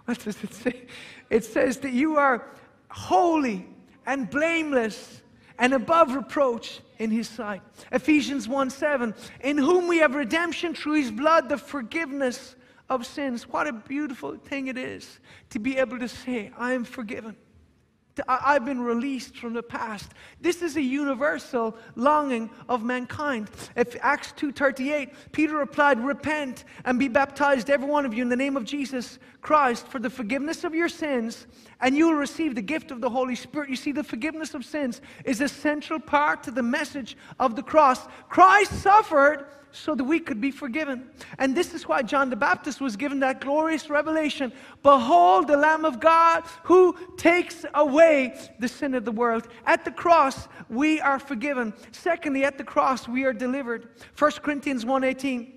what 0.05 0.18
does 0.20 0.42
it 0.42 0.55
say? 0.55 0.86
It 1.30 1.44
says 1.44 1.78
that 1.78 1.92
you 1.92 2.16
are 2.16 2.47
holy 2.88 3.66
and 4.07 4.30
blameless 4.30 5.22
and 5.59 5.72
above 5.72 6.14
reproach 6.14 6.80
in 6.99 7.11
his 7.11 7.28
sight. 7.28 7.62
Ephesians 7.92 8.49
1 8.49 8.70
7, 8.70 9.14
in 9.40 9.59
whom 9.59 9.88
we 9.88 9.99
have 9.99 10.14
redemption 10.14 10.74
through 10.74 10.94
his 10.94 11.11
blood, 11.11 11.49
the 11.49 11.59
forgiveness 11.59 12.57
of 12.88 13.07
sins. 13.07 13.49
What 13.49 13.66
a 13.66 13.72
beautiful 13.72 14.36
thing 14.36 14.68
it 14.68 14.78
is 14.78 15.18
to 15.51 15.59
be 15.59 15.78
able 15.78 15.99
to 15.99 16.09
say, 16.09 16.53
I 16.57 16.72
am 16.72 16.84
forgiven. 16.84 17.36
I've 18.26 18.64
been 18.64 18.80
released 18.80 19.36
from 19.36 19.52
the 19.52 19.62
past. 19.62 20.12
This 20.40 20.62
is 20.62 20.76
a 20.76 20.82
universal 20.82 21.76
longing 21.94 22.50
of 22.68 22.82
mankind. 22.82 23.50
If 23.76 23.96
Acts 24.00 24.32
2:38, 24.32 25.10
Peter 25.32 25.56
replied, 25.56 26.02
"Repent 26.02 26.64
and 26.84 26.98
be 26.98 27.08
baptized 27.08 27.70
every 27.70 27.88
one 27.88 28.06
of 28.06 28.14
you 28.14 28.22
in 28.22 28.28
the 28.28 28.36
name 28.36 28.56
of 28.56 28.64
Jesus 28.64 29.18
Christ 29.42 29.86
for 29.88 29.98
the 29.98 30.10
forgiveness 30.10 30.64
of 30.64 30.74
your 30.74 30.88
sins, 30.88 31.46
and 31.80 31.96
you 31.96 32.06
will 32.06 32.14
receive 32.14 32.54
the 32.54 32.62
gift 32.62 32.90
of 32.90 33.00
the 33.00 33.10
Holy 33.10 33.34
Spirit." 33.34 33.70
You 33.70 33.76
see 33.76 33.92
the 33.92 34.04
forgiveness 34.04 34.54
of 34.54 34.64
sins 34.64 35.00
is 35.24 35.40
a 35.40 35.48
central 35.48 36.00
part 36.00 36.42
to 36.44 36.50
the 36.50 36.62
message 36.62 37.16
of 37.38 37.56
the 37.56 37.62
cross. 37.62 38.06
Christ 38.28 38.82
suffered 38.82 39.46
so 39.72 39.94
that 39.94 40.04
we 40.04 40.20
could 40.20 40.40
be 40.40 40.50
forgiven. 40.50 41.08
And 41.38 41.56
this 41.56 41.74
is 41.74 41.86
why 41.86 42.02
John 42.02 42.30
the 42.30 42.36
Baptist 42.36 42.80
was 42.80 42.96
given 42.96 43.20
that 43.20 43.40
glorious 43.40 43.90
revelation 43.90 44.52
Behold, 44.82 45.48
the 45.48 45.56
Lamb 45.56 45.84
of 45.84 46.00
God 46.00 46.44
who 46.64 46.96
takes 47.16 47.64
away 47.74 48.38
the 48.58 48.68
sin 48.68 48.94
of 48.94 49.04
the 49.04 49.12
world. 49.12 49.48
At 49.66 49.84
the 49.84 49.90
cross, 49.90 50.48
we 50.68 51.00
are 51.00 51.18
forgiven. 51.18 51.74
Secondly, 51.92 52.44
at 52.44 52.58
the 52.58 52.64
cross, 52.64 53.08
we 53.08 53.24
are 53.24 53.32
delivered. 53.32 53.88
1 54.16 54.42
Corinthians 54.42 54.84
1:18. 54.84 55.55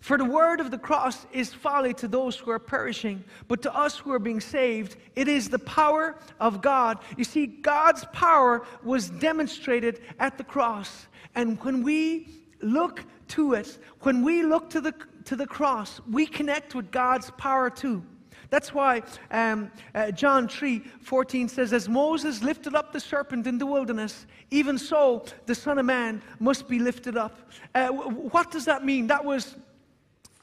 For 0.00 0.16
the 0.16 0.24
word 0.24 0.60
of 0.60 0.70
the 0.70 0.78
cross 0.78 1.26
is 1.30 1.52
folly 1.52 1.92
to 1.94 2.08
those 2.08 2.36
who 2.36 2.50
are 2.50 2.58
perishing, 2.58 3.22
but 3.48 3.60
to 3.62 3.74
us 3.74 3.98
who 3.98 4.12
are 4.12 4.18
being 4.18 4.40
saved, 4.40 4.96
it 5.14 5.28
is 5.28 5.50
the 5.50 5.58
power 5.58 6.16
of 6.40 6.62
God. 6.62 6.98
You 7.18 7.24
see, 7.24 7.46
God's 7.46 8.06
power 8.12 8.62
was 8.82 9.10
demonstrated 9.10 10.00
at 10.18 10.38
the 10.38 10.44
cross. 10.44 11.06
And 11.34 11.62
when 11.62 11.82
we 11.82 12.28
look 12.62 13.04
to 13.28 13.52
it, 13.52 13.78
when 14.00 14.24
we 14.24 14.42
look 14.42 14.70
to 14.70 14.80
the, 14.80 14.94
to 15.26 15.36
the 15.36 15.46
cross, 15.46 16.00
we 16.10 16.26
connect 16.26 16.74
with 16.74 16.90
God's 16.90 17.30
power 17.32 17.68
too. 17.68 18.02
That's 18.48 18.74
why 18.74 19.02
um, 19.30 19.70
uh, 19.94 20.10
John 20.10 20.48
3 20.48 20.80
14 21.02 21.48
says, 21.48 21.72
As 21.72 21.88
Moses 21.88 22.42
lifted 22.42 22.74
up 22.74 22.92
the 22.92 22.98
serpent 22.98 23.46
in 23.46 23.58
the 23.58 23.66
wilderness, 23.66 24.26
even 24.50 24.76
so 24.76 25.24
the 25.46 25.54
Son 25.54 25.78
of 25.78 25.86
Man 25.86 26.20
must 26.40 26.68
be 26.68 26.80
lifted 26.80 27.16
up. 27.16 27.50
Uh, 27.74 27.88
what 27.88 28.50
does 28.50 28.64
that 28.64 28.84
mean? 28.84 29.06
That 29.06 29.24
was 29.24 29.56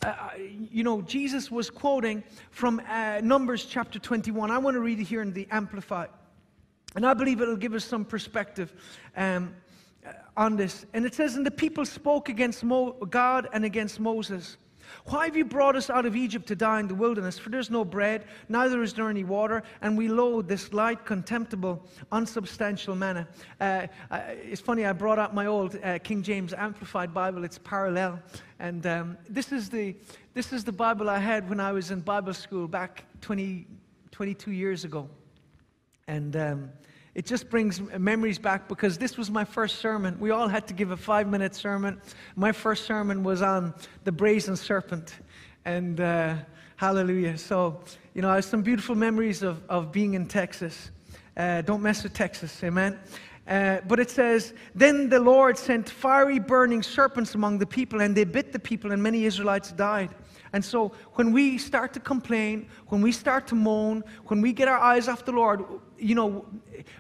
uh, 0.06 0.08
uh, 0.08 0.30
you 0.38 0.84
know, 0.84 1.02
Jesus 1.02 1.50
was 1.50 1.70
quoting 1.70 2.24
from 2.52 2.82
uh, 2.88 3.20
Numbers 3.24 3.66
chapter 3.66 4.00
21. 4.00 4.52
I 4.52 4.58
want 4.58 4.76
to 4.76 4.80
read 4.80 5.00
it 5.00 5.06
here 5.06 5.22
in 5.22 5.34
the 5.34 5.48
Amplified. 5.52 6.10
And 6.96 7.06
I 7.06 7.14
believe 7.14 7.42
it'll 7.42 7.56
give 7.56 7.74
us 7.74 7.86
some 7.86 8.06
perspective. 8.06 8.74
Um, 9.16 9.56
on 10.36 10.56
this. 10.56 10.86
And 10.94 11.06
it 11.06 11.14
says, 11.14 11.36
And 11.36 11.46
the 11.46 11.52
people 11.52 11.86
spoke 11.86 12.30
against 12.30 12.64
Mo- 12.64 12.94
God 13.10 13.50
and 13.52 13.66
against 13.66 14.00
Moses. 14.00 14.58
Why 15.06 15.26
have 15.26 15.36
you 15.36 15.46
brought 15.46 15.76
us 15.76 15.90
out 15.90 16.06
of 16.06 16.16
Egypt 16.16 16.48
to 16.48 16.56
die 16.56 16.80
in 16.80 16.88
the 16.88 16.96
wilderness? 16.96 17.38
For 17.38 17.50
there's 17.50 17.70
no 17.70 17.86
bread, 17.86 18.26
neither 18.50 18.82
is 18.82 18.94
there 18.94 19.10
any 19.10 19.24
water, 19.24 19.64
and 19.82 19.98
we 19.98 20.08
load 20.08 20.48
this 20.48 20.74
light, 20.74 21.06
contemptible, 21.06 21.86
unsubstantial 22.12 22.96
manna. 22.96 23.28
Uh, 23.60 23.88
uh, 24.12 24.22
it's 24.28 24.62
funny, 24.62 24.86
I 24.86 24.94
brought 24.94 25.20
out 25.20 25.34
my 25.34 25.46
old 25.46 25.78
uh, 25.84 26.00
King 26.00 26.22
James 26.24 26.54
Amplified 26.54 27.14
Bible, 27.14 27.44
it's 27.44 27.58
parallel. 27.58 28.20
And 28.60 28.86
um, 28.88 29.18
this, 29.30 29.52
is 29.52 29.70
the, 29.70 29.96
this 30.34 30.52
is 30.52 30.64
the 30.64 30.72
Bible 30.72 31.10
I 31.10 31.20
had 31.20 31.50
when 31.50 31.60
I 31.60 31.72
was 31.72 31.92
in 31.92 32.02
Bible 32.02 32.34
school 32.34 32.68
back 32.68 33.06
20, 33.22 33.68
22 34.12 34.52
years 34.52 34.84
ago. 34.84 35.10
And 36.08 36.36
um, 36.36 36.72
it 37.18 37.26
just 37.26 37.50
brings 37.50 37.82
memories 37.82 38.38
back 38.38 38.68
because 38.68 39.00
this 39.00 39.18
was 39.18 39.32
my 39.32 39.44
first 39.44 39.78
sermon. 39.80 40.20
We 40.20 40.30
all 40.30 40.48
had 40.48 40.68
to 40.68 40.74
give 40.76 40.92
a 40.92 40.98
five 40.98 41.28
minute 41.28 41.56
sermon. 41.56 42.00
My 42.36 42.52
first 42.52 42.86
sermon 42.86 43.24
was 43.24 43.42
on 43.42 43.74
the 44.04 44.12
brazen 44.12 44.56
serpent. 44.56 45.16
And 45.66 46.00
uh, 46.00 46.36
hallelujah. 46.76 47.40
So, 47.40 47.82
you 48.14 48.22
know, 48.22 48.30
I 48.30 48.36
have 48.36 48.46
some 48.46 48.62
beautiful 48.62 48.94
memories 48.94 49.42
of, 49.42 49.64
of 49.68 49.92
being 49.92 50.14
in 50.14 50.28
Texas. 50.28 50.92
Uh, 51.36 51.64
don't 51.64 51.82
mess 51.82 52.04
with 52.04 52.14
Texas, 52.14 52.64
amen. 52.64 53.00
Uh, 53.48 53.80
but 53.88 54.00
it 54.00 54.12
says, 54.12 54.54
Then 54.76 55.10
the 55.10 55.20
Lord 55.20 55.58
sent 55.58 55.90
fiery 55.90 56.38
burning 56.38 56.84
serpents 56.84 57.34
among 57.34 57.58
the 57.58 57.66
people, 57.66 58.02
and 58.02 58.16
they 58.16 58.26
bit 58.26 58.54
the 58.54 58.60
people, 58.60 58.92
and 58.92 59.02
many 59.02 59.26
Israelites 59.26 59.72
died. 59.72 60.12
And 60.54 60.64
so 60.64 60.92
when 61.14 61.32
we 61.32 61.58
start 61.58 61.94
to 61.94 62.00
complain, 62.00 62.68
when 62.88 63.02
we 63.02 63.12
start 63.12 63.48
to 63.48 63.56
moan, 63.56 64.04
when 64.26 64.40
we 64.40 64.54
get 64.54 64.68
our 64.68 64.78
eyes 64.78 65.08
off 65.08 65.26
the 65.26 65.32
Lord, 65.32 65.64
you 66.00 66.16
know, 66.16 66.46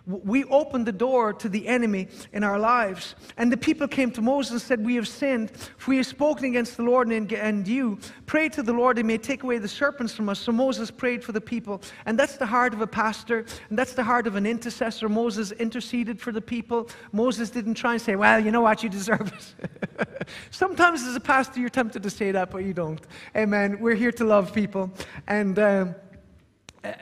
we 0.06 0.44
opened 0.46 0.86
the 0.86 0.92
door 0.92 1.34
to 1.34 1.50
the 1.50 1.68
enemy 1.68 2.08
in 2.34 2.44
our 2.44 2.60
lives. 2.60 3.16
And 3.38 3.52
the 3.52 3.58
people 3.58 3.88
came 3.88 4.12
to 4.12 4.22
Moses 4.22 4.52
and 4.52 4.62
said, 4.62 4.86
We 4.86 4.96
have 4.96 5.08
sinned, 5.08 5.52
for 5.78 5.92
we 5.92 5.98
have 5.98 6.06
spoken 6.06 6.46
against 6.46 6.78
the 6.78 6.84
Lord 6.84 7.08
and, 7.10 7.32
and 7.32 7.68
you. 7.68 8.00
Pray 8.26 8.50
to 8.50 8.64
the 8.64 8.74
Lord, 8.74 8.98
he 8.98 9.04
may 9.04 9.18
take 9.18 9.44
away 9.44 9.58
the 9.58 9.68
serpents 9.68 10.14
from 10.14 10.30
us. 10.30 10.40
So 10.40 10.52
Moses 10.52 10.92
prayed 10.92 11.24
for 11.24 11.32
the 11.32 11.42
people. 11.42 11.82
And 12.06 12.18
that's 12.18 12.38
the 12.38 12.46
heart 12.46 12.74
of 12.74 12.82
a 12.82 12.88
pastor, 12.88 13.46
and 13.70 13.78
that's 13.78 13.94
the 13.94 14.04
heart 14.04 14.28
of 14.28 14.36
an 14.36 14.46
intercessor. 14.46 15.10
Moses 15.10 15.52
interceded 15.54 16.20
for 16.20 16.32
the 16.32 16.42
people. 16.42 16.90
Moses 17.12 17.50
didn't 17.50 17.76
try 17.76 17.94
and 17.94 18.02
say, 18.02 18.16
Well, 18.16 18.40
you 18.40 18.52
know 18.52 18.62
what, 18.62 18.84
you 18.84 18.90
deserve 18.90 19.32
it. 19.34 20.28
Sometimes 20.52 21.04
as 21.04 21.16
a 21.16 21.20
pastor, 21.20 21.60
you're 21.60 21.70
tempted 21.70 22.04
to 22.04 22.10
say 22.10 22.32
that, 22.32 22.52
but 22.52 22.60
you 22.60 22.74
don't. 22.74 23.02
Amen. 23.36 23.80
We're 23.80 23.96
here 23.96 24.12
to 24.14 24.26
love 24.26 24.54
people. 24.54 24.92
And. 25.28 25.58
Um, 25.60 25.96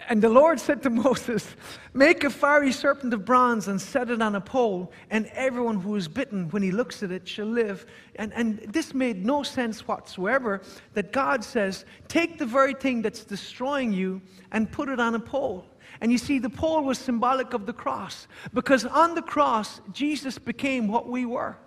and 0.09 0.21
the 0.21 0.29
Lord 0.29 0.59
said 0.59 0.83
to 0.83 0.89
Moses, 1.05 1.55
Make 1.93 2.23
a 2.23 2.29
fiery 2.29 2.71
serpent 2.71 3.13
of 3.13 3.25
bronze 3.25 3.67
and 3.67 3.81
set 3.81 4.09
it 4.09 4.21
on 4.21 4.35
a 4.35 4.41
pole, 4.41 4.91
and 5.09 5.27
everyone 5.27 5.79
who 5.79 5.95
is 5.95 6.07
bitten, 6.07 6.49
when 6.49 6.63
he 6.63 6.71
looks 6.71 7.03
at 7.03 7.11
it, 7.11 7.27
shall 7.27 7.47
live. 7.47 7.85
And, 8.15 8.33
and 8.33 8.59
this 8.59 8.93
made 8.93 9.25
no 9.25 9.43
sense 9.43 9.87
whatsoever 9.87 10.61
that 10.93 11.11
God 11.11 11.43
says, 11.43 11.85
Take 12.07 12.37
the 12.37 12.45
very 12.45 12.73
thing 12.73 13.01
that's 13.01 13.23
destroying 13.23 13.93
you 13.93 14.21
and 14.51 14.71
put 14.71 14.89
it 14.89 14.99
on 14.99 15.15
a 15.15 15.19
pole. 15.19 15.65
And 16.01 16.11
you 16.11 16.17
see, 16.17 16.39
the 16.39 16.49
pole 16.49 16.83
was 16.83 16.97
symbolic 16.97 17.53
of 17.53 17.65
the 17.65 17.73
cross, 17.73 18.27
because 18.53 18.85
on 18.85 19.15
the 19.15 19.21
cross, 19.21 19.81
Jesus 19.91 20.37
became 20.37 20.87
what 20.87 21.07
we 21.07 21.25
were. 21.25 21.57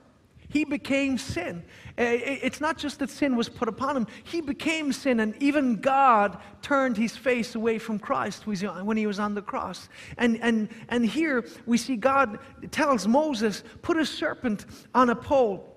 He 0.49 0.65
became 0.65 1.19
sin. 1.19 1.63
Eh, 1.99 2.03
eh, 2.03 2.39
it's 2.43 2.61
not 2.61 2.79
just 2.79 3.01
that 3.01 3.11
sin 3.11 3.37
was 3.37 3.49
put 3.49 3.69
upon 3.69 3.97
him, 3.97 4.07
he 4.25 4.41
became 4.41 4.93
sin, 4.93 5.21
and 5.21 5.35
even 5.43 5.77
God 5.77 6.39
turned 6.63 6.97
his 6.97 7.17
face 7.17 7.55
away 7.55 7.79
from 7.79 7.99
Christ 7.99 8.47
when 8.47 8.97
he 8.97 9.07
was 9.07 9.19
on 9.19 9.35
the 9.35 9.43
cross. 9.43 9.89
And, 10.17 10.39
and, 10.41 10.69
and 10.89 11.05
here 11.05 11.45
we 11.67 11.77
see 11.77 11.97
God 11.97 12.39
tells 12.71 13.07
Moses, 13.07 13.63
Put 13.83 13.97
a 13.97 14.07
serpent 14.07 14.65
on 14.95 15.11
a 15.11 15.17
pole. 15.17 15.77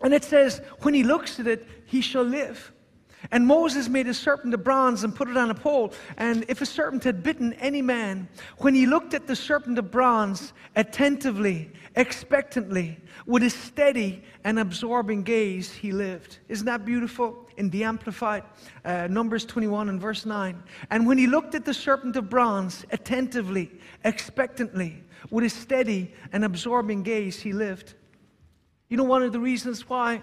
And 0.00 0.12
it 0.12 0.22
says, 0.22 0.60
When 0.82 0.94
he 0.94 1.02
looks 1.02 1.40
at 1.40 1.46
it, 1.46 1.66
he 1.86 2.00
shall 2.00 2.24
live. 2.24 2.73
And 3.30 3.46
Moses 3.46 3.88
made 3.88 4.06
a 4.06 4.14
serpent 4.14 4.54
of 4.54 4.64
bronze 4.64 5.04
and 5.04 5.14
put 5.14 5.28
it 5.28 5.36
on 5.36 5.50
a 5.50 5.54
pole. 5.54 5.92
And 6.16 6.44
if 6.48 6.60
a 6.60 6.66
serpent 6.66 7.04
had 7.04 7.22
bitten 7.22 7.52
any 7.54 7.82
man, 7.82 8.28
when 8.58 8.74
he 8.74 8.86
looked 8.86 9.14
at 9.14 9.26
the 9.26 9.36
serpent 9.36 9.78
of 9.78 9.90
bronze 9.90 10.52
attentively, 10.76 11.70
expectantly, 11.96 12.98
with 13.26 13.42
a 13.42 13.50
steady 13.50 14.22
and 14.44 14.58
absorbing 14.58 15.22
gaze, 15.22 15.72
he 15.72 15.92
lived. 15.92 16.38
Isn't 16.48 16.66
that 16.66 16.84
beautiful? 16.84 17.48
In 17.56 17.70
the 17.70 17.84
Amplified, 17.84 18.42
uh, 18.84 19.06
Numbers 19.06 19.44
21 19.44 19.88
and 19.88 20.00
verse 20.00 20.26
9. 20.26 20.62
And 20.90 21.06
when 21.06 21.18
he 21.18 21.26
looked 21.26 21.54
at 21.54 21.64
the 21.64 21.74
serpent 21.74 22.16
of 22.16 22.28
bronze 22.28 22.84
attentively, 22.90 23.70
expectantly, 24.04 25.02
with 25.30 25.44
a 25.44 25.48
steady 25.48 26.12
and 26.32 26.44
absorbing 26.44 27.02
gaze, 27.02 27.40
he 27.40 27.52
lived. 27.52 27.94
You 28.88 28.96
know, 28.96 29.04
one 29.04 29.22
of 29.22 29.32
the 29.32 29.40
reasons 29.40 29.88
why 29.88 30.22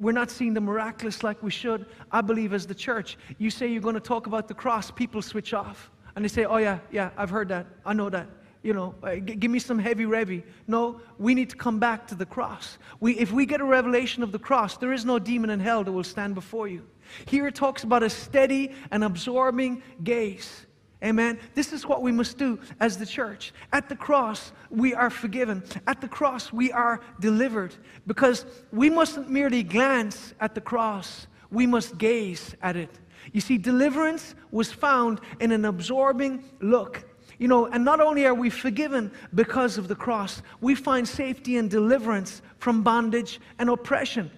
we're 0.00 0.12
not 0.12 0.30
seeing 0.30 0.54
the 0.54 0.60
miraculous 0.60 1.22
like 1.22 1.42
we 1.42 1.50
should. 1.50 1.86
I 2.10 2.20
believe 2.20 2.52
as 2.52 2.66
the 2.66 2.74
church, 2.74 3.16
you 3.38 3.50
say 3.50 3.68
you're 3.68 3.82
going 3.82 3.94
to 3.94 4.00
talk 4.00 4.26
about 4.26 4.48
the 4.48 4.54
cross, 4.54 4.90
people 4.90 5.22
switch 5.22 5.54
off. 5.54 5.90
And 6.16 6.24
they 6.24 6.28
say, 6.28 6.44
oh, 6.44 6.58
yeah, 6.58 6.78
yeah, 6.90 7.10
I've 7.16 7.30
heard 7.30 7.48
that. 7.48 7.66
I 7.84 7.92
know 7.92 8.10
that. 8.10 8.28
you 8.64 8.72
know, 8.72 8.94
uh, 9.02 9.16
g- 9.16 9.36
give 9.36 9.50
me 9.50 9.58
some 9.58 9.78
heavy 9.78 10.04
revy. 10.04 10.42
No, 10.66 11.00
we 11.18 11.34
need 11.34 11.50
to 11.50 11.56
come 11.56 11.78
back 11.78 12.06
to 12.08 12.14
the 12.14 12.26
cross. 12.26 12.78
We, 12.98 13.12
if 13.18 13.30
we 13.30 13.46
get 13.46 13.60
a 13.60 13.64
revelation 13.64 14.22
of 14.22 14.32
the 14.32 14.38
cross, 14.38 14.78
there 14.78 14.92
is 14.92 15.04
no 15.04 15.18
demon 15.18 15.50
in 15.50 15.60
hell 15.60 15.84
that 15.84 15.92
will 15.92 16.02
stand 16.02 16.34
before 16.34 16.66
you. 16.66 16.82
Here 17.26 17.46
it 17.46 17.54
talks 17.54 17.84
about 17.84 18.02
a 18.02 18.08
steady 18.10 18.72
and 18.90 19.04
absorbing 19.04 19.82
gaze. 20.02 20.66
Amen. 21.04 21.38
This 21.54 21.74
is 21.74 21.86
what 21.86 22.00
we 22.00 22.12
must 22.12 22.38
do 22.38 22.58
as 22.80 22.96
the 22.96 23.04
church. 23.04 23.52
At 23.72 23.90
the 23.90 23.96
cross, 23.96 24.52
we 24.70 24.94
are 24.94 25.10
forgiven. 25.10 25.62
At 25.86 26.00
the 26.00 26.08
cross, 26.08 26.50
we 26.50 26.72
are 26.72 27.00
delivered. 27.20 27.74
Because 28.06 28.46
we 28.72 28.88
mustn't 28.88 29.28
merely 29.28 29.62
glance 29.62 30.32
at 30.40 30.54
the 30.54 30.62
cross, 30.62 31.26
we 31.50 31.66
must 31.66 31.98
gaze 31.98 32.54
at 32.62 32.76
it. 32.76 32.88
You 33.32 33.42
see, 33.42 33.58
deliverance 33.58 34.34
was 34.50 34.72
found 34.72 35.20
in 35.40 35.52
an 35.52 35.66
absorbing 35.66 36.42
look. 36.60 37.04
You 37.38 37.48
know, 37.48 37.66
and 37.66 37.84
not 37.84 38.00
only 38.00 38.24
are 38.24 38.34
we 38.34 38.48
forgiven 38.48 39.10
because 39.34 39.76
of 39.76 39.88
the 39.88 39.94
cross, 39.94 40.40
we 40.62 40.74
find 40.74 41.06
safety 41.06 41.58
and 41.58 41.70
deliverance 41.70 42.40
from 42.58 42.82
bondage 42.82 43.40
and 43.58 43.68
oppression. 43.68 44.30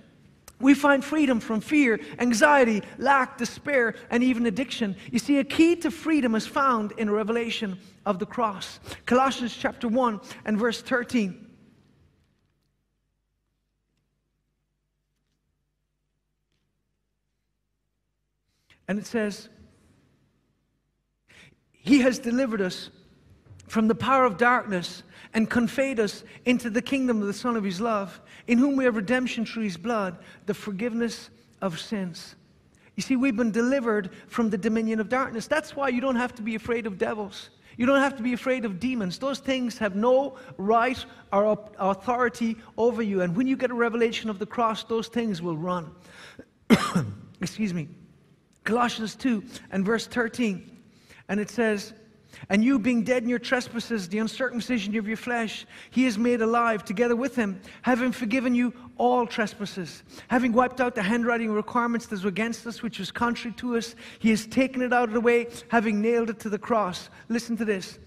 We 0.58 0.72
find 0.74 1.04
freedom 1.04 1.38
from 1.38 1.60
fear, 1.60 2.00
anxiety, 2.18 2.82
lack, 2.96 3.36
despair, 3.36 3.94
and 4.10 4.22
even 4.22 4.46
addiction. 4.46 4.96
You 5.12 5.18
see, 5.18 5.38
a 5.38 5.44
key 5.44 5.76
to 5.76 5.90
freedom 5.90 6.34
is 6.34 6.46
found 6.46 6.92
in 6.92 7.10
revelation 7.10 7.78
of 8.06 8.18
the 8.18 8.26
cross. 8.26 8.80
Colossians 9.04 9.54
chapter 9.54 9.86
1 9.86 10.20
and 10.46 10.58
verse 10.58 10.80
13. 10.80 11.46
And 18.88 18.98
it 18.98 19.06
says, 19.06 19.48
He 21.72 22.00
has 22.00 22.18
delivered 22.18 22.62
us 22.62 22.90
from 23.68 23.88
the 23.88 23.94
power 23.94 24.24
of 24.24 24.36
darkness 24.36 25.02
and 25.34 25.50
conveyed 25.50 26.00
us 26.00 26.24
into 26.44 26.70
the 26.70 26.82
kingdom 26.82 27.20
of 27.20 27.26
the 27.26 27.32
Son 27.32 27.56
of 27.56 27.64
His 27.64 27.80
love, 27.80 28.20
in 28.46 28.58
whom 28.58 28.76
we 28.76 28.84
have 28.84 28.96
redemption 28.96 29.44
through 29.44 29.64
His 29.64 29.76
blood, 29.76 30.16
the 30.46 30.54
forgiveness 30.54 31.30
of 31.60 31.78
sins. 31.78 32.36
You 32.96 33.02
see, 33.02 33.16
we've 33.16 33.36
been 33.36 33.50
delivered 33.50 34.10
from 34.26 34.48
the 34.48 34.56
dominion 34.56 35.00
of 35.00 35.08
darkness. 35.08 35.46
That's 35.46 35.76
why 35.76 35.88
you 35.88 36.00
don't 36.00 36.16
have 36.16 36.34
to 36.36 36.42
be 36.42 36.54
afraid 36.54 36.86
of 36.86 36.96
devils. 36.96 37.50
You 37.76 37.84
don't 37.84 38.00
have 38.00 38.16
to 38.16 38.22
be 38.22 38.32
afraid 38.32 38.64
of 38.64 38.80
demons. 38.80 39.18
Those 39.18 39.38
things 39.38 39.76
have 39.78 39.94
no 39.94 40.36
right 40.56 41.04
or 41.30 41.58
authority 41.78 42.56
over 42.78 43.02
you. 43.02 43.20
And 43.20 43.36
when 43.36 43.46
you 43.46 43.56
get 43.56 43.70
a 43.70 43.74
revelation 43.74 44.30
of 44.30 44.38
the 44.38 44.46
cross, 44.46 44.84
those 44.84 45.08
things 45.08 45.42
will 45.42 45.58
run. 45.58 45.90
Excuse 47.42 47.74
me. 47.74 47.88
Colossians 48.64 49.14
2 49.14 49.44
and 49.70 49.84
verse 49.84 50.06
13. 50.06 50.78
And 51.28 51.38
it 51.38 51.50
says, 51.50 51.92
and 52.48 52.64
you, 52.64 52.78
being 52.78 53.02
dead 53.02 53.22
in 53.22 53.28
your 53.28 53.38
trespasses, 53.38 54.08
the 54.08 54.18
uncircumcision 54.18 54.96
of 54.96 55.08
your 55.08 55.16
flesh, 55.16 55.66
he 55.90 56.06
is 56.06 56.18
made 56.18 56.40
alive 56.40 56.84
together 56.84 57.16
with 57.16 57.36
him, 57.36 57.60
having 57.82 58.12
forgiven 58.12 58.54
you 58.54 58.72
all 58.98 59.26
trespasses. 59.26 60.02
Having 60.28 60.52
wiped 60.52 60.80
out 60.80 60.94
the 60.94 61.02
handwriting 61.02 61.52
requirements 61.52 62.06
that 62.06 62.16
was 62.16 62.24
against 62.24 62.66
us, 62.66 62.82
which 62.82 62.98
was 62.98 63.10
contrary 63.10 63.54
to 63.56 63.76
us, 63.76 63.94
he 64.18 64.30
has 64.30 64.46
taken 64.46 64.82
it 64.82 64.92
out 64.92 65.08
of 65.08 65.14
the 65.14 65.20
way, 65.20 65.48
having 65.68 66.00
nailed 66.00 66.30
it 66.30 66.38
to 66.40 66.48
the 66.48 66.58
cross. 66.58 67.10
Listen 67.28 67.56
to 67.56 67.64
this. 67.64 67.98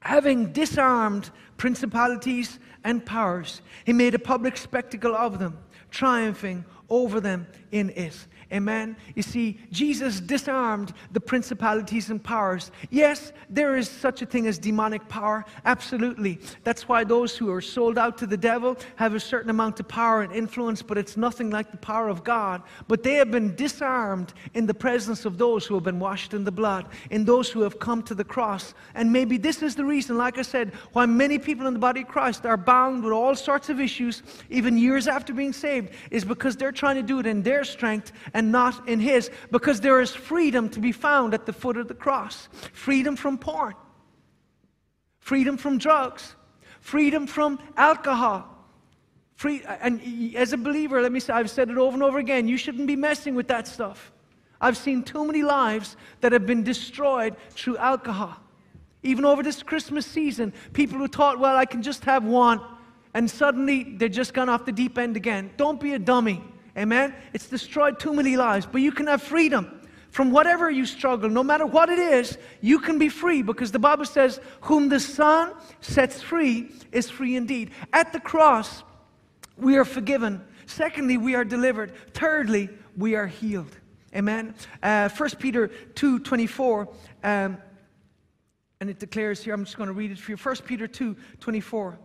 Having 0.00 0.52
disarmed 0.52 1.30
principalities 1.56 2.58
and 2.84 3.04
powers, 3.04 3.60
he 3.84 3.92
made 3.92 4.14
a 4.14 4.18
public 4.18 4.56
spectacle 4.56 5.14
of 5.14 5.38
them, 5.38 5.58
triumphing 5.90 6.64
over 6.88 7.20
them 7.20 7.46
in 7.70 7.90
it. 7.90 8.26
Amen. 8.52 8.96
You 9.14 9.22
see, 9.22 9.60
Jesus 9.70 10.18
disarmed 10.18 10.92
the 11.12 11.20
principalities 11.20 12.10
and 12.10 12.22
powers. 12.22 12.72
Yes, 12.90 13.32
there 13.48 13.76
is 13.76 13.88
such 13.88 14.22
a 14.22 14.26
thing 14.26 14.48
as 14.48 14.58
demonic 14.58 15.08
power. 15.08 15.44
Absolutely. 15.64 16.40
That's 16.64 16.88
why 16.88 17.04
those 17.04 17.36
who 17.36 17.52
are 17.52 17.60
sold 17.60 17.96
out 17.96 18.18
to 18.18 18.26
the 18.26 18.36
devil 18.36 18.76
have 18.96 19.14
a 19.14 19.20
certain 19.20 19.50
amount 19.50 19.78
of 19.78 19.86
power 19.86 20.22
and 20.22 20.32
influence, 20.32 20.82
but 20.82 20.98
it's 20.98 21.16
nothing 21.16 21.50
like 21.50 21.70
the 21.70 21.76
power 21.76 22.08
of 22.08 22.24
God. 22.24 22.62
But 22.88 23.04
they 23.04 23.14
have 23.14 23.30
been 23.30 23.54
disarmed 23.54 24.34
in 24.54 24.66
the 24.66 24.74
presence 24.74 25.24
of 25.24 25.38
those 25.38 25.64
who 25.64 25.74
have 25.74 25.84
been 25.84 26.00
washed 26.00 26.34
in 26.34 26.42
the 26.42 26.50
blood, 26.50 26.86
in 27.10 27.24
those 27.24 27.50
who 27.50 27.60
have 27.60 27.78
come 27.78 28.02
to 28.02 28.16
the 28.16 28.24
cross. 28.24 28.74
And 28.96 29.12
maybe 29.12 29.36
this 29.36 29.62
is 29.62 29.76
the 29.76 29.84
reason, 29.84 30.18
like 30.18 30.38
I 30.38 30.42
said, 30.42 30.72
why 30.92 31.06
many 31.06 31.38
people 31.38 31.68
in 31.68 31.72
the 31.72 31.78
body 31.78 32.00
of 32.00 32.08
Christ 32.08 32.44
are 32.46 32.56
bound 32.56 33.04
with 33.04 33.12
all 33.12 33.36
sorts 33.36 33.68
of 33.68 33.80
issues, 33.80 34.24
even 34.50 34.76
years 34.76 35.06
after 35.06 35.32
being 35.32 35.52
saved, 35.52 35.90
is 36.10 36.24
because 36.24 36.56
they're 36.56 36.72
trying 36.72 36.96
to 36.96 37.02
do 37.02 37.20
it 37.20 37.26
in 37.26 37.42
their 37.42 37.62
strength 37.62 38.10
and 38.34 38.39
not 38.42 38.88
in 38.88 39.00
His, 39.00 39.30
because 39.50 39.80
there 39.80 40.00
is 40.00 40.14
freedom 40.14 40.68
to 40.70 40.80
be 40.80 40.92
found 40.92 41.34
at 41.34 41.46
the 41.46 41.52
foot 41.52 41.76
of 41.76 41.88
the 41.88 41.94
cross 41.94 42.48
freedom 42.72 43.16
from 43.16 43.38
porn, 43.38 43.74
freedom 45.18 45.56
from 45.56 45.78
drugs, 45.78 46.36
freedom 46.80 47.26
from 47.26 47.58
alcohol. 47.76 48.46
Free, 49.34 49.62
and 49.80 50.02
as 50.36 50.52
a 50.52 50.58
believer, 50.58 51.00
let 51.00 51.12
me 51.12 51.18
say, 51.18 51.32
I've 51.32 51.48
said 51.48 51.70
it 51.70 51.78
over 51.78 51.94
and 51.94 52.02
over 52.02 52.18
again, 52.18 52.46
you 52.46 52.58
shouldn't 52.58 52.86
be 52.86 52.96
messing 52.96 53.34
with 53.34 53.48
that 53.48 53.66
stuff. 53.66 54.12
I've 54.60 54.76
seen 54.76 55.02
too 55.02 55.24
many 55.24 55.42
lives 55.42 55.96
that 56.20 56.32
have 56.32 56.44
been 56.44 56.62
destroyed 56.62 57.36
through 57.50 57.78
alcohol. 57.78 58.36
Even 59.02 59.24
over 59.24 59.42
this 59.42 59.62
Christmas 59.62 60.04
season, 60.04 60.52
people 60.74 60.98
who 60.98 61.08
thought, 61.08 61.38
well, 61.38 61.56
I 61.56 61.64
can 61.64 61.82
just 61.82 62.04
have 62.04 62.22
one, 62.22 62.60
and 63.14 63.30
suddenly 63.30 63.96
they're 63.96 64.10
just 64.10 64.34
gone 64.34 64.50
off 64.50 64.66
the 64.66 64.72
deep 64.72 64.98
end 64.98 65.16
again. 65.16 65.50
Don't 65.56 65.80
be 65.80 65.94
a 65.94 65.98
dummy. 65.98 66.44
Amen? 66.80 67.14
It's 67.34 67.46
destroyed 67.46 68.00
too 68.00 68.14
many 68.14 68.36
lives, 68.36 68.66
but 68.66 68.80
you 68.80 68.90
can 68.90 69.06
have 69.06 69.22
freedom 69.22 69.80
from 70.10 70.32
whatever 70.32 70.70
you 70.70 70.86
struggle, 70.86 71.30
no 71.30 71.44
matter 71.44 71.64
what 71.64 71.88
it 71.88 71.98
is, 71.98 72.36
you 72.60 72.80
can 72.80 72.98
be 72.98 73.08
free 73.08 73.42
because 73.42 73.70
the 73.70 73.78
Bible 73.78 74.04
says, 74.04 74.40
Whom 74.62 74.88
the 74.88 74.98
Son 74.98 75.52
sets 75.80 76.20
free 76.20 76.72
is 76.90 77.08
free 77.08 77.36
indeed. 77.36 77.70
At 77.92 78.12
the 78.12 78.18
cross, 78.18 78.82
we 79.56 79.76
are 79.76 79.84
forgiven. 79.84 80.42
Secondly, 80.66 81.16
we 81.16 81.36
are 81.36 81.44
delivered. 81.44 81.92
Thirdly, 82.12 82.70
we 82.96 83.14
are 83.14 83.26
healed. 83.26 83.76
Amen. 84.14 84.54
Uh, 84.82 85.08
1 85.08 85.30
Peter 85.38 85.68
2 85.68 86.18
24, 86.18 86.88
um, 87.22 87.56
and 88.80 88.90
it 88.90 88.98
declares 88.98 89.44
here, 89.44 89.54
I'm 89.54 89.64
just 89.64 89.76
going 89.76 89.86
to 89.86 89.92
read 89.92 90.10
it 90.10 90.18
for 90.18 90.32
you. 90.32 90.36
1 90.36 90.56
Peter 90.66 90.88
2 90.88 91.16
24 91.38 91.98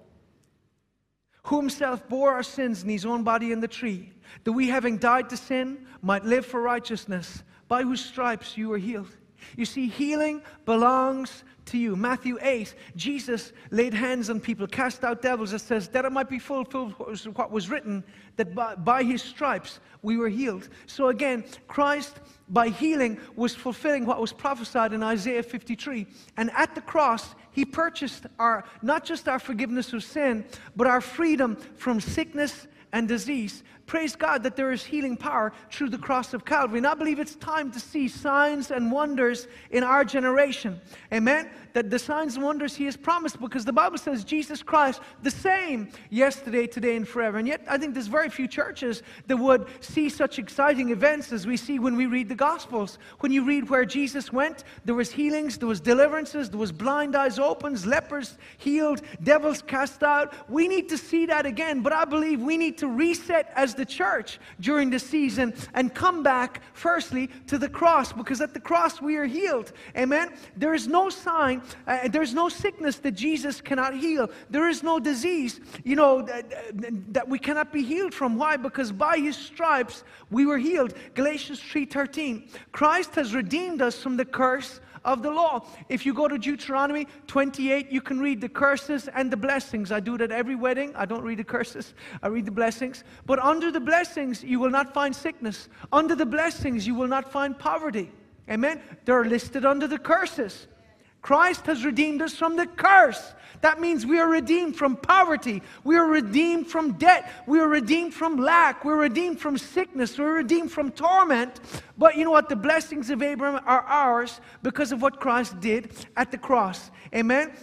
who 1.46 1.58
himself 1.58 2.08
bore 2.10 2.32
our 2.32 2.42
sins 2.42 2.82
in 2.82 2.90
his 2.90 3.06
own 3.06 3.24
body 3.24 3.52
in 3.52 3.60
the 3.60 3.68
tree, 3.68 4.10
that 4.44 4.52
we, 4.52 4.68
having 4.68 4.98
died 4.98 5.30
to 5.30 5.38
sin, 5.38 5.86
might 6.02 6.26
live 6.26 6.46
for 6.46 6.62
righteousness, 6.62 7.44
by 7.68 7.84
whose 7.84 8.04
stripes 8.04 8.58
you 8.58 8.70
were 8.70 8.78
healed. 8.78 9.16
You 9.56 9.66
see, 9.66 9.88
healing 9.88 10.42
belongs 10.66 11.44
to 11.66 11.78
you. 11.78 11.96
Matthew 11.96 12.38
8, 12.42 12.76
Jesus 12.96 13.52
laid 13.72 13.94
hands 13.94 14.30
on 14.30 14.40
people, 14.40 14.68
cast 14.68 15.04
out 15.04 15.22
devils. 15.22 15.54
It 15.54 15.62
says, 15.62 15.88
that 15.90 16.06
it 16.06 16.12
might 16.12 16.30
be 16.30 16.40
fulfilled 16.40 16.94
what 17.34 17.52
was 17.52 17.70
written, 17.70 18.04
that 18.36 18.54
by, 18.54 18.76
by 18.76 19.04
his 19.04 19.22
stripes 19.22 19.80
we 20.02 20.18
were 20.18 20.30
healed. 20.30 20.70
So 20.86 21.08
again, 21.08 21.44
Christ, 21.68 22.20
by 22.50 22.70
healing, 22.70 23.20
was 23.36 23.56
fulfilling 23.56 24.06
what 24.06 24.22
was 24.22 24.34
prophesied 24.34 24.94
in 24.94 25.02
Isaiah 25.02 25.44
53. 25.44 26.06
And 26.38 26.52
at 26.52 26.76
the 26.76 26.82
cross, 26.82 27.34
he 27.52 27.66
purchased 27.66 28.26
our, 28.38 28.64
not 28.82 29.04
just 29.04 29.28
our 29.28 29.40
forgiveness 29.40 29.94
of 29.94 30.04
sin, 30.04 30.46
but 30.76 30.88
our 30.88 31.02
freedom 31.02 31.56
from 31.56 32.00
sickness 32.00 32.68
and 32.94 33.08
disease. 33.08 33.64
Praise 33.86 34.16
God 34.16 34.44
that 34.44 34.56
there 34.56 34.72
is 34.72 34.84
healing 34.84 35.16
power 35.16 35.54
through 35.72 35.90
the 35.90 35.98
cross 35.98 36.34
of 36.34 36.44
Calvary. 36.44 36.80
And 36.80 36.88
I 36.88 36.96
believe 36.96 37.20
it's 37.20 37.36
time 37.36 37.72
to 37.72 37.80
see 37.80 38.08
signs 38.08 38.72
and 38.72 38.92
wonders 38.92 39.48
in 39.70 39.84
our 39.84 40.04
generation. 40.04 40.82
Amen? 41.14 41.50
That 41.76 41.90
the 41.90 42.00
signs 42.00 42.36
and 42.36 42.46
wonders 42.46 42.74
He 42.74 42.86
has 42.86 42.96
promised 42.96 43.38
because 43.42 43.66
the 43.66 43.74
Bible 43.74 43.98
says 43.98 44.24
Jesus 44.24 44.64
Christ, 44.64 45.02
the 45.24 45.30
same 45.30 45.90
yesterday, 46.10 46.68
today, 46.68 46.96
and 46.96 47.06
forever. 47.06 47.38
And 47.38 47.46
yet, 47.46 47.66
I 47.70 47.78
think 47.78 47.94
there's 47.94 48.08
very 48.08 48.30
few 48.30 48.48
churches 48.48 49.04
that 49.28 49.36
would 49.36 49.68
see 49.82 50.08
such 50.08 50.40
exciting 50.40 50.92
events 50.92 51.34
as 51.34 51.46
we 51.46 51.58
see 51.58 51.80
when 51.80 51.98
we 51.98 52.06
read 52.06 52.30
the 52.30 52.36
Gospels. 52.36 52.98
When 53.20 53.34
you 53.34 53.44
read 53.44 53.70
where 53.70 53.84
Jesus 53.84 54.32
went, 54.32 54.64
there 54.86 54.96
was 54.96 55.12
healings, 55.12 55.58
there 55.58 55.68
was 55.68 55.82
deliverances, 55.82 56.50
there 56.50 56.58
was 56.58 56.72
blind 56.72 57.14
eyes 57.14 57.40
opened, 57.40 57.86
lepers 57.86 58.38
healed, 58.58 59.02
devils 59.22 59.62
cast 59.62 60.02
out. 60.02 60.34
We 60.50 60.70
need 60.70 60.88
to 60.88 60.98
see 60.98 61.26
that 61.26 61.46
again, 61.46 61.82
but 61.82 61.92
I 61.92 62.06
believe 62.06 62.42
we 62.42 62.56
need 62.56 62.78
to 62.78 62.88
reset 62.88 63.52
as 63.54 63.76
the 63.76 63.86
church 63.86 64.40
during 64.62 64.92
the 64.92 65.00
season 65.00 65.54
and 65.74 65.94
come 65.94 66.24
back, 66.24 66.62
firstly, 66.72 67.30
to 67.48 67.58
the 67.58 67.68
cross, 67.68 68.14
because 68.14 68.40
at 68.40 68.54
the 68.54 68.62
cross 68.62 69.02
we 69.02 69.18
are 69.18 69.26
healed. 69.26 69.74
Amen? 69.98 70.32
There 70.56 70.74
is 70.74 70.88
no 70.88 71.10
sign, 71.10 71.64
uh, 71.88 72.08
there's 72.10 72.34
no 72.34 72.50
sickness 72.50 72.98
that 72.98 73.12
Jesus 73.12 73.62
cannot 73.62 73.96
heal. 73.96 74.30
There 74.50 74.70
is 74.70 74.84
no 74.84 75.00
disease, 75.00 75.60
you 75.84 75.96
know, 75.96 76.22
that, 76.22 77.14
that 77.14 77.28
we 77.28 77.40
cannot 77.40 77.72
be 77.72 77.84
healed 77.84 78.14
from. 78.14 78.38
Why? 78.38 78.58
Because 78.58 78.92
by 78.92 79.18
his 79.18 79.36
stripes 79.36 80.04
we 80.30 80.46
were 80.46 80.58
healed. 80.58 80.94
Galatians 81.14 81.60
3:13. 81.60 82.50
Christ 82.72 83.16
has 83.16 83.34
redeemed 83.34 83.82
us 83.82 84.02
from 84.02 84.18
the 84.18 84.26
curse 84.26 84.80
of 85.06 85.22
the 85.22 85.32
law. 85.32 85.66
If 85.88 86.06
you 86.06 86.14
go 86.14 86.28
to 86.28 86.38
Deuteronomy 86.38 87.08
28, 87.28 87.92
you 87.92 88.02
can 88.02 88.20
read 88.20 88.42
the 88.42 88.50
curses 88.50 89.08
and 89.08 89.32
the 89.32 89.38
blessings. 89.38 89.92
I 89.92 90.00
do 90.00 90.18
that 90.18 90.32
every 90.32 90.56
wedding. 90.56 90.94
I 90.96 91.06
don't 91.06 91.24
read 91.24 91.38
the 91.38 91.44
curses, 91.44 91.94
I 92.22 92.28
read 92.28 92.46
the 92.46 92.52
blessings. 92.52 93.04
But 93.26 93.40
under 93.40 93.72
the 93.72 93.80
blessings, 93.80 94.44
you 94.44 94.60
will 94.60 94.72
not 94.72 94.94
find 94.94 95.16
sickness. 95.16 95.70
Under 95.94 96.16
the 96.16 96.26
blessings, 96.26 96.86
you 96.86 96.96
will 96.96 97.08
not 97.08 97.32
find 97.32 97.58
poverty. 97.58 98.12
Amen? 98.50 98.82
They're 99.06 99.26
listed 99.26 99.66
under 99.66 99.88
the 99.88 99.98
curses. 99.98 100.68
Christ 101.26 101.66
has 101.66 101.84
redeemed 101.84 102.22
us 102.22 102.36
from 102.36 102.56
the 102.56 102.68
curse. 102.68 103.34
That 103.62 103.82
means 103.82 104.06
we 104.06 104.20
are 104.20 104.30
redeemed 104.30 104.76
from 104.76 104.96
poverty. 104.96 105.64
We 105.84 105.98
are 105.98 106.06
redeemed 106.06 106.68
from 106.68 107.00
debt. 107.00 107.32
We 107.48 107.60
are 107.60 107.68
redeemed 107.68 108.14
from 108.14 108.38
lack. 108.38 108.86
We're 108.86 108.98
redeemed 108.98 109.40
from 109.40 109.58
sickness. 109.58 110.20
We're 110.20 110.36
redeemed 110.36 110.72
from 110.72 110.92
torment. 110.92 111.62
But 111.98 112.16
you 112.16 112.26
know 112.26 112.30
what? 112.30 112.48
The 112.48 112.56
blessings 112.56 113.10
of 113.10 113.24
Abraham 113.24 113.60
are 113.66 113.82
ours 113.82 114.40
because 114.62 114.92
of 114.92 115.02
what 115.02 115.20
Christ 115.20 115.60
did 115.60 115.94
at 116.16 116.30
the 116.30 116.38
cross. 116.38 116.92
Amen? 117.12 117.54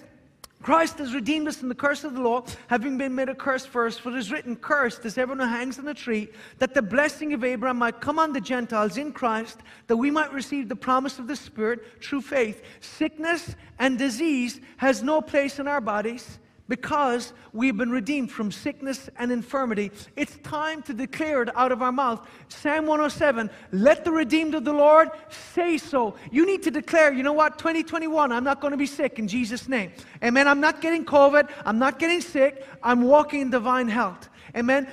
Christ 0.62 0.98
has 0.98 1.14
redeemed 1.14 1.48
us 1.48 1.56
from 1.56 1.68
the 1.68 1.74
curse 1.74 2.04
of 2.04 2.14
the 2.14 2.20
law, 2.20 2.44
having 2.68 2.96
been 2.96 3.14
made 3.14 3.28
a 3.28 3.34
curse 3.34 3.66
for 3.66 3.86
us. 3.86 3.98
For 3.98 4.10
it 4.10 4.16
is 4.16 4.30
written, 4.30 4.56
Cursed 4.56 5.04
is 5.04 5.18
everyone 5.18 5.46
who 5.46 5.52
hangs 5.52 5.78
on 5.78 5.84
the 5.84 5.94
tree, 5.94 6.28
that 6.58 6.74
the 6.74 6.82
blessing 6.82 7.32
of 7.32 7.44
Abraham 7.44 7.78
might 7.78 8.00
come 8.00 8.18
on 8.18 8.32
the 8.32 8.40
Gentiles 8.40 8.96
in 8.96 9.12
Christ, 9.12 9.60
that 9.88 9.96
we 9.96 10.10
might 10.10 10.32
receive 10.32 10.68
the 10.68 10.76
promise 10.76 11.18
of 11.18 11.26
the 11.26 11.36
Spirit 11.36 12.02
through 12.02 12.22
faith. 12.22 12.62
Sickness 12.80 13.56
and 13.78 13.98
disease 13.98 14.60
has 14.76 15.02
no 15.02 15.20
place 15.20 15.58
in 15.58 15.66
our 15.66 15.80
bodies 15.80 16.38
because 16.68 17.32
we've 17.52 17.76
been 17.76 17.90
redeemed 17.90 18.30
from 18.30 18.50
sickness 18.50 19.10
and 19.18 19.32
infirmity. 19.32 19.90
It's 20.16 20.36
time 20.38 20.82
to 20.82 20.94
declare 20.94 21.42
it 21.42 21.54
out 21.56 21.72
of 21.72 21.82
our 21.82 21.92
mouth. 21.92 22.26
Psalm 22.48 22.86
107 22.86 23.50
Let 23.72 24.04
the 24.04 24.12
redeemed 24.12 24.54
of 24.54 24.64
the 24.64 24.72
Lord 24.72 25.10
say 25.28 25.76
so. 25.78 26.14
You 26.30 26.46
need 26.46 26.62
to 26.62 26.70
declare, 26.70 27.12
you 27.12 27.22
know 27.22 27.32
what, 27.32 27.58
2021, 27.58 28.32
I'm 28.32 28.44
not 28.44 28.60
going 28.60 28.70
to 28.70 28.76
be 28.76 28.86
sick 28.86 29.18
in 29.18 29.28
Jesus' 29.28 29.68
name. 29.68 29.92
Amen. 30.22 30.46
I'm 30.48 30.60
not 30.60 30.80
getting 30.80 31.04
COVID. 31.04 31.50
I'm 31.66 31.78
not 31.78 31.98
getting 31.98 32.20
sick. 32.20 32.66
I'm 32.82 33.02
walking 33.02 33.40
in 33.40 33.50
divine 33.50 33.88
health. 33.88 34.28
Amen. 34.56 34.88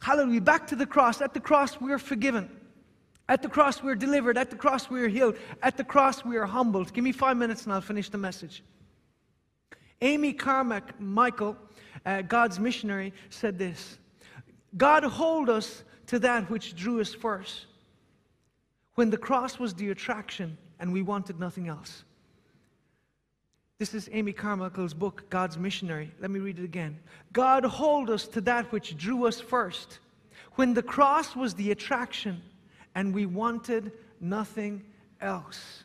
Hallelujah. 0.00 0.40
Back 0.40 0.66
to 0.68 0.76
the 0.76 0.86
cross. 0.86 1.20
At 1.20 1.34
the 1.34 1.40
cross, 1.40 1.80
we 1.80 1.92
are 1.92 1.98
forgiven. 1.98 2.50
At 3.28 3.42
the 3.42 3.48
cross, 3.48 3.82
we 3.82 3.92
are 3.92 3.96
delivered. 3.96 4.36
At 4.36 4.50
the 4.50 4.56
cross, 4.56 4.90
we 4.90 5.02
are 5.02 5.08
healed. 5.08 5.36
At 5.62 5.76
the 5.76 5.84
cross, 5.84 6.24
we 6.24 6.36
are 6.36 6.46
humbled. 6.46 6.92
Give 6.92 7.04
me 7.04 7.12
five 7.12 7.36
minutes 7.36 7.64
and 7.64 7.72
I'll 7.72 7.80
finish 7.80 8.08
the 8.08 8.18
message. 8.18 8.62
Amy 10.00 10.32
Carmichael, 10.32 11.56
uh, 12.06 12.22
God's 12.22 12.58
missionary, 12.58 13.12
said 13.28 13.58
this 13.58 13.98
God 14.76 15.04
hold 15.04 15.50
us 15.50 15.84
to 16.06 16.18
that 16.20 16.48
which 16.50 16.74
drew 16.74 17.00
us 17.00 17.14
first. 17.14 17.66
When 18.94 19.10
the 19.10 19.16
cross 19.16 19.58
was 19.58 19.74
the 19.74 19.90
attraction 19.90 20.58
and 20.78 20.92
we 20.92 21.02
wanted 21.02 21.38
nothing 21.38 21.68
else. 21.68 22.04
This 23.78 23.94
is 23.94 24.10
Amy 24.12 24.32
Carmichael's 24.32 24.92
book, 24.92 25.24
God's 25.30 25.56
Missionary. 25.56 26.10
Let 26.20 26.30
me 26.30 26.38
read 26.38 26.58
it 26.58 26.64
again. 26.64 26.98
God 27.32 27.64
hold 27.64 28.10
us 28.10 28.26
to 28.28 28.42
that 28.42 28.70
which 28.72 28.96
drew 28.98 29.26
us 29.26 29.40
first. 29.40 30.00
When 30.56 30.74
the 30.74 30.82
cross 30.82 31.34
was 31.34 31.54
the 31.54 31.70
attraction 31.70 32.42
and 32.94 33.14
we 33.14 33.24
wanted 33.24 33.92
nothing 34.20 34.84
else. 35.20 35.84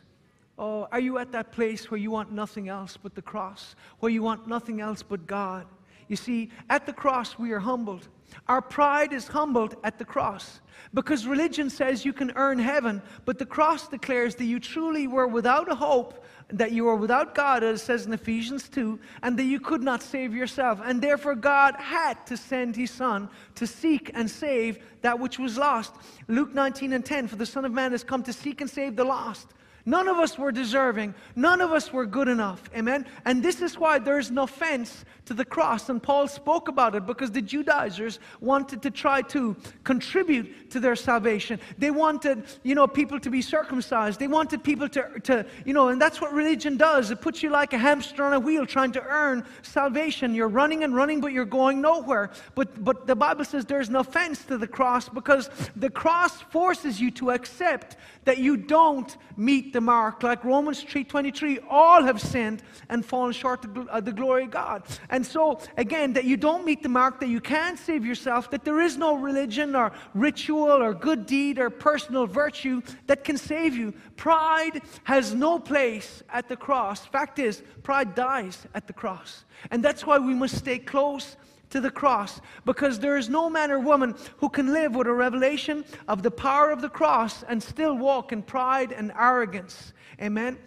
Oh, 0.58 0.88
are 0.90 1.00
you 1.00 1.18
at 1.18 1.32
that 1.32 1.52
place 1.52 1.90
where 1.90 2.00
you 2.00 2.10
want 2.10 2.32
nothing 2.32 2.68
else 2.68 2.96
but 2.96 3.14
the 3.14 3.22
cross? 3.22 3.76
Where 4.00 4.10
you 4.10 4.22
want 4.22 4.48
nothing 4.48 4.80
else 4.80 5.02
but 5.02 5.26
God? 5.26 5.66
You 6.08 6.16
see, 6.16 6.50
at 6.70 6.86
the 6.86 6.92
cross 6.92 7.38
we 7.38 7.52
are 7.52 7.58
humbled. 7.58 8.08
Our 8.48 8.62
pride 8.62 9.12
is 9.12 9.28
humbled 9.28 9.76
at 9.84 9.98
the 9.98 10.04
cross 10.04 10.60
because 10.94 11.26
religion 11.26 11.70
says 11.70 12.04
you 12.04 12.12
can 12.12 12.32
earn 12.36 12.58
heaven, 12.58 13.02
but 13.24 13.38
the 13.38 13.46
cross 13.46 13.88
declares 13.88 14.34
that 14.36 14.44
you 14.44 14.58
truly 14.60 15.06
were 15.06 15.26
without 15.26 15.70
a 15.70 15.74
hope, 15.74 16.24
that 16.48 16.72
you 16.72 16.84
were 16.84 16.96
without 16.96 17.34
God, 17.34 17.62
as 17.62 17.80
it 17.80 17.84
says 17.84 18.06
in 18.06 18.12
Ephesians 18.12 18.68
2, 18.68 18.98
and 19.22 19.38
that 19.38 19.44
you 19.44 19.60
could 19.60 19.82
not 19.82 20.02
save 20.02 20.34
yourself. 20.34 20.80
And 20.84 21.02
therefore, 21.02 21.34
God 21.34 21.74
had 21.76 22.24
to 22.26 22.36
send 22.36 22.76
his 22.76 22.90
Son 22.90 23.28
to 23.56 23.66
seek 23.66 24.10
and 24.14 24.30
save 24.30 24.78
that 25.02 25.18
which 25.18 25.38
was 25.38 25.58
lost. 25.58 25.94
Luke 26.28 26.54
19 26.54 26.92
and 26.92 27.04
10 27.04 27.28
For 27.28 27.36
the 27.36 27.46
Son 27.46 27.64
of 27.64 27.72
Man 27.72 27.92
has 27.92 28.04
come 28.04 28.22
to 28.24 28.32
seek 28.32 28.60
and 28.60 28.70
save 28.70 28.96
the 28.96 29.04
lost. 29.04 29.48
None 29.88 30.08
of 30.08 30.16
us 30.16 30.36
were 30.36 30.50
deserving. 30.50 31.14
None 31.36 31.60
of 31.60 31.70
us 31.70 31.92
were 31.92 32.06
good 32.06 32.26
enough. 32.26 32.68
Amen. 32.74 33.06
And 33.24 33.40
this 33.40 33.62
is 33.62 33.78
why 33.78 34.00
there's 34.00 34.32
no 34.32 34.42
offense 34.42 35.04
to 35.26 35.34
the 35.34 35.44
cross. 35.44 35.88
And 35.88 36.02
Paul 36.02 36.26
spoke 36.26 36.66
about 36.66 36.96
it 36.96 37.06
because 37.06 37.30
the 37.30 37.40
Judaizers 37.40 38.18
wanted 38.40 38.82
to 38.82 38.90
try 38.90 39.22
to 39.22 39.54
contribute 39.84 40.70
to 40.72 40.80
their 40.80 40.96
salvation. 40.96 41.60
They 41.78 41.92
wanted, 41.92 42.44
you 42.64 42.74
know, 42.74 42.88
people 42.88 43.20
to 43.20 43.30
be 43.30 43.40
circumcised. 43.40 44.18
They 44.18 44.26
wanted 44.26 44.64
people 44.64 44.88
to, 44.88 45.20
to 45.22 45.46
you 45.64 45.72
know, 45.72 45.88
and 45.88 46.02
that's 46.02 46.20
what 46.20 46.32
religion 46.32 46.76
does. 46.76 47.12
It 47.12 47.20
puts 47.20 47.44
you 47.44 47.50
like 47.50 47.72
a 47.72 47.78
hamster 47.78 48.24
on 48.24 48.32
a 48.32 48.40
wheel 48.40 48.66
trying 48.66 48.90
to 48.92 49.02
earn 49.04 49.44
salvation. 49.62 50.34
You're 50.34 50.48
running 50.48 50.82
and 50.82 50.96
running, 50.96 51.20
but 51.20 51.30
you're 51.32 51.44
going 51.44 51.80
nowhere. 51.80 52.30
But, 52.56 52.82
but 52.82 53.06
the 53.06 53.14
Bible 53.14 53.44
says 53.44 53.64
there's 53.64 53.90
no 53.90 54.00
offense 54.00 54.44
to 54.46 54.58
the 54.58 54.66
cross 54.66 55.08
because 55.08 55.48
the 55.76 55.90
cross 55.90 56.40
forces 56.42 57.00
you 57.00 57.12
to 57.12 57.30
accept 57.30 57.96
that 58.24 58.38
you 58.38 58.56
don't 58.56 59.16
meet 59.36 59.75
the 59.76 59.80
mark. 59.82 60.22
Like 60.22 60.42
Romans 60.42 60.82
3.23, 60.82 61.62
all 61.68 62.02
have 62.02 62.18
sinned 62.20 62.62
and 62.88 63.04
fallen 63.04 63.32
short 63.32 63.64
of 63.64 64.04
the 64.06 64.12
glory 64.12 64.44
of 64.44 64.50
God. 64.50 64.82
And 65.10 65.24
so, 65.24 65.60
again, 65.76 66.14
that 66.14 66.24
you 66.24 66.38
don't 66.38 66.64
meet 66.64 66.82
the 66.82 66.88
mark, 66.88 67.20
that 67.20 67.28
you 67.28 67.42
can't 67.42 67.78
save 67.78 68.04
yourself, 68.04 68.50
that 68.52 68.64
there 68.64 68.80
is 68.80 68.96
no 68.96 69.14
religion 69.14 69.76
or 69.76 69.92
ritual 70.14 70.82
or 70.82 70.94
good 70.94 71.26
deed 71.26 71.58
or 71.58 71.68
personal 71.68 72.26
virtue 72.26 72.80
that 73.06 73.22
can 73.22 73.36
save 73.36 73.76
you. 73.76 73.92
Pride 74.16 74.80
has 75.04 75.34
no 75.34 75.58
place 75.58 76.22
at 76.30 76.48
the 76.48 76.56
cross. 76.56 77.04
Fact 77.04 77.38
is, 77.38 77.62
pride 77.82 78.14
dies 78.14 78.66
at 78.74 78.86
the 78.86 78.94
cross. 78.94 79.44
And 79.70 79.84
that's 79.84 80.06
why 80.06 80.18
we 80.18 80.34
must 80.34 80.56
stay 80.56 80.78
close 80.78 81.36
to 81.76 81.80
the 81.82 81.90
cross 81.90 82.40
because 82.64 82.98
there 82.98 83.18
is 83.18 83.28
no 83.28 83.50
man 83.50 83.70
or 83.70 83.78
woman 83.78 84.14
who 84.38 84.48
can 84.48 84.72
live 84.72 84.94
with 84.94 85.06
a 85.06 85.12
revelation 85.12 85.84
of 86.08 86.22
the 86.22 86.30
power 86.30 86.70
of 86.70 86.80
the 86.80 86.88
cross 86.88 87.44
and 87.48 87.62
still 87.62 87.96
walk 87.98 88.32
in 88.32 88.42
pride 88.42 88.92
and 88.92 89.12
arrogance. 89.18 89.92
Amen. 90.20 90.58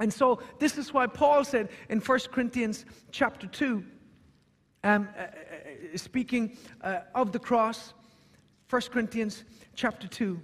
And 0.00 0.12
so 0.12 0.42
this 0.58 0.78
is 0.78 0.92
why 0.92 1.06
Paul 1.06 1.44
said 1.44 1.68
in 1.88 2.00
1 2.00 2.18
Corinthians 2.32 2.84
chapter 3.12 3.46
2, 3.46 3.84
um, 4.84 5.08
uh, 5.16 5.20
uh, 5.22 5.26
speaking 5.94 6.56
uh, 6.80 7.00
of 7.14 7.30
the 7.30 7.38
cross, 7.38 7.94
1 8.68 8.82
Corinthians 8.90 9.44
chapter 9.76 10.08
2. 10.08 10.40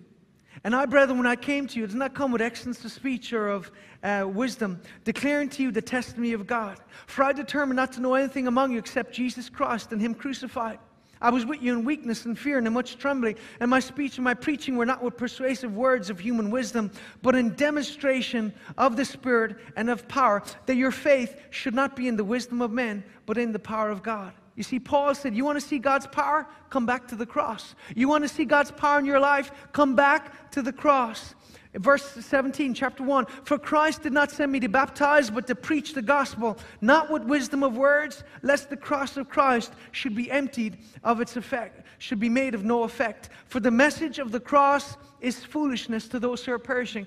And 0.64 0.74
I, 0.74 0.86
brethren, 0.86 1.18
when 1.18 1.26
I 1.26 1.36
came 1.36 1.66
to 1.68 1.78
you, 1.78 1.86
did 1.86 1.96
not 1.96 2.14
come 2.14 2.32
with 2.32 2.42
excellence 2.42 2.84
of 2.84 2.92
speech 2.92 3.32
or 3.32 3.48
of 3.48 3.70
uh, 4.02 4.26
wisdom, 4.28 4.80
declaring 5.04 5.48
to 5.50 5.62
you 5.62 5.70
the 5.70 5.82
testimony 5.82 6.32
of 6.32 6.46
God. 6.46 6.78
For 7.06 7.24
I 7.24 7.32
determined 7.32 7.76
not 7.76 7.92
to 7.92 8.00
know 8.00 8.14
anything 8.14 8.46
among 8.46 8.72
you 8.72 8.78
except 8.78 9.12
Jesus 9.12 9.48
Christ 9.48 9.92
and 9.92 10.00
Him 10.00 10.14
crucified. 10.14 10.78
I 11.20 11.30
was 11.30 11.44
with 11.44 11.62
you 11.62 11.72
in 11.72 11.84
weakness 11.84 12.26
and 12.26 12.38
fear 12.38 12.58
and 12.58 12.66
in 12.66 12.72
much 12.72 12.96
trembling, 12.96 13.36
and 13.58 13.70
my 13.70 13.80
speech 13.80 14.18
and 14.18 14.24
my 14.24 14.34
preaching 14.34 14.76
were 14.76 14.86
not 14.86 15.02
with 15.02 15.16
persuasive 15.16 15.74
words 15.74 16.10
of 16.10 16.20
human 16.20 16.50
wisdom, 16.50 16.92
but 17.22 17.34
in 17.34 17.54
demonstration 17.54 18.52
of 18.76 18.96
the 18.96 19.04
Spirit 19.04 19.56
and 19.76 19.90
of 19.90 20.06
power, 20.06 20.42
that 20.66 20.76
your 20.76 20.92
faith 20.92 21.40
should 21.50 21.74
not 21.74 21.96
be 21.96 22.06
in 22.06 22.16
the 22.16 22.24
wisdom 22.24 22.62
of 22.62 22.70
men, 22.70 23.02
but 23.26 23.36
in 23.36 23.50
the 23.52 23.58
power 23.58 23.90
of 23.90 24.02
God. 24.02 24.32
You 24.58 24.64
see, 24.64 24.80
Paul 24.80 25.14
said, 25.14 25.36
You 25.36 25.44
want 25.44 25.60
to 25.60 25.64
see 25.64 25.78
God's 25.78 26.08
power? 26.08 26.44
Come 26.68 26.84
back 26.84 27.06
to 27.08 27.14
the 27.14 27.24
cross. 27.24 27.76
You 27.94 28.08
want 28.08 28.24
to 28.24 28.28
see 28.28 28.44
God's 28.44 28.72
power 28.72 28.98
in 28.98 29.04
your 29.04 29.20
life? 29.20 29.52
Come 29.70 29.94
back 29.94 30.50
to 30.50 30.62
the 30.62 30.72
cross. 30.72 31.36
Verse 31.74 32.02
17, 32.02 32.74
chapter 32.74 33.04
1 33.04 33.26
For 33.44 33.56
Christ 33.56 34.02
did 34.02 34.12
not 34.12 34.32
send 34.32 34.50
me 34.50 34.58
to 34.58 34.68
baptize, 34.68 35.30
but 35.30 35.46
to 35.46 35.54
preach 35.54 35.94
the 35.94 36.02
gospel, 36.02 36.58
not 36.80 37.08
with 37.08 37.22
wisdom 37.22 37.62
of 37.62 37.76
words, 37.76 38.24
lest 38.42 38.68
the 38.68 38.76
cross 38.76 39.16
of 39.16 39.28
Christ 39.28 39.74
should 39.92 40.16
be 40.16 40.28
emptied 40.28 40.78
of 41.04 41.20
its 41.20 41.36
effect, 41.36 41.86
should 41.98 42.18
be 42.18 42.28
made 42.28 42.56
of 42.56 42.64
no 42.64 42.82
effect. 42.82 43.28
For 43.46 43.60
the 43.60 43.70
message 43.70 44.18
of 44.18 44.32
the 44.32 44.40
cross 44.40 44.96
is 45.20 45.44
foolishness 45.44 46.08
to 46.08 46.18
those 46.18 46.44
who 46.44 46.50
are 46.50 46.58
perishing. 46.58 47.06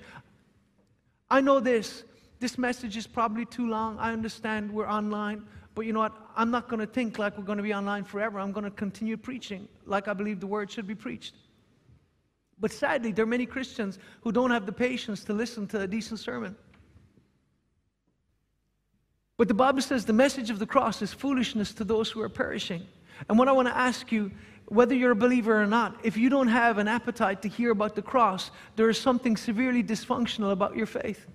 I 1.30 1.42
know 1.42 1.60
this. 1.60 2.04
This 2.40 2.56
message 2.56 2.96
is 2.96 3.06
probably 3.06 3.44
too 3.44 3.68
long. 3.68 3.98
I 3.98 4.14
understand 4.14 4.72
we're 4.72 4.88
online. 4.88 5.44
But 5.74 5.86
you 5.86 5.92
know 5.92 6.00
what? 6.00 6.12
I'm 6.36 6.50
not 6.50 6.68
going 6.68 6.80
to 6.80 6.86
think 6.86 7.18
like 7.18 7.36
we're 7.38 7.44
going 7.44 7.58
to 7.58 7.62
be 7.62 7.72
online 7.72 8.04
forever. 8.04 8.38
I'm 8.38 8.52
going 8.52 8.64
to 8.64 8.70
continue 8.70 9.16
preaching 9.16 9.68
like 9.86 10.08
I 10.08 10.12
believe 10.12 10.40
the 10.40 10.46
word 10.46 10.70
should 10.70 10.86
be 10.86 10.94
preached. 10.94 11.34
But 12.60 12.72
sadly, 12.72 13.10
there 13.12 13.24
are 13.24 13.26
many 13.26 13.46
Christians 13.46 13.98
who 14.20 14.32
don't 14.32 14.50
have 14.50 14.66
the 14.66 14.72
patience 14.72 15.24
to 15.24 15.32
listen 15.32 15.66
to 15.68 15.80
a 15.80 15.86
decent 15.86 16.20
sermon. 16.20 16.54
But 19.36 19.48
the 19.48 19.54
Bible 19.54 19.82
says 19.82 20.04
the 20.04 20.12
message 20.12 20.50
of 20.50 20.58
the 20.58 20.66
cross 20.66 21.02
is 21.02 21.12
foolishness 21.12 21.72
to 21.74 21.84
those 21.84 22.10
who 22.10 22.20
are 22.20 22.28
perishing. 22.28 22.86
And 23.28 23.38
what 23.38 23.48
I 23.48 23.52
want 23.52 23.68
to 23.68 23.76
ask 23.76 24.12
you, 24.12 24.30
whether 24.66 24.94
you're 24.94 25.10
a 25.10 25.16
believer 25.16 25.60
or 25.60 25.66
not, 25.66 25.98
if 26.04 26.16
you 26.16 26.28
don't 26.28 26.48
have 26.48 26.78
an 26.78 26.86
appetite 26.86 27.42
to 27.42 27.48
hear 27.48 27.72
about 27.72 27.96
the 27.96 28.02
cross, 28.02 28.50
there 28.76 28.88
is 28.88 28.98
something 28.98 29.36
severely 29.36 29.82
dysfunctional 29.82 30.52
about 30.52 30.76
your 30.76 30.86
faith. 30.86 31.26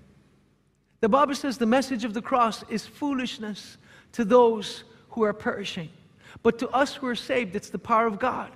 The 1.02 1.10
Bible 1.10 1.36
says 1.36 1.58
the 1.58 1.66
message 1.66 2.06
of 2.06 2.14
the 2.14 2.22
cross 2.22 2.64
is 2.70 2.86
foolishness 2.88 3.78
to 4.14 4.26
those 4.26 4.84
who 5.10 5.24
are 5.24 5.34
perishing. 5.34 5.90
But 6.44 6.60
to 6.60 6.70
us 6.70 6.96
who 6.96 7.08
are 7.08 7.16
saved, 7.16 7.56
it's 7.56 7.70
the 7.70 7.80
power 7.80 8.08
of 8.08 8.20
God. 8.20 8.52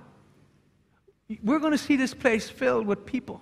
We're 1.42 1.58
going 1.58 1.72
to 1.72 1.78
see 1.78 1.96
this 1.96 2.14
place 2.14 2.48
filled 2.48 2.86
with 2.86 3.06
people 3.06 3.40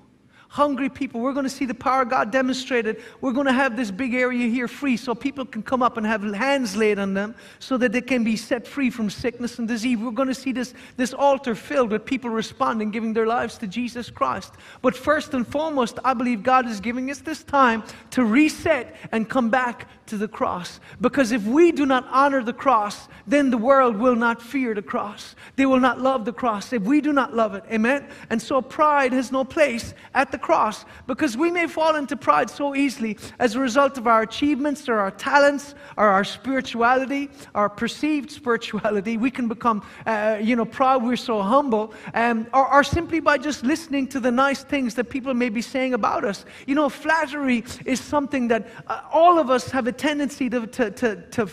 hungry 0.50 0.88
people. 0.88 1.20
We're 1.20 1.32
going 1.32 1.44
to 1.44 1.50
see 1.50 1.64
the 1.64 1.74
power 1.74 2.02
of 2.02 2.10
God 2.10 2.32
demonstrated. 2.32 3.00
We're 3.20 3.32
going 3.32 3.46
to 3.46 3.52
have 3.52 3.76
this 3.76 3.92
big 3.92 4.14
area 4.14 4.48
here 4.48 4.66
free 4.66 4.96
so 4.96 5.14
people 5.14 5.46
can 5.46 5.62
come 5.62 5.80
up 5.80 5.96
and 5.96 6.04
have 6.04 6.24
hands 6.34 6.74
laid 6.74 6.98
on 6.98 7.14
them 7.14 7.36
so 7.60 7.78
that 7.78 7.92
they 7.92 8.00
can 8.00 8.24
be 8.24 8.36
set 8.36 8.66
free 8.66 8.90
from 8.90 9.10
sickness 9.10 9.60
and 9.60 9.68
disease. 9.68 9.96
We're 9.96 10.10
going 10.10 10.26
to 10.26 10.34
see 10.34 10.50
this, 10.50 10.74
this 10.96 11.14
altar 11.14 11.54
filled 11.54 11.92
with 11.92 12.04
people 12.04 12.30
responding, 12.30 12.90
giving 12.90 13.12
their 13.12 13.28
lives 13.28 13.58
to 13.58 13.68
Jesus 13.68 14.10
Christ. 14.10 14.52
But 14.82 14.96
first 14.96 15.34
and 15.34 15.46
foremost, 15.46 16.00
I 16.04 16.14
believe 16.14 16.42
God 16.42 16.66
is 16.66 16.80
giving 16.80 17.12
us 17.12 17.20
this 17.20 17.44
time 17.44 17.84
to 18.10 18.24
reset 18.24 18.96
and 19.12 19.28
come 19.28 19.50
back 19.50 19.88
to 20.06 20.16
the 20.16 20.26
cross. 20.26 20.80
Because 21.00 21.30
if 21.30 21.44
we 21.44 21.70
do 21.70 21.86
not 21.86 22.08
honor 22.10 22.42
the 22.42 22.52
cross, 22.52 23.06
then 23.24 23.50
the 23.50 23.58
world 23.58 23.96
will 23.96 24.16
not 24.16 24.42
fear 24.42 24.74
the 24.74 24.82
cross. 24.82 25.36
They 25.54 25.66
will 25.66 25.78
not 25.78 26.00
love 26.00 26.24
the 26.24 26.32
cross 26.32 26.72
if 26.72 26.82
we 26.82 27.00
do 27.00 27.12
not 27.12 27.36
love 27.36 27.54
it. 27.54 27.62
Amen? 27.70 28.08
And 28.30 28.42
so 28.42 28.60
pride 28.60 29.12
has 29.12 29.30
no 29.30 29.44
place 29.44 29.94
at 30.12 30.32
the 30.32 30.39
cross 30.40 30.84
because 31.06 31.36
we 31.36 31.50
may 31.50 31.66
fall 31.66 31.96
into 31.96 32.16
pride 32.16 32.50
so 32.50 32.74
easily 32.74 33.16
as 33.38 33.54
a 33.54 33.60
result 33.60 33.98
of 33.98 34.06
our 34.06 34.22
achievements 34.22 34.88
or 34.88 34.98
our 34.98 35.10
talents 35.10 35.74
or 35.96 36.08
our 36.08 36.24
spirituality, 36.24 37.28
our 37.54 37.68
perceived 37.68 38.30
spirituality. 38.30 39.16
We 39.16 39.30
can 39.30 39.48
become, 39.48 39.82
uh, 40.06 40.38
you 40.40 40.56
know, 40.56 40.64
proud, 40.64 41.02
we're 41.02 41.16
so 41.16 41.42
humble, 41.42 41.94
um, 42.14 42.46
or, 42.52 42.72
or 42.72 42.84
simply 42.84 43.20
by 43.20 43.38
just 43.38 43.62
listening 43.64 44.08
to 44.08 44.20
the 44.20 44.30
nice 44.30 44.64
things 44.64 44.94
that 44.94 45.04
people 45.04 45.34
may 45.34 45.48
be 45.48 45.62
saying 45.62 45.94
about 45.94 46.24
us. 46.24 46.44
You 46.66 46.74
know, 46.74 46.88
flattery 46.88 47.64
is 47.84 48.00
something 48.00 48.48
that 48.48 48.68
uh, 48.86 49.02
all 49.12 49.38
of 49.38 49.50
us 49.50 49.70
have 49.70 49.86
a 49.86 49.92
tendency 49.92 50.50
to, 50.50 50.66
to, 50.66 50.90
to, 50.90 51.16
to 51.16 51.48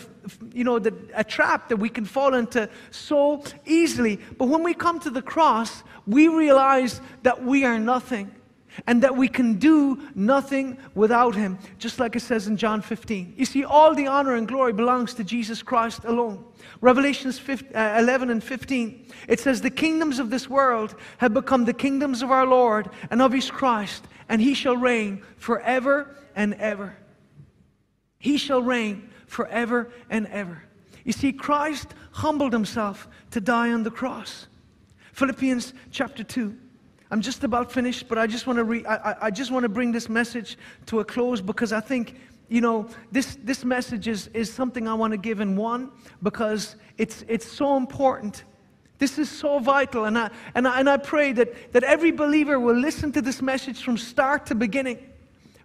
you 0.52 0.64
know, 0.64 0.78
the, 0.78 0.94
a 1.14 1.24
trap 1.24 1.68
that 1.68 1.76
we 1.76 1.88
can 1.88 2.04
fall 2.04 2.34
into 2.34 2.68
so 2.90 3.42
easily. 3.66 4.18
But 4.36 4.48
when 4.48 4.62
we 4.62 4.74
come 4.74 5.00
to 5.00 5.10
the 5.10 5.22
cross, 5.22 5.82
we 6.06 6.28
realize 6.28 7.00
that 7.22 7.44
we 7.44 7.64
are 7.64 7.78
nothing 7.78 8.30
and 8.86 9.02
that 9.02 9.16
we 9.16 9.28
can 9.28 9.54
do 9.58 10.00
nothing 10.14 10.78
without 10.94 11.34
him, 11.34 11.58
just 11.78 11.98
like 11.98 12.16
it 12.16 12.20
says 12.20 12.46
in 12.46 12.56
John 12.56 12.80
15. 12.80 13.34
You 13.36 13.44
see, 13.44 13.64
all 13.64 13.94
the 13.94 14.06
honor 14.06 14.34
and 14.34 14.46
glory 14.46 14.72
belongs 14.72 15.14
to 15.14 15.24
Jesus 15.24 15.62
Christ 15.62 16.04
alone. 16.04 16.44
Revelations 16.80 17.38
15, 17.38 17.76
uh, 17.76 17.96
11 17.98 18.30
and 18.30 18.42
15, 18.42 19.06
it 19.26 19.40
says, 19.40 19.60
The 19.60 19.70
kingdoms 19.70 20.18
of 20.18 20.30
this 20.30 20.48
world 20.48 20.94
have 21.18 21.34
become 21.34 21.64
the 21.64 21.72
kingdoms 21.72 22.22
of 22.22 22.30
our 22.30 22.46
Lord 22.46 22.90
and 23.10 23.20
of 23.20 23.32
his 23.32 23.50
Christ, 23.50 24.06
and 24.28 24.40
he 24.40 24.54
shall 24.54 24.76
reign 24.76 25.22
forever 25.36 26.14
and 26.36 26.54
ever. 26.54 26.96
He 28.18 28.36
shall 28.36 28.62
reign 28.62 29.10
forever 29.26 29.90
and 30.10 30.26
ever. 30.28 30.62
You 31.04 31.12
see, 31.12 31.32
Christ 31.32 31.94
humbled 32.12 32.52
himself 32.52 33.08
to 33.30 33.40
die 33.40 33.72
on 33.72 33.82
the 33.82 33.90
cross. 33.90 34.46
Philippians 35.12 35.72
chapter 35.90 36.22
2. 36.22 36.56
I'm 37.10 37.20
just 37.22 37.42
about 37.44 37.72
finished, 37.72 38.08
but 38.08 38.18
I 38.18 38.26
just 38.26 38.46
want 38.46 38.58
to 38.58 38.64
re- 38.64 38.84
I, 38.86 39.26
I 39.26 39.30
just 39.30 39.50
want 39.50 39.62
to 39.62 39.68
bring 39.68 39.92
this 39.92 40.08
message 40.08 40.58
to 40.86 41.00
a 41.00 41.04
close 41.04 41.40
because 41.40 41.72
I 41.72 41.80
think 41.80 42.16
you 42.48 42.60
know 42.60 42.88
this 43.10 43.38
this 43.42 43.64
message 43.64 44.08
is 44.08 44.28
is 44.34 44.52
something 44.52 44.86
I 44.86 44.94
want 44.94 45.12
to 45.12 45.16
give 45.16 45.40
in 45.40 45.56
one 45.56 45.90
because 46.22 46.76
it's 46.98 47.24
it's 47.28 47.50
so 47.50 47.76
important. 47.76 48.44
This 48.98 49.16
is 49.18 49.30
so 49.30 49.58
vital, 49.58 50.04
and 50.04 50.18
I 50.18 50.30
and 50.54 50.68
I, 50.68 50.80
and 50.80 50.90
I 50.90 50.98
pray 50.98 51.32
that 51.32 51.72
that 51.72 51.82
every 51.84 52.10
believer 52.10 52.60
will 52.60 52.76
listen 52.76 53.12
to 53.12 53.22
this 53.22 53.40
message 53.40 53.82
from 53.82 53.96
start 53.96 54.44
to 54.46 54.54
beginning 54.54 54.98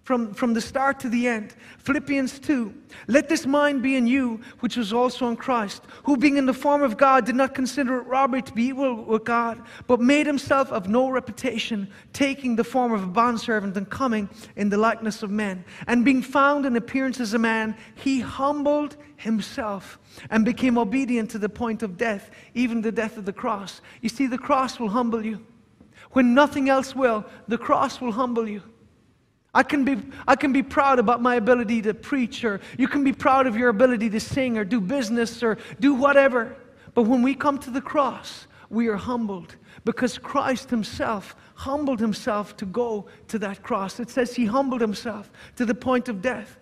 from, 0.03 0.33
from 0.33 0.53
the 0.53 0.59
start 0.59 0.99
to 0.99 1.09
the 1.09 1.27
end. 1.27 1.55
Philippians 1.79 2.39
2 2.39 2.73
Let 3.07 3.29
this 3.29 3.45
mind 3.45 3.81
be 3.81 3.95
in 3.95 4.05
you, 4.05 4.41
which 4.59 4.75
was 4.75 4.91
also 4.91 5.29
in 5.29 5.37
Christ, 5.37 5.83
who 6.03 6.17
being 6.17 6.35
in 6.35 6.45
the 6.45 6.53
form 6.53 6.83
of 6.83 6.97
God 6.97 7.25
did 7.25 7.35
not 7.35 7.55
consider 7.55 7.97
it 7.97 8.07
robbery 8.07 8.41
to 8.41 8.53
be 8.53 8.67
equal 8.67 9.03
with 9.05 9.23
God, 9.23 9.61
but 9.87 10.01
made 10.01 10.27
himself 10.27 10.71
of 10.71 10.89
no 10.89 11.09
reputation, 11.09 11.89
taking 12.11 12.55
the 12.55 12.65
form 12.65 12.91
of 12.91 13.03
a 13.03 13.07
bondservant 13.07 13.77
and 13.77 13.89
coming 13.89 14.29
in 14.57 14.69
the 14.69 14.77
likeness 14.77 15.23
of 15.23 15.31
men. 15.31 15.63
And 15.87 16.03
being 16.03 16.21
found 16.21 16.65
in 16.65 16.75
appearance 16.75 17.21
as 17.21 17.33
a 17.33 17.39
man, 17.39 17.75
he 17.95 18.19
humbled 18.19 18.97
himself 19.15 19.99
and 20.29 20.43
became 20.43 20.77
obedient 20.77 21.31
to 21.31 21.39
the 21.39 21.49
point 21.49 21.81
of 21.81 21.97
death, 21.97 22.29
even 22.53 22.81
the 22.81 22.91
death 22.91 23.17
of 23.17 23.23
the 23.23 23.33
cross. 23.33 23.79
You 24.01 24.09
see, 24.09 24.27
the 24.27 24.37
cross 24.37 24.81
will 24.81 24.89
humble 24.89 25.25
you. 25.25 25.45
When 26.11 26.33
nothing 26.33 26.67
else 26.67 26.93
will, 26.93 27.25
the 27.47 27.57
cross 27.57 28.01
will 28.01 28.11
humble 28.11 28.47
you. 28.47 28.61
I 29.53 29.63
can, 29.63 29.85
be, 29.85 29.97
I 30.27 30.35
can 30.35 30.51
be 30.51 30.63
proud 30.63 30.97
about 30.97 31.21
my 31.21 31.35
ability 31.35 31.83
to 31.83 31.93
preach, 31.93 32.43
or 32.43 32.59
you 32.77 32.87
can 32.87 33.03
be 33.03 33.13
proud 33.13 33.45
of 33.45 33.55
your 33.55 33.69
ability 33.69 34.09
to 34.09 34.19
sing, 34.19 34.57
or 34.57 34.65
do 34.65 34.81
business, 34.81 35.43
or 35.43 35.57
do 35.79 35.93
whatever. 35.93 36.55
But 36.95 37.03
when 37.03 37.21
we 37.21 37.35
come 37.35 37.59
to 37.59 37.69
the 37.69 37.81
cross, 37.81 38.47
we 38.69 38.87
are 38.87 38.95
humbled 38.95 39.55
because 39.85 40.17
Christ 40.17 40.71
Himself 40.71 41.35
humbled 41.55 41.99
Himself 41.99 42.57
to 42.57 42.65
go 42.65 43.05
to 43.27 43.37
that 43.39 43.61
cross. 43.61 43.99
It 43.99 44.09
says 44.09 44.35
He 44.35 44.45
humbled 44.45 44.81
Himself 44.81 45.31
to 45.55 45.65
the 45.65 45.75
point 45.75 46.09
of 46.09 46.21
death. 46.21 46.57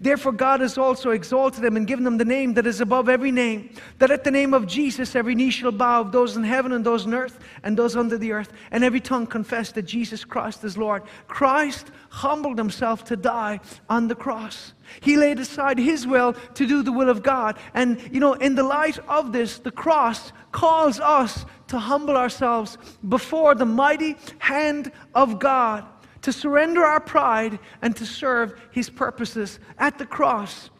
Therefore, 0.00 0.32
God 0.32 0.60
has 0.60 0.78
also 0.78 1.10
exalted 1.10 1.64
him 1.64 1.76
and 1.76 1.86
given 1.86 2.06
him 2.06 2.18
the 2.18 2.24
name 2.24 2.54
that 2.54 2.66
is 2.66 2.80
above 2.80 3.08
every 3.08 3.32
name, 3.32 3.70
that 3.98 4.10
at 4.10 4.24
the 4.24 4.30
name 4.30 4.54
of 4.54 4.66
Jesus 4.66 5.14
every 5.14 5.34
knee 5.34 5.50
shall 5.50 5.72
bow 5.72 6.00
of 6.00 6.12
those 6.12 6.36
in 6.36 6.44
heaven 6.44 6.72
and 6.72 6.84
those 6.84 7.06
on 7.06 7.14
earth 7.14 7.38
and 7.62 7.76
those 7.76 7.96
under 7.96 8.18
the 8.18 8.32
earth, 8.32 8.52
and 8.70 8.84
every 8.84 9.00
tongue 9.00 9.26
confess 9.26 9.72
that 9.72 9.82
Jesus 9.82 10.24
Christ 10.24 10.64
is 10.64 10.76
Lord. 10.76 11.02
Christ 11.28 11.90
humbled 12.10 12.58
himself 12.58 13.04
to 13.04 13.16
die 13.16 13.60
on 13.88 14.08
the 14.08 14.14
cross. 14.14 14.74
He 15.00 15.16
laid 15.16 15.40
aside 15.40 15.78
his 15.78 16.06
will 16.06 16.34
to 16.54 16.66
do 16.66 16.82
the 16.82 16.92
will 16.92 17.08
of 17.08 17.22
God. 17.22 17.58
And, 17.72 18.00
you 18.12 18.20
know, 18.20 18.34
in 18.34 18.54
the 18.54 18.62
light 18.62 18.98
of 19.08 19.32
this, 19.32 19.58
the 19.58 19.70
cross 19.70 20.32
calls 20.52 21.00
us 21.00 21.46
to 21.68 21.78
humble 21.78 22.16
ourselves 22.16 22.78
before 23.08 23.54
the 23.54 23.64
mighty 23.64 24.16
hand 24.38 24.92
of 25.14 25.38
God 25.38 25.84
to 26.24 26.32
surrender 26.32 26.82
our 26.82 27.00
pride 27.00 27.58
and 27.82 27.94
to 27.96 28.06
serve 28.06 28.58
His 28.72 28.88
purposes. 28.88 29.58
At 29.78 29.98
the 29.98 30.06
cross, 30.06 30.70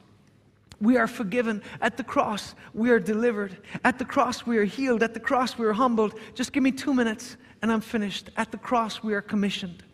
we 0.80 0.96
are 0.96 1.06
forgiven. 1.06 1.62
At 1.82 1.98
the 1.98 2.02
cross, 2.02 2.54
we 2.72 2.90
are 2.90 2.98
delivered. 2.98 3.58
At 3.84 3.98
the 3.98 4.06
cross, 4.06 4.46
we 4.46 4.56
are 4.56 4.64
healed. 4.64 5.02
At 5.02 5.12
the 5.12 5.20
cross, 5.20 5.58
we 5.58 5.66
are 5.66 5.74
humbled. 5.74 6.18
Just 6.34 6.52
give 6.52 6.62
me 6.62 6.72
two 6.72 6.94
minutes 6.94 7.36
and 7.60 7.70
I'm 7.70 7.82
finished. 7.82 8.30
At 8.38 8.52
the 8.52 8.58
cross, 8.58 9.02
we 9.02 9.12
are 9.12 9.20
commissioned. 9.20 9.84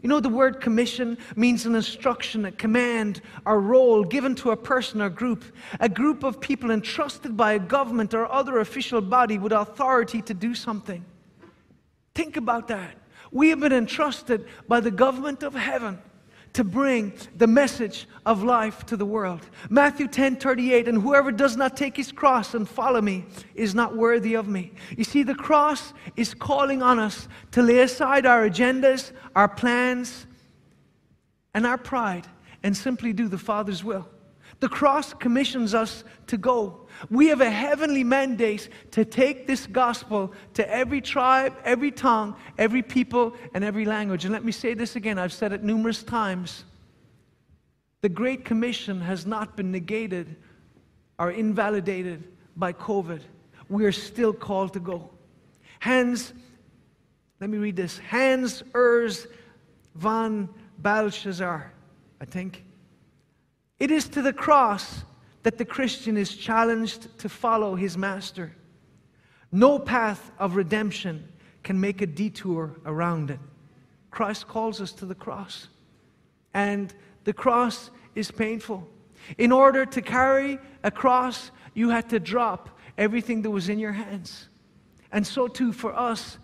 You 0.00 0.08
know, 0.08 0.20
the 0.20 0.28
word 0.28 0.60
commission 0.60 1.18
means 1.34 1.66
an 1.66 1.74
instruction, 1.74 2.44
a 2.44 2.52
command, 2.52 3.20
a 3.46 3.56
role 3.56 4.04
given 4.04 4.36
to 4.36 4.52
a 4.52 4.56
person 4.56 5.02
or 5.02 5.10
group, 5.10 5.44
a 5.80 5.88
group 5.88 6.22
of 6.22 6.40
people 6.40 6.70
entrusted 6.70 7.36
by 7.36 7.52
a 7.54 7.58
government 7.58 8.14
or 8.14 8.30
other 8.30 8.58
official 8.58 9.00
body 9.00 9.38
with 9.38 9.52
authority 9.52 10.22
to 10.22 10.34
do 10.34 10.54
something. 10.54 11.04
Think 12.14 12.36
about 12.36 12.68
that. 12.68 12.96
We 13.34 13.50
have 13.50 13.58
been 13.58 13.72
entrusted 13.72 14.46
by 14.68 14.78
the 14.78 14.92
government 14.92 15.42
of 15.42 15.54
heaven 15.54 15.98
to 16.52 16.62
bring 16.62 17.12
the 17.36 17.48
message 17.48 18.08
of 18.24 18.44
life 18.44 18.86
to 18.86 18.96
the 18.96 19.04
world. 19.04 19.40
Matthew 19.68 20.06
10 20.06 20.36
38, 20.36 20.86
and 20.86 21.02
whoever 21.02 21.32
does 21.32 21.56
not 21.56 21.76
take 21.76 21.96
his 21.96 22.12
cross 22.12 22.54
and 22.54 22.66
follow 22.66 23.00
me 23.00 23.24
is 23.56 23.74
not 23.74 23.96
worthy 23.96 24.34
of 24.34 24.46
me. 24.46 24.70
You 24.96 25.02
see, 25.02 25.24
the 25.24 25.34
cross 25.34 25.92
is 26.14 26.32
calling 26.32 26.80
on 26.80 27.00
us 27.00 27.26
to 27.50 27.62
lay 27.62 27.80
aside 27.80 28.24
our 28.24 28.48
agendas, 28.48 29.10
our 29.34 29.48
plans, 29.48 30.26
and 31.54 31.66
our 31.66 31.78
pride 31.78 32.28
and 32.62 32.76
simply 32.76 33.12
do 33.12 33.26
the 33.26 33.36
Father's 33.36 33.82
will. 33.82 34.08
The 34.60 34.68
cross 34.68 35.12
commissions 35.12 35.74
us 35.74 36.04
to 36.28 36.36
go. 36.36 36.83
We 37.10 37.28
have 37.28 37.40
a 37.40 37.50
heavenly 37.50 38.04
mandate 38.04 38.68
to 38.92 39.04
take 39.04 39.46
this 39.46 39.66
gospel 39.66 40.32
to 40.54 40.68
every 40.70 41.00
tribe, 41.00 41.54
every 41.64 41.90
tongue, 41.90 42.36
every 42.58 42.82
people, 42.82 43.34
and 43.52 43.64
every 43.64 43.84
language. 43.84 44.24
And 44.24 44.32
let 44.32 44.44
me 44.44 44.52
say 44.52 44.74
this 44.74 44.96
again 44.96 45.18
I've 45.18 45.32
said 45.32 45.52
it 45.52 45.62
numerous 45.62 46.02
times. 46.02 46.64
The 48.00 48.08
Great 48.08 48.44
Commission 48.44 49.00
has 49.00 49.26
not 49.26 49.56
been 49.56 49.72
negated 49.72 50.36
or 51.18 51.30
invalidated 51.30 52.24
by 52.56 52.72
COVID. 52.72 53.20
We 53.68 53.84
are 53.86 53.92
still 53.92 54.32
called 54.32 54.74
to 54.74 54.80
go. 54.80 55.10
Hans, 55.80 56.32
let 57.40 57.50
me 57.50 57.58
read 57.58 57.76
this 57.76 57.98
Hans 57.98 58.62
Urs 58.72 59.26
von 59.94 60.48
Balthasar, 60.78 61.72
I 62.20 62.24
think. 62.24 62.64
It 63.78 63.90
is 63.90 64.08
to 64.08 64.22
the 64.22 64.32
cross 64.32 65.02
that 65.44 65.58
the 65.58 65.64
Christian 65.64 66.16
is 66.16 66.34
challenged 66.34 67.18
to 67.18 67.28
follow 67.28 67.76
his 67.76 67.96
master. 67.96 68.56
No 69.52 69.78
path 69.78 70.32
of 70.38 70.56
redemption 70.56 71.28
can 71.62 71.80
make 71.80 72.02
a 72.02 72.06
detour 72.06 72.74
around 72.84 73.30
it. 73.30 73.38
Christ 74.10 74.48
calls 74.48 74.80
us 74.80 74.90
to 74.92 75.06
the 75.06 75.14
cross. 75.14 75.68
And 76.54 76.92
the 77.24 77.32
cross 77.32 77.90
is 78.14 78.30
painful. 78.30 78.88
In 79.38 79.52
order 79.52 79.84
to 79.86 80.02
carry 80.02 80.58
a 80.82 80.90
cross, 80.90 81.50
you 81.74 81.90
had 81.90 82.08
to 82.10 82.18
drop 82.18 82.78
everything 82.96 83.42
that 83.42 83.50
was 83.50 83.68
in 83.68 83.78
your 83.78 83.92
hands. 83.92 84.48
And 85.12 85.26
so, 85.26 85.46
too, 85.46 85.72
for 85.72 85.96
us, 85.98 86.38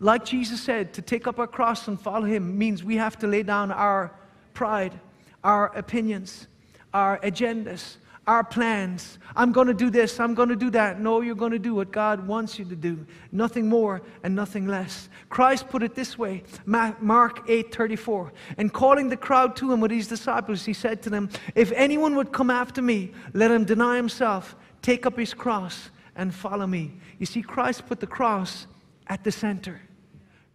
like 0.00 0.24
Jesus 0.24 0.60
said, 0.60 0.92
to 0.94 1.02
take 1.02 1.26
up 1.26 1.38
our 1.38 1.46
cross 1.46 1.88
and 1.88 2.00
follow 2.00 2.24
Him 2.24 2.56
means 2.56 2.84
we 2.84 2.96
have 2.96 3.18
to 3.18 3.26
lay 3.26 3.42
down 3.42 3.70
our 3.70 4.12
pride, 4.52 4.98
our 5.42 5.66
opinions, 5.76 6.46
our 6.92 7.18
agendas, 7.20 7.96
our 8.26 8.42
plans. 8.42 9.18
I'm 9.36 9.52
going 9.52 9.66
to 9.66 9.74
do 9.74 9.90
this, 9.90 10.18
I'm 10.18 10.34
going 10.34 10.48
to 10.48 10.56
do 10.56 10.70
that. 10.70 11.00
No, 11.00 11.20
you're 11.20 11.34
going 11.34 11.52
to 11.52 11.58
do 11.58 11.74
what 11.74 11.92
God 11.92 12.26
wants 12.26 12.58
you 12.58 12.64
to 12.66 12.76
do. 12.76 13.04
Nothing 13.32 13.68
more 13.68 14.02
and 14.22 14.34
nothing 14.34 14.66
less. 14.66 15.08
Christ 15.28 15.68
put 15.68 15.82
it 15.82 15.94
this 15.94 16.16
way, 16.16 16.42
Mark 16.64 17.46
8:34. 17.48 18.32
And 18.56 18.72
calling 18.72 19.08
the 19.08 19.16
crowd 19.16 19.56
to 19.56 19.72
him 19.72 19.80
with 19.80 19.90
his 19.90 20.08
disciples, 20.08 20.64
he 20.64 20.72
said 20.72 21.02
to 21.02 21.10
them, 21.10 21.28
"If 21.54 21.72
anyone 21.72 22.14
would 22.16 22.32
come 22.32 22.50
after 22.50 22.80
me, 22.80 23.12
let 23.32 23.50
him 23.50 23.64
deny 23.64 23.96
himself, 23.96 24.56
take 24.80 25.06
up 25.06 25.18
his 25.18 25.34
cross 25.34 25.90
and 26.16 26.34
follow 26.34 26.66
me." 26.66 26.92
You 27.18 27.26
see 27.26 27.42
Christ 27.42 27.86
put 27.86 28.00
the 28.00 28.06
cross 28.06 28.66
at 29.06 29.24
the 29.24 29.32
center. 29.32 29.80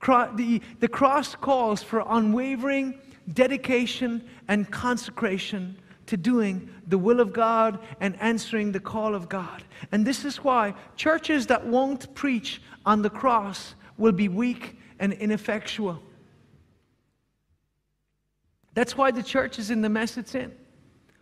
The, 0.01 0.61
the 0.79 0.87
cross 0.87 1.35
calls 1.35 1.83
for 1.83 2.03
unwavering 2.07 2.99
dedication 3.33 4.27
and 4.47 4.71
consecration 4.71 5.77
to 6.09 6.17
doing 6.17 6.67
the 6.87 6.97
will 6.97 7.19
of 7.19 7.31
God 7.31 7.77
and 7.99 8.19
answering 8.19 8.71
the 8.71 8.79
call 8.79 9.13
of 9.13 9.29
God. 9.29 9.63
And 9.91 10.07
this 10.07 10.25
is 10.25 10.43
why 10.43 10.73
churches 10.95 11.45
that 11.47 11.67
won't 11.67 12.15
preach 12.15 12.63
on 12.83 13.03
the 13.03 13.11
cross 13.11 13.75
will 13.95 14.11
be 14.11 14.27
weak 14.27 14.79
and 14.99 15.13
ineffectual. 15.13 16.01
That's 18.73 18.97
why 18.97 19.11
the 19.11 19.21
church 19.21 19.59
is 19.59 19.69
in 19.69 19.83
the 19.83 19.89
mess 19.89 20.17
it's 20.17 20.33
in. 20.33 20.51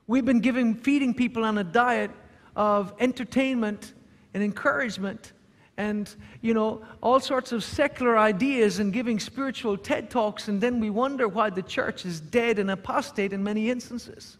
We've 0.07 0.23
been 0.23 0.39
giving, 0.39 0.73
feeding 0.73 1.13
people 1.13 1.43
on 1.43 1.57
a 1.57 1.65
diet 1.65 2.11
of 2.55 2.93
entertainment 2.97 3.93
and 4.33 4.41
encouragement 4.41 5.33
and 5.75 6.15
you 6.41 6.53
know 6.53 6.81
all 7.03 7.19
sorts 7.19 7.51
of 7.51 7.61
secular 7.61 8.17
ideas 8.17 8.79
and 8.79 8.93
giving 8.93 9.19
spiritual 9.19 9.77
ted 9.77 10.09
talks 10.09 10.47
and 10.47 10.59
then 10.59 10.79
we 10.79 10.89
wonder 10.89 11.27
why 11.27 11.51
the 11.51 11.61
church 11.61 12.03
is 12.03 12.19
dead 12.19 12.57
and 12.57 12.71
apostate 12.71 13.31
in 13.31 13.43
many 13.43 13.69
instances 13.69 14.37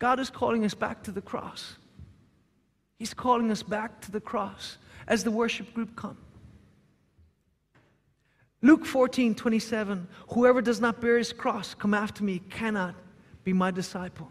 God 0.00 0.18
is 0.18 0.30
calling 0.30 0.64
us 0.64 0.74
back 0.74 1.04
to 1.04 1.12
the 1.12 1.20
cross. 1.20 1.76
He's 2.98 3.14
calling 3.14 3.50
us 3.50 3.62
back 3.62 4.00
to 4.00 4.10
the 4.10 4.20
cross 4.20 4.78
as 5.06 5.22
the 5.22 5.30
worship 5.30 5.72
group 5.72 5.94
come. 5.94 6.16
Luke 8.62 8.84
14, 8.84 9.34
27, 9.34 10.08
whoever 10.30 10.60
does 10.60 10.80
not 10.80 11.00
bear 11.00 11.16
his 11.16 11.32
cross, 11.32 11.74
come 11.74 11.94
after 11.94 12.24
me, 12.24 12.40
cannot 12.50 12.94
be 13.44 13.52
my 13.52 13.70
disciple. 13.70 14.30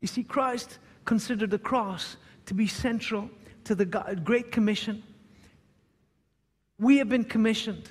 You 0.00 0.08
see, 0.08 0.22
Christ 0.22 0.78
considered 1.04 1.50
the 1.50 1.58
cross 1.58 2.16
to 2.46 2.54
be 2.54 2.66
central 2.66 3.28
to 3.64 3.74
the 3.74 3.84
Great 3.84 4.50
Commission. 4.50 5.02
We 6.78 6.98
have 6.98 7.08
been 7.08 7.24
commissioned. 7.24 7.90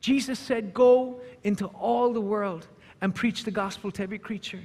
Jesus 0.00 0.38
said, 0.38 0.72
Go 0.74 1.20
into 1.42 1.66
all 1.66 2.12
the 2.12 2.20
world 2.20 2.66
and 3.00 3.14
preach 3.14 3.44
the 3.44 3.50
gospel 3.50 3.90
to 3.92 4.02
every 4.02 4.18
creature. 4.18 4.60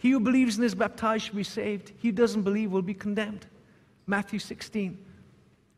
He 0.00 0.12
who 0.12 0.20
believes 0.20 0.56
and 0.56 0.64
is 0.64 0.74
baptized 0.74 1.26
shall 1.26 1.34
be 1.34 1.44
saved. 1.44 1.92
He 1.98 2.08
who 2.08 2.12
doesn't 2.12 2.40
believe 2.40 2.72
will 2.72 2.80
be 2.80 2.94
condemned. 2.94 3.44
Matthew 4.06 4.38
16, 4.38 4.96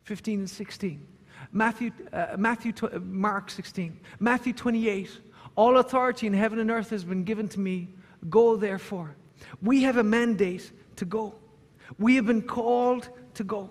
15 0.04 0.38
and 0.38 0.48
16. 0.48 1.06
Matthew, 1.50 1.90
uh, 2.12 2.36
Matthew, 2.38 2.72
uh, 2.84 3.00
Mark 3.00 3.50
16. 3.50 3.98
Matthew 4.20 4.52
28. 4.52 5.10
All 5.56 5.78
authority 5.78 6.28
in 6.28 6.34
heaven 6.34 6.60
and 6.60 6.70
earth 6.70 6.90
has 6.90 7.02
been 7.02 7.24
given 7.24 7.48
to 7.48 7.58
me. 7.58 7.88
Go 8.30 8.54
therefore. 8.54 9.16
We 9.60 9.82
have 9.82 9.96
a 9.96 10.04
mandate 10.04 10.70
to 10.96 11.04
go. 11.04 11.34
We 11.98 12.14
have 12.14 12.26
been 12.26 12.42
called 12.42 13.08
to 13.34 13.42
go. 13.42 13.70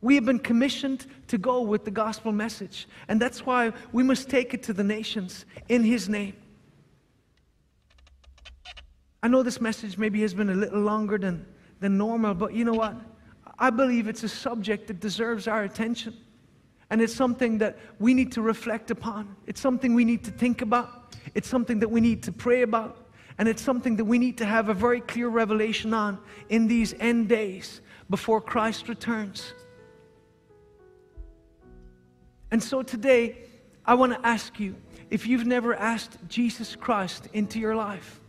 We 0.00 0.14
have 0.14 0.24
been 0.24 0.38
commissioned 0.38 1.04
to 1.26 1.36
go 1.36 1.62
with 1.62 1.84
the 1.84 1.90
gospel 1.90 2.30
message. 2.30 2.86
And 3.08 3.20
that's 3.20 3.44
why 3.44 3.72
we 3.90 4.04
must 4.04 4.30
take 4.30 4.54
it 4.54 4.62
to 4.62 4.72
the 4.72 4.84
nations 4.84 5.46
in 5.68 5.82
His 5.82 6.08
name. 6.08 6.34
I 9.24 9.26
know 9.26 9.42
this 9.42 9.58
message 9.58 9.96
maybe 9.96 10.20
has 10.20 10.34
been 10.34 10.50
a 10.50 10.54
little 10.54 10.82
longer 10.82 11.16
than, 11.16 11.46
than 11.80 11.96
normal, 11.96 12.34
but 12.34 12.52
you 12.52 12.62
know 12.62 12.74
what? 12.74 12.94
I 13.58 13.70
believe 13.70 14.06
it's 14.06 14.22
a 14.22 14.28
subject 14.28 14.86
that 14.88 15.00
deserves 15.00 15.48
our 15.48 15.62
attention. 15.62 16.14
And 16.90 17.00
it's 17.00 17.14
something 17.14 17.56
that 17.56 17.78
we 17.98 18.12
need 18.12 18.32
to 18.32 18.42
reflect 18.42 18.90
upon. 18.90 19.34
It's 19.46 19.62
something 19.62 19.94
we 19.94 20.04
need 20.04 20.24
to 20.24 20.30
think 20.30 20.60
about. 20.60 21.16
It's 21.34 21.48
something 21.48 21.78
that 21.78 21.88
we 21.88 22.02
need 22.02 22.22
to 22.24 22.32
pray 22.32 22.60
about. 22.60 22.98
And 23.38 23.48
it's 23.48 23.62
something 23.62 23.96
that 23.96 24.04
we 24.04 24.18
need 24.18 24.36
to 24.38 24.44
have 24.44 24.68
a 24.68 24.74
very 24.74 25.00
clear 25.00 25.28
revelation 25.28 25.94
on 25.94 26.18
in 26.50 26.68
these 26.68 26.92
end 27.00 27.30
days 27.30 27.80
before 28.10 28.42
Christ 28.42 28.90
returns. 28.90 29.54
And 32.50 32.62
so 32.62 32.82
today, 32.82 33.38
I 33.86 33.94
want 33.94 34.12
to 34.12 34.26
ask 34.26 34.60
you 34.60 34.76
if 35.08 35.26
you've 35.26 35.46
never 35.46 35.74
asked 35.74 36.18
Jesus 36.28 36.76
Christ 36.76 37.28
into 37.32 37.58
your 37.58 37.74
life, 37.74 38.20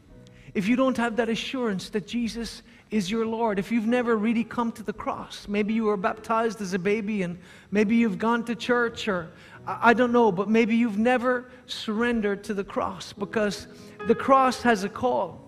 if 0.56 0.70
you 0.70 0.78
don't 0.78 0.96
have 0.96 1.18
that 1.18 1.28
assurance 1.28 1.90
that 1.90 2.08
Jesus 2.08 2.64
is 2.90 3.12
your 3.12 3.26
Lord, 3.26 3.60
if 3.60 3.74
you've 3.74 3.88
never 3.88 4.16
really 4.16 4.46
come 4.46 4.72
to 4.72 4.84
the 4.84 4.94
cross, 4.94 5.48
maybe 5.50 5.74
you 5.74 5.84
were 5.84 5.98
baptized 5.98 6.62
as 6.62 6.74
a 6.74 6.80
baby 6.80 7.24
and 7.24 7.38
maybe 7.72 7.98
you've 7.98 8.18
gone 8.18 8.46
to 8.46 8.56
church 8.56 9.10
or 9.10 9.30
I 9.68 9.94
don't 9.94 10.14
know, 10.14 10.32
but 10.32 10.50
maybe 10.50 10.74
you've 10.74 10.98
never 10.98 11.52
surrendered 11.66 12.46
to 12.46 12.54
the 12.54 12.64
cross 12.64 13.12
because 13.12 13.68
the 14.08 14.16
cross 14.16 14.62
has 14.62 14.86
a 14.86 14.90
call. 14.90 15.42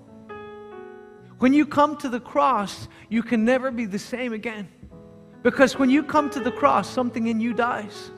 When 1.40 1.54
you 1.54 1.66
come 1.66 1.96
to 1.98 2.10
the 2.10 2.20
cross, 2.20 2.90
you 3.08 3.24
can 3.24 3.46
never 3.46 3.72
be 3.72 3.86
the 3.86 4.00
same 4.00 4.34
again. 4.34 4.68
Because 5.42 5.80
when 5.80 5.90
you 5.90 6.04
come 6.04 6.30
to 6.32 6.42
the 6.42 6.52
cross, 6.52 6.90
something 6.90 7.28
in 7.28 7.40
you 7.40 7.54
dies. 7.54 8.12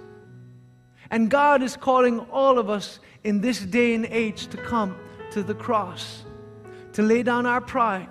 And 1.12 1.30
God 1.30 1.62
is 1.62 1.78
calling 1.78 2.22
all 2.32 2.58
of 2.58 2.68
us 2.68 3.00
in 3.24 3.42
this 3.42 3.60
day 3.60 3.94
and 3.94 4.08
age 4.08 4.48
to 4.48 4.58
come 4.58 4.96
to 5.32 5.44
the 5.44 5.54
cross 5.54 6.24
to 7.00 7.06
lay 7.06 7.24
down 7.24 7.46
our 7.46 7.62
pride, 7.62 8.10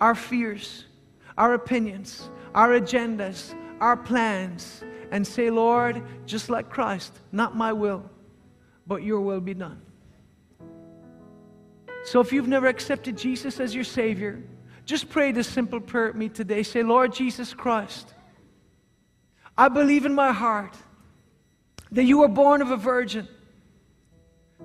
our 0.00 0.16
fears, 0.16 0.86
our 1.38 1.54
opinions, 1.54 2.30
our 2.52 2.70
agendas, 2.70 3.54
our 3.80 3.96
plans, 3.96 4.82
and 5.12 5.24
say, 5.24 5.50
Lord, 5.50 6.02
just 6.26 6.50
like 6.50 6.68
Christ, 6.68 7.12
not 7.30 7.56
my 7.56 7.72
will, 7.72 8.10
but 8.88 9.04
your 9.04 9.20
will 9.20 9.40
be 9.40 9.54
done. 9.54 9.80
So 12.02 12.18
if 12.18 12.32
you've 12.32 12.48
never 12.48 12.66
accepted 12.66 13.16
Jesus 13.16 13.60
as 13.60 13.72
your 13.72 13.84
Savior, 13.84 14.42
just 14.84 15.10
pray 15.10 15.30
this 15.30 15.46
simple 15.46 15.78
prayer 15.78 16.08
with 16.08 16.16
me 16.16 16.28
today. 16.28 16.64
Say, 16.64 16.82
Lord 16.82 17.14
Jesus 17.14 17.54
Christ, 17.54 18.14
I 19.56 19.68
believe 19.68 20.06
in 20.06 20.12
my 20.12 20.32
heart 20.32 20.76
that 21.92 22.02
you 22.02 22.18
were 22.18 22.26
born 22.42 22.62
of 22.62 22.72
a 22.72 22.76
virgin, 22.76 23.28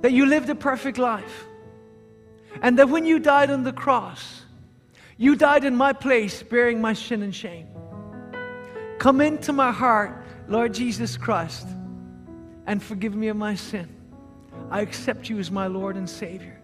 that 0.01 0.11
you 0.11 0.25
lived 0.25 0.49
a 0.49 0.55
perfect 0.55 0.97
life 0.97 1.45
and 2.61 2.77
that 2.79 2.89
when 2.89 3.05
you 3.05 3.19
died 3.19 3.51
on 3.51 3.63
the 3.63 3.73
cross, 3.73 4.43
you 5.17 5.35
died 5.35 5.65
in 5.65 5.75
my 5.75 5.93
place, 5.93 6.41
bearing 6.41 6.81
my 6.81 6.93
sin 6.93 7.23
and 7.23 7.35
shame. 7.35 7.67
Come 8.99 9.21
into 9.21 9.53
my 9.53 9.71
heart, 9.71 10.23
Lord 10.47 10.73
Jesus 10.73 11.17
Christ, 11.17 11.67
and 12.65 12.81
forgive 12.81 13.15
me 13.15 13.27
of 13.27 13.37
my 13.37 13.55
sin. 13.55 13.87
I 14.71 14.81
accept 14.81 15.29
you 15.29 15.39
as 15.39 15.51
my 15.51 15.67
Lord 15.67 15.95
and 15.95 16.09
Savior. 16.09 16.59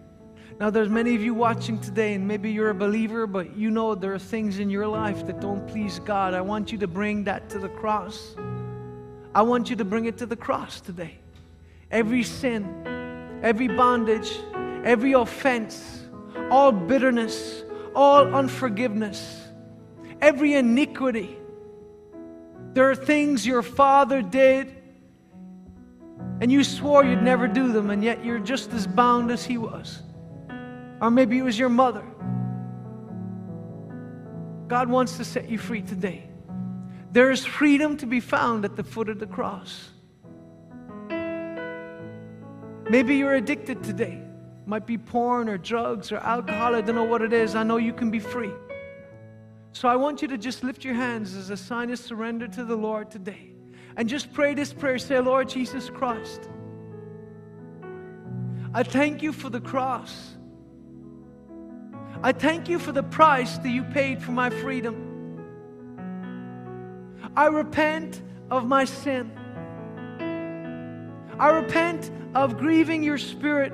Now, 0.58 0.70
there's 0.70 0.88
many 0.88 1.14
of 1.14 1.22
you 1.22 1.34
watching 1.34 1.78
today, 1.78 2.14
and 2.14 2.26
maybe 2.26 2.50
you're 2.50 2.70
a 2.70 2.74
believer, 2.74 3.26
but 3.26 3.54
you 3.56 3.70
know 3.70 3.94
there 3.94 4.14
are 4.14 4.18
things 4.18 4.58
in 4.58 4.70
your 4.70 4.86
life 4.86 5.26
that 5.26 5.40
don't 5.40 5.66
please 5.68 5.98
God. 5.98 6.32
I 6.32 6.40
want 6.40 6.72
you 6.72 6.78
to 6.78 6.86
bring 6.86 7.24
that 7.24 7.50
to 7.50 7.58
the 7.58 7.68
cross. 7.68 8.34
I 9.34 9.42
want 9.42 9.68
you 9.68 9.76
to 9.76 9.84
bring 9.84 10.06
it 10.06 10.16
to 10.16 10.24
the 10.24 10.36
cross 10.36 10.80
today. 10.80 11.18
Every 11.90 12.22
sin, 12.22 13.40
every 13.42 13.68
bondage, 13.68 14.38
every 14.86 15.12
offense, 15.14 16.06
all 16.48 16.70
bitterness, 16.70 17.64
all 17.94 18.34
unforgiveness, 18.34 19.48
every 20.20 20.54
iniquity. 20.54 21.36
There 22.72 22.88
are 22.88 22.94
things 22.94 23.44
your 23.44 23.62
father 23.62 24.22
did, 24.22 24.72
and 26.40 26.52
you 26.52 26.62
swore 26.62 27.04
you'd 27.04 27.22
never 27.22 27.48
do 27.48 27.72
them, 27.72 27.90
and 27.90 28.04
yet 28.04 28.24
you're 28.24 28.38
just 28.38 28.72
as 28.72 28.86
bound 28.86 29.32
as 29.32 29.44
he 29.44 29.58
was. 29.58 30.02
Or 31.00 31.10
maybe 31.10 31.36
it 31.36 31.42
was 31.42 31.58
your 31.58 31.68
mother. 31.68 32.04
God 34.68 34.88
wants 34.88 35.16
to 35.16 35.24
set 35.24 35.50
you 35.50 35.58
free 35.58 35.82
today. 35.82 36.28
There 37.10 37.30
is 37.32 37.44
freedom 37.44 37.96
to 37.98 38.06
be 38.06 38.20
found 38.20 38.64
at 38.64 38.76
the 38.76 38.84
foot 38.84 39.08
of 39.08 39.18
the 39.18 39.26
cross. 39.26 39.90
Maybe 42.88 43.16
you're 43.16 43.34
addicted 43.34 43.82
today 43.82 44.25
might 44.66 44.84
be 44.86 44.98
porn 44.98 45.48
or 45.48 45.56
drugs 45.56 46.10
or 46.10 46.18
alcohol. 46.18 46.74
I 46.74 46.80
don't 46.80 46.96
know 46.96 47.04
what 47.04 47.22
it 47.22 47.32
is. 47.32 47.54
I 47.54 47.62
know 47.62 47.76
you 47.76 47.92
can 47.92 48.10
be 48.10 48.18
free. 48.18 48.52
So 49.72 49.88
I 49.88 49.96
want 49.96 50.22
you 50.22 50.28
to 50.28 50.38
just 50.38 50.64
lift 50.64 50.84
your 50.84 50.94
hands 50.94 51.36
as 51.36 51.50
a 51.50 51.56
sign 51.56 51.90
of 51.90 51.98
surrender 51.98 52.48
to 52.48 52.64
the 52.64 52.74
Lord 52.74 53.10
today. 53.10 53.52
And 53.96 54.08
just 54.08 54.32
pray 54.32 54.54
this 54.54 54.72
prayer. 54.72 54.98
Say, 54.98 55.18
Lord 55.20 55.48
Jesus 55.48 55.88
Christ, 55.88 56.48
I 58.74 58.82
thank 58.82 59.22
you 59.22 59.32
for 59.32 59.48
the 59.48 59.60
cross. 59.60 60.36
I 62.22 62.32
thank 62.32 62.68
you 62.68 62.78
for 62.78 62.92
the 62.92 63.02
price 63.02 63.58
that 63.58 63.68
you 63.68 63.84
paid 63.84 64.22
for 64.22 64.32
my 64.32 64.50
freedom. 64.50 65.04
I 67.36 67.46
repent 67.46 68.22
of 68.50 68.66
my 68.66 68.84
sin. 68.84 69.30
I 71.38 71.50
repent 71.50 72.10
of 72.34 72.56
grieving 72.58 73.02
your 73.02 73.18
spirit 73.18 73.72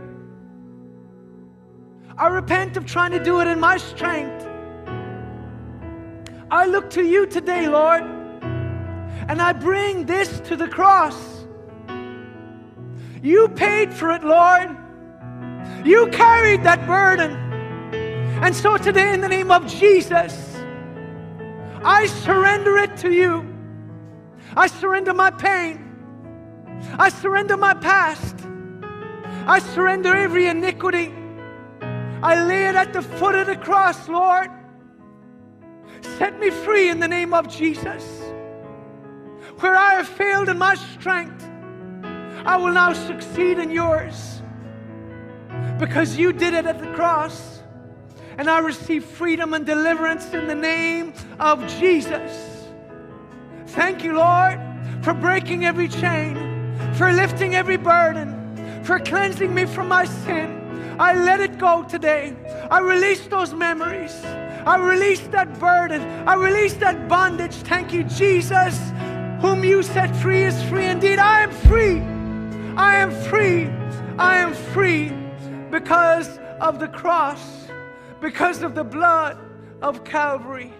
I 2.16 2.28
repent 2.28 2.76
of 2.76 2.84
trying 2.84 3.12
to 3.12 3.22
do 3.22 3.40
it 3.40 3.46
in 3.46 3.58
my 3.58 3.78
strength. 3.78 4.46
I 6.50 6.66
look 6.66 6.90
to 6.90 7.02
you 7.02 7.26
today, 7.26 7.66
Lord, 7.66 8.02
and 8.02 9.40
I 9.40 9.52
bring 9.54 10.04
this 10.04 10.40
to 10.40 10.56
the 10.56 10.68
cross. 10.68 11.46
You 13.22 13.48
paid 13.48 13.94
for 13.94 14.10
it, 14.10 14.22
Lord. 14.24 14.76
You 15.84 16.08
carried 16.08 16.62
that 16.64 16.86
burden. 16.86 17.32
And 18.42 18.54
so 18.54 18.76
today, 18.76 19.14
in 19.14 19.20
the 19.20 19.28
name 19.28 19.50
of 19.50 19.66
Jesus, 19.66 20.56
I 21.84 22.06
surrender 22.06 22.76
it 22.76 22.96
to 22.98 23.10
you. 23.10 23.48
I 24.56 24.66
surrender 24.66 25.14
my 25.14 25.30
pain. 25.30 25.78
I 26.98 27.08
surrender 27.08 27.56
my 27.56 27.72
past. 27.74 28.36
I 29.46 29.58
surrender 29.60 30.14
every 30.14 30.46
iniquity. 30.46 31.14
I 32.22 32.44
lay 32.44 32.66
it 32.66 32.76
at 32.76 32.92
the 32.92 33.02
foot 33.02 33.34
of 33.34 33.48
the 33.48 33.56
cross, 33.56 34.08
Lord. 34.08 34.48
Set 36.18 36.38
me 36.38 36.50
free 36.50 36.88
in 36.88 37.00
the 37.00 37.08
name 37.08 37.34
of 37.34 37.48
Jesus. 37.48 38.04
Where 39.58 39.76
I 39.76 39.94
have 39.94 40.08
failed 40.08 40.48
in 40.48 40.58
my 40.58 40.74
strength, 40.74 41.44
I 42.44 42.56
will 42.56 42.72
now 42.72 42.92
succeed 42.92 43.58
in 43.58 43.70
yours. 43.70 44.40
Because 45.78 46.16
you 46.16 46.32
did 46.32 46.54
it 46.54 46.66
at 46.66 46.78
the 46.78 46.92
cross. 46.92 47.62
And 48.38 48.48
I 48.48 48.60
receive 48.60 49.04
freedom 49.04 49.52
and 49.52 49.66
deliverance 49.66 50.32
in 50.32 50.46
the 50.46 50.54
name 50.54 51.12
of 51.38 51.66
Jesus. 51.78 52.66
Thank 53.66 54.04
you, 54.04 54.14
Lord, 54.14 54.60
for 55.02 55.12
breaking 55.12 55.64
every 55.64 55.88
chain, 55.88 56.74
for 56.94 57.12
lifting 57.12 57.54
every 57.54 57.76
burden, 57.76 58.84
for 58.84 58.98
cleansing 58.98 59.52
me 59.52 59.66
from 59.66 59.88
my 59.88 60.04
sin. 60.04 60.61
I 61.02 61.14
let 61.14 61.40
it 61.40 61.58
go 61.58 61.82
today. 61.82 62.36
I 62.70 62.78
release 62.78 63.26
those 63.26 63.52
memories. 63.52 64.14
I 64.64 64.76
release 64.76 65.18
that 65.32 65.58
burden. 65.58 66.00
I 66.28 66.34
release 66.34 66.74
that 66.74 67.08
bondage. 67.08 67.56
Thank 67.56 67.92
you, 67.92 68.04
Jesus. 68.04 68.78
Whom 69.40 69.64
you 69.64 69.82
set 69.82 70.14
free 70.14 70.44
is 70.44 70.62
free 70.70 70.86
indeed. 70.86 71.18
I 71.18 71.40
am 71.40 71.50
free. 71.50 71.98
I 72.76 72.94
am 72.98 73.10
free. 73.10 73.68
I 74.16 74.36
am 74.36 74.54
free 74.54 75.10
because 75.72 76.38
of 76.60 76.78
the 76.78 76.86
cross, 76.86 77.66
because 78.20 78.62
of 78.62 78.76
the 78.76 78.84
blood 78.84 79.38
of 79.82 80.04
Calvary. 80.04 80.72